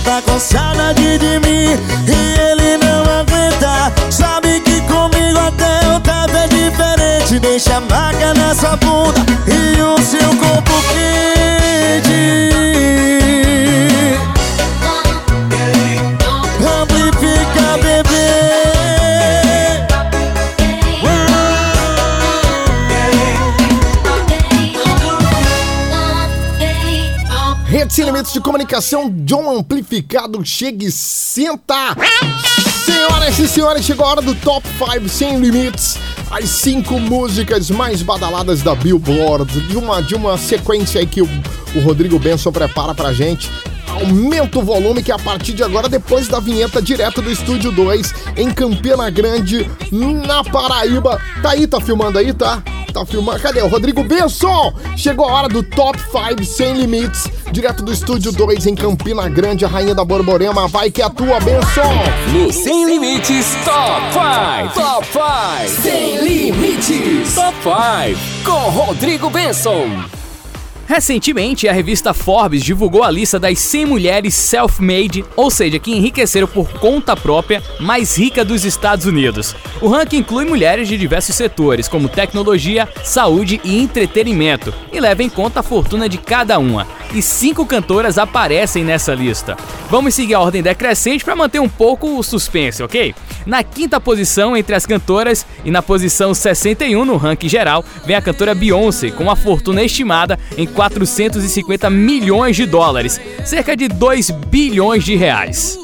Tá 0.00 0.22
com 0.22 0.40
saudade 0.40 1.18
de 1.18 1.38
mim 1.40 1.76
E 2.08 2.40
ele 2.40 2.78
não 2.78 3.02
aguenta. 3.02 3.92
Sabe 4.10 4.58
que 4.60 4.80
comigo 4.82 5.38
até 5.38 5.86
o 5.94 6.00
tapa 6.00 6.38
é 6.38 6.48
diferente. 6.48 7.38
Deixa 7.38 7.76
a 7.76 7.80
marca 7.82 8.32
na 8.32 8.54
sua 8.54 8.74
bunda 8.76 9.20
E 9.46 9.82
o 9.82 9.98
seu 9.98 10.28
corpo 10.36 10.72
quente. 10.88 11.02
Sem 27.92 28.06
Limites 28.06 28.32
de 28.32 28.40
Comunicação, 28.40 29.12
John 29.26 29.54
Amplificado, 29.54 30.42
chega 30.46 30.86
e 30.86 30.90
senta! 30.90 31.94
Senhoras 32.86 33.38
e 33.38 33.46
senhores, 33.46 33.84
chegou 33.84 34.06
a 34.06 34.08
hora 34.12 34.22
do 34.22 34.34
Top 34.36 34.66
5 34.66 35.10
Sem 35.10 35.38
Limites. 35.38 35.98
As 36.30 36.48
cinco 36.48 36.98
músicas 36.98 37.68
mais 37.68 38.00
badaladas 38.00 38.62
da 38.62 38.74
Billboard. 38.74 39.68
De 39.68 39.76
uma, 39.76 40.00
de 40.00 40.14
uma 40.14 40.38
sequência 40.38 41.02
aí 41.02 41.06
que 41.06 41.20
o, 41.20 41.28
o 41.74 41.80
Rodrigo 41.80 42.18
Benson 42.18 42.50
prepara 42.50 42.94
pra 42.94 43.12
gente. 43.12 43.50
Aumenta 43.86 44.58
o 44.58 44.62
volume 44.62 45.02
que 45.02 45.12
a 45.12 45.18
partir 45.18 45.52
de 45.52 45.62
agora, 45.62 45.86
depois 45.86 46.28
da 46.28 46.40
vinheta 46.40 46.80
direto 46.80 47.20
do 47.20 47.30
Estúdio 47.30 47.70
2, 47.72 48.14
em 48.38 48.50
Campina 48.50 49.10
Grande, 49.10 49.70
na 50.26 50.42
Paraíba. 50.42 51.20
Tá 51.42 51.50
aí, 51.50 51.66
tá 51.66 51.78
filmando 51.78 52.18
aí, 52.18 52.32
tá? 52.32 52.62
Tá 52.92 53.06
filmando. 53.06 53.40
Cadê? 53.40 53.62
O 53.62 53.68
Rodrigo 53.68 54.04
Benson! 54.04 54.72
Chegou 54.96 55.26
a 55.26 55.32
hora 55.32 55.48
do 55.48 55.62
Top 55.62 55.98
5 55.98 56.44
Sem 56.44 56.74
Limites, 56.74 57.26
direto 57.50 57.82
do 57.82 57.92
Estúdio 57.92 58.30
2 58.32 58.66
em 58.66 58.74
Campina 58.74 59.28
Grande, 59.28 59.64
a 59.64 59.68
rainha 59.68 59.94
da 59.94 60.04
Borborema. 60.04 60.68
Vai 60.68 60.90
que 60.90 61.00
é 61.00 61.04
a 61.04 61.10
tua, 61.10 61.40
Benson! 61.40 61.92
No 62.32 62.52
Sem 62.52 62.84
Limites 62.84 63.56
Top 63.64 64.02
5. 64.12 64.74
Top 64.74 65.06
5. 65.06 65.82
Sem 65.82 66.18
Limites. 66.18 67.34
Top 67.34 67.56
5. 67.62 68.44
Com 68.44 68.70
Rodrigo 68.70 69.30
Benson. 69.30 70.21
Recentemente, 70.86 71.68
a 71.68 71.72
revista 71.72 72.12
Forbes 72.12 72.62
divulgou 72.62 73.02
a 73.02 73.10
lista 73.10 73.38
das 73.38 73.58
100 73.58 73.86
mulheres 73.86 74.34
self-made, 74.34 75.24
ou 75.36 75.50
seja, 75.50 75.78
que 75.78 75.92
enriqueceram 75.92 76.46
por 76.46 76.70
conta 76.72 77.16
própria, 77.16 77.62
mais 77.80 78.18
rica 78.18 78.44
dos 78.44 78.64
Estados 78.64 79.06
Unidos. 79.06 79.54
O 79.80 79.88
ranking 79.88 80.18
inclui 80.18 80.44
mulheres 80.44 80.88
de 80.88 80.98
diversos 80.98 81.34
setores, 81.34 81.88
como 81.88 82.08
tecnologia, 82.08 82.88
saúde 83.04 83.60
e 83.64 83.78
entretenimento, 83.78 84.72
e 84.92 85.00
leva 85.00 85.22
em 85.22 85.28
conta 85.28 85.60
a 85.60 85.62
fortuna 85.62 86.08
de 86.08 86.18
cada 86.18 86.58
uma. 86.58 86.86
E 87.14 87.20
cinco 87.20 87.66
cantoras 87.66 88.16
aparecem 88.16 88.84
nessa 88.84 89.14
lista. 89.14 89.56
Vamos 89.90 90.14
seguir 90.14 90.34
a 90.34 90.40
ordem 90.40 90.62
decrescente 90.62 91.24
para 91.24 91.36
manter 91.36 91.60
um 91.60 91.68
pouco 91.68 92.18
o 92.18 92.22
suspense, 92.22 92.82
ok? 92.82 93.14
Na 93.44 93.62
quinta 93.62 94.00
posição 94.00 94.56
entre 94.56 94.74
as 94.74 94.86
cantoras 94.86 95.44
e 95.64 95.70
na 95.70 95.82
posição 95.82 96.32
61 96.32 97.04
no 97.04 97.16
ranking 97.16 97.48
geral, 97.48 97.84
vem 98.06 98.16
a 98.16 98.22
cantora 98.22 98.54
Beyoncé, 98.54 99.10
com 99.10 99.24
uma 99.24 99.36
fortuna 99.36 99.82
estimada 99.82 100.38
em 100.56 100.66
450 100.72 101.88
milhões 101.90 102.56
de 102.56 102.66
dólares, 102.66 103.20
cerca 103.44 103.76
de 103.76 103.88
2 103.88 104.30
bilhões 104.30 105.04
de 105.04 105.14
reais. 105.14 105.78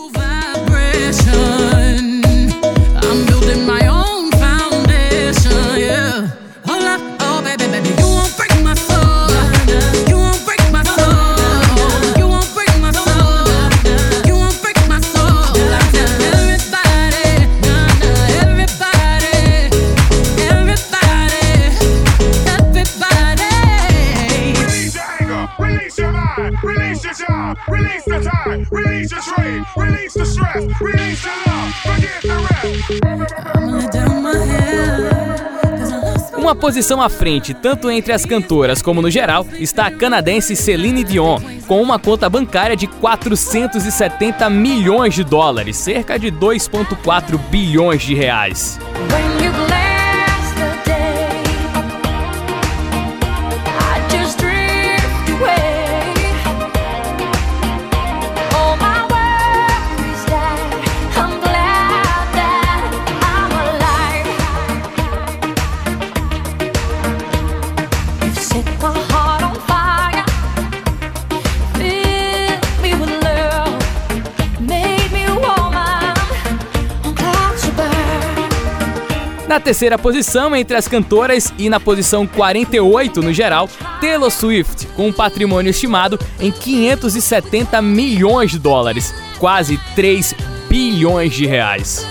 Release 29.76 30.14
the 30.14 30.24
stress, 30.24 30.64
release 30.80 31.22
the 31.22 31.50
love, 31.50 31.74
forget 31.82 32.22
the 32.22 32.34
rest. 32.48 33.34
I'm 33.54 33.70
gonna 33.70 33.90
down 33.90 34.22
my 34.22 34.36
head. 34.36 35.28
Uma 36.36 36.54
posição 36.54 37.02
à 37.02 37.08
frente, 37.08 37.52
tanto 37.52 37.90
entre 37.90 38.12
as 38.12 38.24
cantoras 38.24 38.80
como 38.80 39.02
no 39.02 39.10
geral, 39.10 39.46
está 39.58 39.86
a 39.86 39.90
canadense 39.90 40.56
Celine 40.56 41.04
Dion, 41.04 41.38
com 41.66 41.82
uma 41.82 41.98
conta 41.98 42.30
bancária 42.30 42.76
de 42.76 42.86
470 42.86 44.48
milhões 44.48 45.14
de 45.14 45.24
dólares, 45.24 45.76
cerca 45.76 46.18
de 46.18 46.30
2,4 46.30 47.36
bilhões 47.50 48.02
de 48.02 48.14
reais. 48.14 48.78
Na 79.58 79.64
terceira 79.64 79.98
posição 79.98 80.54
entre 80.54 80.76
as 80.76 80.86
cantoras 80.86 81.52
e 81.58 81.68
na 81.68 81.80
posição 81.80 82.28
48 82.28 83.20
no 83.20 83.32
geral, 83.32 83.68
Taylor 84.00 84.30
Swift, 84.30 84.86
com 84.94 85.08
um 85.08 85.12
patrimônio 85.12 85.70
estimado 85.70 86.16
em 86.38 86.52
570 86.52 87.82
milhões 87.82 88.52
de 88.52 88.58
dólares, 88.60 89.12
quase 89.40 89.76
3 89.96 90.32
bilhões 90.68 91.34
de 91.34 91.44
reais. 91.44 92.06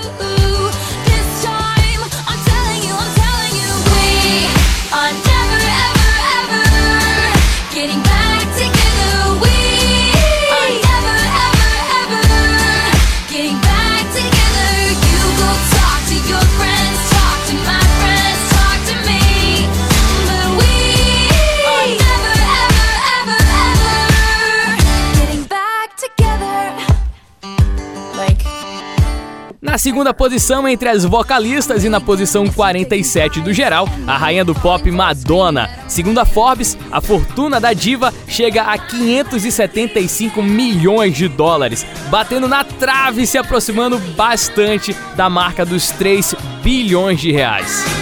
Na 29.78 29.80
segunda 29.80 30.12
posição 30.12 30.68
entre 30.68 30.90
as 30.90 31.06
vocalistas 31.06 31.84
e 31.84 31.90
na 31.90 32.02
posição 32.02 32.48
47 32.48 33.42
do 33.42 33.54
geral, 33.54 33.88
a 34.08 34.18
rainha 34.18 34.44
do 34.44 34.56
pop 34.56 34.90
Madonna. 34.90 35.70
Segundo 35.88 36.18
a 36.18 36.26
Forbes, 36.26 36.76
a 36.92 37.00
fortuna 37.00 37.60
da 37.60 37.74
diva 37.74 38.12
chega 38.28 38.64
a 38.64 38.76
575 38.76 40.42
milhões 40.42 41.16
de 41.16 41.28
dólares, 41.28 41.86
batendo 42.10 42.48
na 42.48 42.64
trave 42.64 43.22
e 43.22 43.28
se 43.28 43.38
aproximando 43.38 44.00
bastante 44.16 44.96
da 45.16 45.30
marca 45.30 45.64
dos 45.64 45.92
3 45.92 46.34
bilhões 46.64 47.22
de 47.22 47.32
reais. 47.32 47.97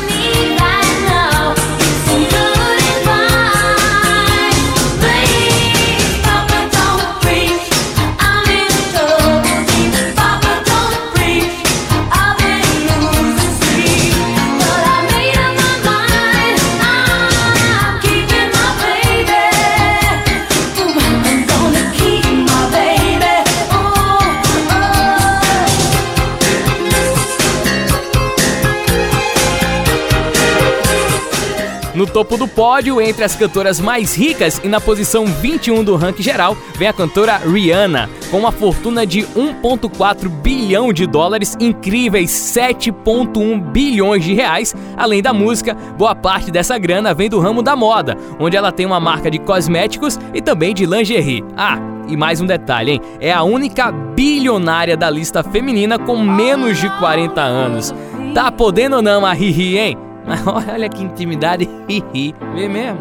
Topo 32.15 32.37
do 32.37 32.47
pódio, 32.47 33.01
entre 33.01 33.25
as 33.25 33.35
cantoras 33.35 33.77
mais 33.77 34.15
ricas 34.15 34.61
e 34.63 34.69
na 34.69 34.79
posição 34.79 35.25
21 35.25 35.83
do 35.83 35.97
ranking 35.97 36.23
geral, 36.23 36.55
vem 36.77 36.87
a 36.87 36.93
cantora 36.93 37.35
Rihanna, 37.35 38.09
com 38.31 38.37
uma 38.37 38.53
fortuna 38.53 39.05
de 39.05 39.23
1,4 39.23 40.29
bilhão 40.29 40.93
de 40.93 41.05
dólares, 41.05 41.57
incríveis 41.59 42.31
7,1 42.31 43.59
bilhões 43.59 44.23
de 44.23 44.33
reais. 44.33 44.73
Além 44.95 45.21
da 45.21 45.33
música, 45.33 45.75
boa 45.97 46.15
parte 46.15 46.51
dessa 46.51 46.77
grana 46.77 47.13
vem 47.13 47.29
do 47.29 47.41
ramo 47.41 47.61
da 47.61 47.75
moda, 47.75 48.17
onde 48.39 48.55
ela 48.55 48.71
tem 48.71 48.85
uma 48.85 49.01
marca 49.01 49.29
de 49.29 49.37
cosméticos 49.37 50.17
e 50.33 50.41
também 50.41 50.73
de 50.73 50.85
lingerie. 50.85 51.43
Ah, 51.57 51.77
e 52.07 52.15
mais 52.15 52.39
um 52.39 52.45
detalhe, 52.45 52.91
hein? 52.91 53.01
É 53.19 53.33
a 53.33 53.43
única 53.43 53.91
bilionária 53.91 54.95
da 54.95 55.09
lista 55.09 55.43
feminina 55.43 55.99
com 55.99 56.17
menos 56.17 56.77
de 56.77 56.89
40 56.97 57.41
anos. 57.41 57.93
Tá 58.33 58.49
podendo 58.53 58.95
ou 58.95 59.01
não 59.01 59.25
a 59.25 59.33
Riri, 59.33 59.77
hein? 59.77 60.04
Mas 60.25 60.45
olha 60.47 60.89
que 60.89 61.03
intimidade. 61.03 61.69
Vê 61.87 62.67
mesmo. 62.67 62.99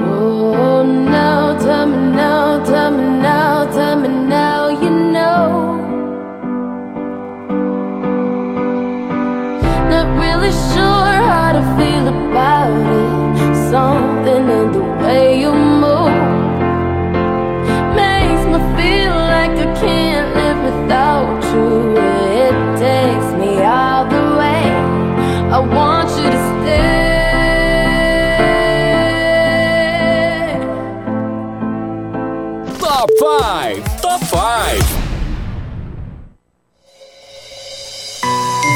Oh, 0.00 0.82
now, 0.84 1.54
now, 1.58 2.58
now, 3.22 3.66
now, 4.28 4.68
you 4.70 4.90
know. 4.90 5.82
Without 20.62 21.42
you. 21.52 21.81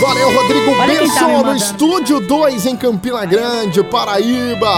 Valeu, 0.03 0.31
Rodrigo 0.35 0.66
quem 0.66 0.77
tá 0.77 0.87
Benson, 0.87 1.43
no. 1.43 1.57
Estúdio 1.57 2.20
2 2.20 2.66
em 2.66 2.77
Campina 2.77 3.24
Grande, 3.24 3.83
Paraíba. 3.83 4.77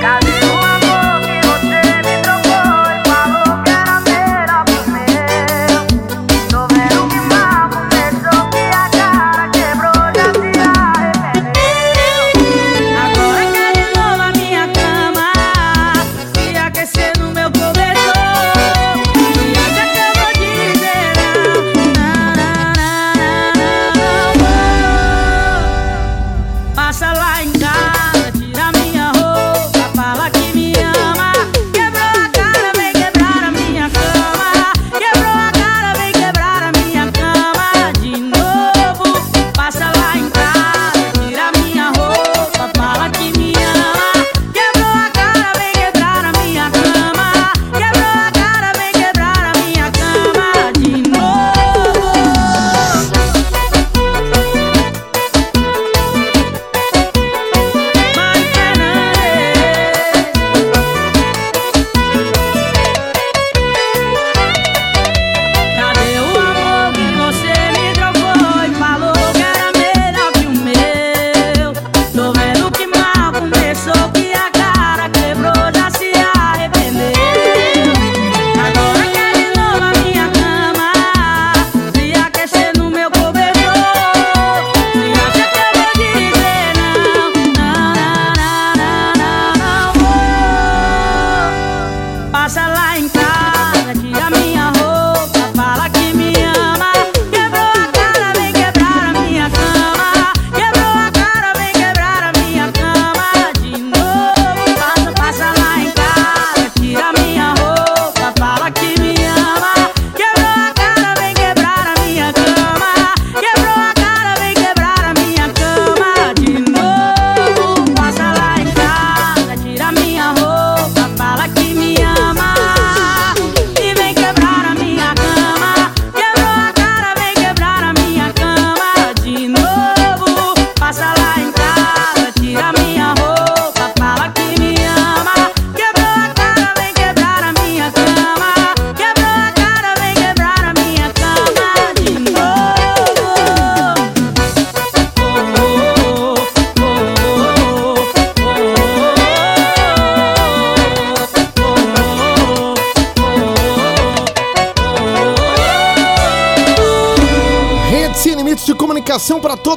Cadê 0.00 0.30
o 0.30 0.71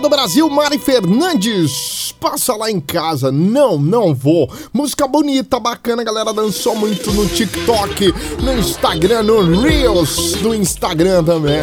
Comunicação 0.06 0.10
para 0.10 0.10
todo 0.10 0.10
o 0.10 0.10
Brasil, 0.10 0.50
Mari 0.50 0.78
Fernandes. 0.78 2.14
Passa 2.20 2.56
lá 2.56 2.70
em 2.72 2.80
casa. 2.80 3.32
Não, 3.32 3.78
não 3.78 4.14
vou. 4.14 4.52
Música 4.74 5.08
bonita, 5.08 5.60
bacana, 5.60 6.02
a 6.02 6.06
galera 6.06 6.34
dançou 6.34 6.76
muito 6.76 7.12
no 7.12 7.28
TikTok, 7.28 8.14
no 8.42 8.58
Instagram, 8.58 9.24
no 9.24 9.62
Reels 9.62 10.34
do 10.34 10.54
Instagram 10.54 11.24
também. 11.24 11.62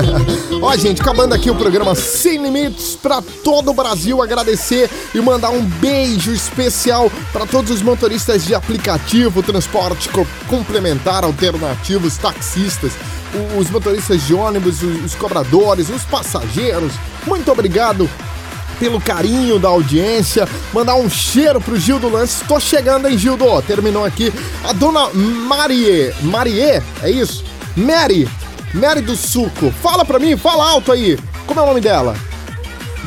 Ó, 0.62 0.76
gente, 0.76 1.00
acabando 1.00 1.34
aqui 1.34 1.50
o 1.50 1.54
programa 1.56 1.94
Sem 1.94 2.42
Limites 2.42 2.96
para 2.96 3.22
todo 3.42 3.70
o 3.70 3.74
Brasil. 3.74 4.22
Agradecer 4.22 4.88
e 5.14 5.20
mandar 5.20 5.50
um 5.50 5.62
beijo 5.62 6.32
especial 6.32 7.10
para 7.32 7.46
todos 7.46 7.70
os 7.70 7.82
motoristas 7.82 8.44
de 8.44 8.54
aplicativo, 8.54 9.42
transporte 9.42 10.08
co- 10.10 10.26
complementar, 10.48 11.24
alternativos, 11.24 12.16
taxistas, 12.16 12.92
os 13.58 13.70
motoristas 13.70 14.26
de 14.26 14.34
ônibus, 14.34 14.82
os, 14.82 15.14
cobradores, 15.14 15.88
os 15.88 16.02
passageiros. 16.02 16.92
Muito 17.26 17.50
obrigado 17.50 18.08
pelo 18.78 19.00
carinho 19.00 19.58
da 19.58 19.68
audiência. 19.68 20.48
Mandar 20.72 20.96
um 20.96 21.08
cheiro 21.08 21.60
pro 21.60 21.78
Gildo 21.78 22.08
Lance. 22.08 22.44
Tô 22.44 22.58
chegando, 22.58 23.08
hein, 23.08 23.18
Gildo? 23.18 23.60
Terminou 23.62 24.04
aqui. 24.04 24.32
A 24.64 24.72
dona 24.72 25.10
Marie. 25.10 26.12
Marie? 26.22 26.82
É 27.02 27.10
isso? 27.10 27.44
Mary. 27.76 28.28
Mary 28.72 29.00
do 29.00 29.16
Suco. 29.16 29.70
Fala 29.82 30.04
pra 30.04 30.18
mim, 30.18 30.36
fala 30.36 30.68
alto 30.70 30.92
aí. 30.92 31.18
Como 31.46 31.60
é 31.60 31.62
o 31.62 31.66
nome 31.66 31.80
dela? 31.80 32.16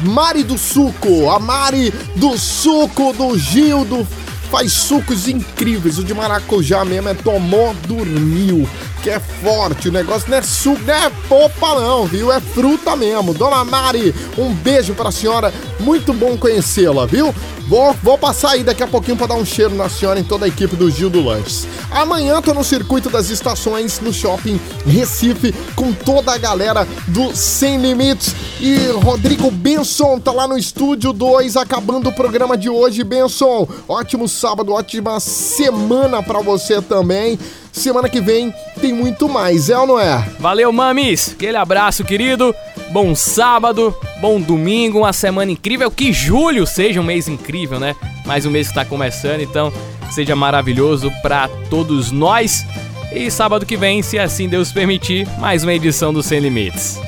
Mari 0.03 0.43
do 0.43 0.57
Suco. 0.57 1.30
A 1.30 1.39
Mari 1.39 1.93
do 2.15 2.38
Suco 2.38 3.13
do 3.13 3.38
Gildo. 3.38 4.07
Faz 4.51 4.71
sucos 4.71 5.28
incríveis. 5.28 5.97
O 5.97 6.03
de 6.03 6.13
maracujá 6.13 6.86
mesmo 6.86 7.09
é 7.09 7.13
tomou, 7.15 7.74
dormiu. 7.88 8.69
Que 9.04 9.10
é 9.10 9.20
forte. 9.20 9.89
O 9.89 9.91
negócio 9.91 10.32
não 10.32 10.38
é 10.38 10.41
suco, 10.41 10.80
não 10.86 10.93
é 10.93 11.12
popa, 11.28 11.76
não, 11.76 12.06
viu? 12.06 12.32
É 12.32 12.39
fruta 12.39 12.95
mesmo. 12.95 13.34
Dona 13.34 13.66
Mari, 13.66 14.16
um 14.38 14.54
beijo 14.54 14.93
pra 14.93 15.12
senhora. 15.12 15.54
Muito 15.80 16.14
bom 16.14 16.38
conhecê-la, 16.38 17.06
viu? 17.06 17.36
Vou, 17.68 17.93
vou 18.01 18.18
passar 18.18 18.51
aí 18.51 18.64
daqui 18.64 18.84
a 18.84 18.88
pouquinho 18.88 19.18
pra 19.18 19.28
dar 19.28 19.36
um 19.36 19.45
cheiro 19.45 19.74
na 19.74 19.89
senhora 19.89 20.20
em 20.20 20.24
toda 20.24 20.45
a 20.45 20.47
equipe 20.47 20.76
do 20.76 20.89
Gil 20.89 21.10
do 21.10 21.24
Lanches. 21.24 21.68
Amanhã 21.91 22.41
tô 22.41 22.54
no 22.54 22.64
circuito 22.64 23.10
das 23.10 23.30
estações 23.30 23.99
no 23.99 24.14
shopping 24.14 24.60
Recife 24.86 25.54
com 25.76 25.93
toda 25.93 26.34
a 26.34 26.38
galera 26.38 26.88
do 27.08 27.36
Sem 27.36 27.78
Limites. 27.78 28.36
E 28.60 28.88
Rodrigo 29.04 29.49
Benson 29.49 30.20
tá 30.20 30.32
lá 30.32 30.47
no 30.47 30.58
estúdio 30.58 31.14
2 31.14 31.58
acabando 31.58 32.10
o 32.10 32.14
programa 32.14 32.58
de 32.58 32.70
hoje. 32.70 33.04
Benson, 33.04 33.68
ótimo 33.88 34.28
sábado, 34.28 34.74
ótima 34.74 35.20
semana 35.20 36.22
pra 36.22 36.39
você 36.39 36.82
também. 36.82 37.39
Semana 37.74 38.07
que 38.07 38.21
vem 38.21 38.53
tem 38.80 38.93
muito 38.93 39.28
mais, 39.28 39.67
é 39.67 39.78
ou 39.78 39.88
não 39.88 39.99
é? 39.99 40.19
Valeu, 40.39 40.71
mames. 40.71 41.32
Aquele 41.34 41.57
abraço, 41.57 42.03
querido. 42.03 42.55
bom 42.91 43.15
sábado, 43.15 43.93
bom 44.21 44.39
domingo, 44.39 44.99
uma 44.99 45.11
semana 45.11 45.51
incrível. 45.51 45.89
Que 45.89 46.13
julho 46.13 46.67
seja 46.67 47.01
um 47.01 47.03
mês 47.03 47.28
incrível, 47.28 47.80
né? 47.80 47.95
Mais 48.26 48.45
um 48.45 48.51
mês 48.51 48.67
que 48.67 48.76
tá 48.76 48.86
começando, 48.86 49.41
então 49.41 49.74
seja 50.11 50.36
maravilhoso 50.36 51.11
para 51.24 51.47
todos 51.69 52.11
nós. 52.11 52.63
E 53.11 53.30
sábado 53.32 53.65
que 53.65 53.76
vem, 53.76 54.03
se 54.03 54.19
assim 54.19 54.47
Deus 54.47 54.71
permitir, 54.71 55.28
mais 55.39 55.63
uma 55.63 55.74
edição 55.74 56.13
do 56.13 56.21
Sem 56.21 56.39
Limites. 56.39 56.99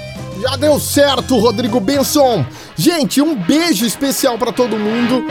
Já 0.48 0.56
deu 0.56 0.80
certo, 0.80 1.40
Rodrigo 1.40 1.80
Benson. 1.80 2.46
Gente, 2.76 3.20
um 3.20 3.34
beijo 3.34 3.84
especial 3.84 4.38
pra 4.38 4.52
todo 4.52 4.78
mundo. 4.78 5.26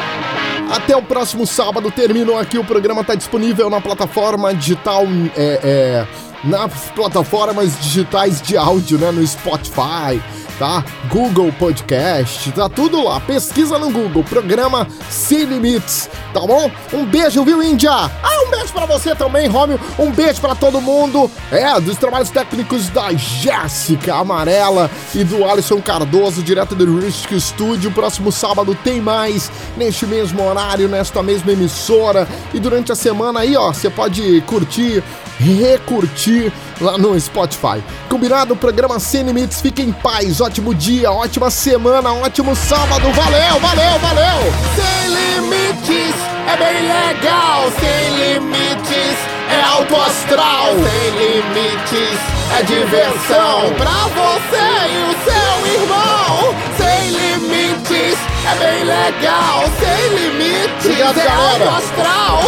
Até 0.69 0.97
o 0.97 1.03
próximo 1.03 1.47
sábado. 1.47 1.89
Terminou 1.89 2.37
aqui. 2.37 2.59
O 2.59 2.65
programa 2.65 3.05
tá 3.05 3.15
disponível 3.15 3.71
na 3.71 3.81
plataforma 3.81 4.53
digital. 4.53 5.05
É, 5.37 5.61
é, 5.63 6.07
nas 6.43 6.91
plataformas 6.97 7.79
digitais 7.81 8.43
de 8.43 8.57
áudio, 8.57 8.99
né? 8.99 9.13
No 9.13 9.25
Spotify, 9.25 10.21
tá? 10.59 10.85
Google 11.09 11.53
Podcast, 11.53 12.51
tá 12.53 12.69
tudo 12.69 13.03
lá. 13.03 13.21
Pesquisa 13.21 13.79
no 13.79 13.91
Google, 13.91 14.25
programa 14.25 14.87
Sem 15.11 15.45
Limites, 15.45 16.09
tá 16.33 16.41
bom? 16.41 16.71
Um 16.93 17.05
beijo, 17.05 17.45
viu, 17.45 17.63
Índia? 17.63 17.91
Ah, 17.91 18.45
um 18.47 18.51
beijo 18.51 18.73
pra 18.73 18.87
você 18.87 19.15
também, 19.15 19.49
Romeo. 19.49 19.79
Um 19.99 20.11
beijo 20.11 20.41
pra 20.41 20.55
todo 20.55 20.81
mundo. 20.81 21.31
É, 21.51 21.81
dos 21.81 21.97
trabalhos 21.97 22.31
técnicos 22.31 22.89
da 22.89 23.13
Jéssica 23.13 24.15
Amarela 24.15 24.91
e 25.15 25.25
do 25.25 25.45
Alisson 25.45 25.81
Cardoso, 25.81 26.43
direto 26.43 26.75
do 26.75 26.99
Risk 26.99 27.33
Studio. 27.39 27.91
Próximo 27.91 28.31
sábado 28.33 28.77
tem 28.83 29.01
mais, 29.01 29.51
neste 29.77 30.07
mesmo 30.07 30.43
horário, 30.43 30.89
nesta 30.89 31.23
mesma 31.23 31.53
emissora. 31.53 32.29
E 32.53 32.61
durante 32.61 32.93
a 32.93 32.97
semana 32.97 33.41
aí, 33.41 33.57
ó, 33.57 33.73
você 33.73 33.91
pode 33.91 34.41
curtir, 34.43 35.03
recurtir 35.39 36.53
lá 36.81 36.97
no 36.99 37.19
Spotify. 37.19 37.83
Combinado? 38.09 38.57
Programa 38.57 38.99
Sem 38.99 39.23
Limites. 39.23 39.61
Fique 39.61 39.83
em 39.83 39.93
paz. 39.93 40.41
Ótimo 40.41 40.75
dia, 40.75 41.11
ótima 41.11 41.51
semana, 41.51 42.13
ótimo 42.13 42.55
sábado. 42.55 43.11
Valeu, 43.13 43.61
valeu, 43.61 43.99
valeu! 43.99 44.53
Sem 44.75 45.15
Limites 45.15 46.15
é 46.47 46.57
bem 46.57 46.83
legal. 46.83 47.71
Sem 47.81 48.35
Limites 48.35 49.19
é 49.51 49.63
alto 49.63 49.97
astral. 49.97 50.67
Sem 50.75 51.11
Limites 51.11 52.19
é 52.59 52.63
diversão 52.63 53.73
pra 53.77 54.09
você 54.15 54.65
e 54.89 55.05
o 55.11 55.15
seu 55.25 55.83
irmão. 55.83 56.55
Sem 56.77 57.11
Limites 57.11 58.19
é 58.47 58.55
bem 58.59 58.85
legal. 58.85 59.65
Sem 59.79 60.09
Limites 60.15 60.85
Obrigado, 60.85 61.19
é 61.19 61.29
alto 61.29 61.69
astral. 61.77 62.43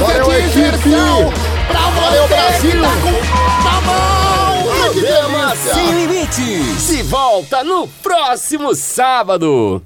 Valeu, 0.00 0.32
é 0.32 0.40
diversão 0.40 1.20
equipe. 1.28 1.40
pra 1.68 1.80
você 1.80 2.00
Valeu, 2.00 2.28
Brasil. 2.28 2.70
que 2.70 2.78
tá 2.78 2.88
com 3.02 3.64
na 3.64 3.80
mão. 3.80 4.72
Ai, 4.82 4.90
que 4.92 5.00
delícia. 5.00 5.74
Sem 5.74 5.90
Limites. 5.92 6.80
Se 6.82 7.02
volta 7.02 7.64
no 7.64 7.86
próximo 8.02 8.74
sábado. 8.74 9.76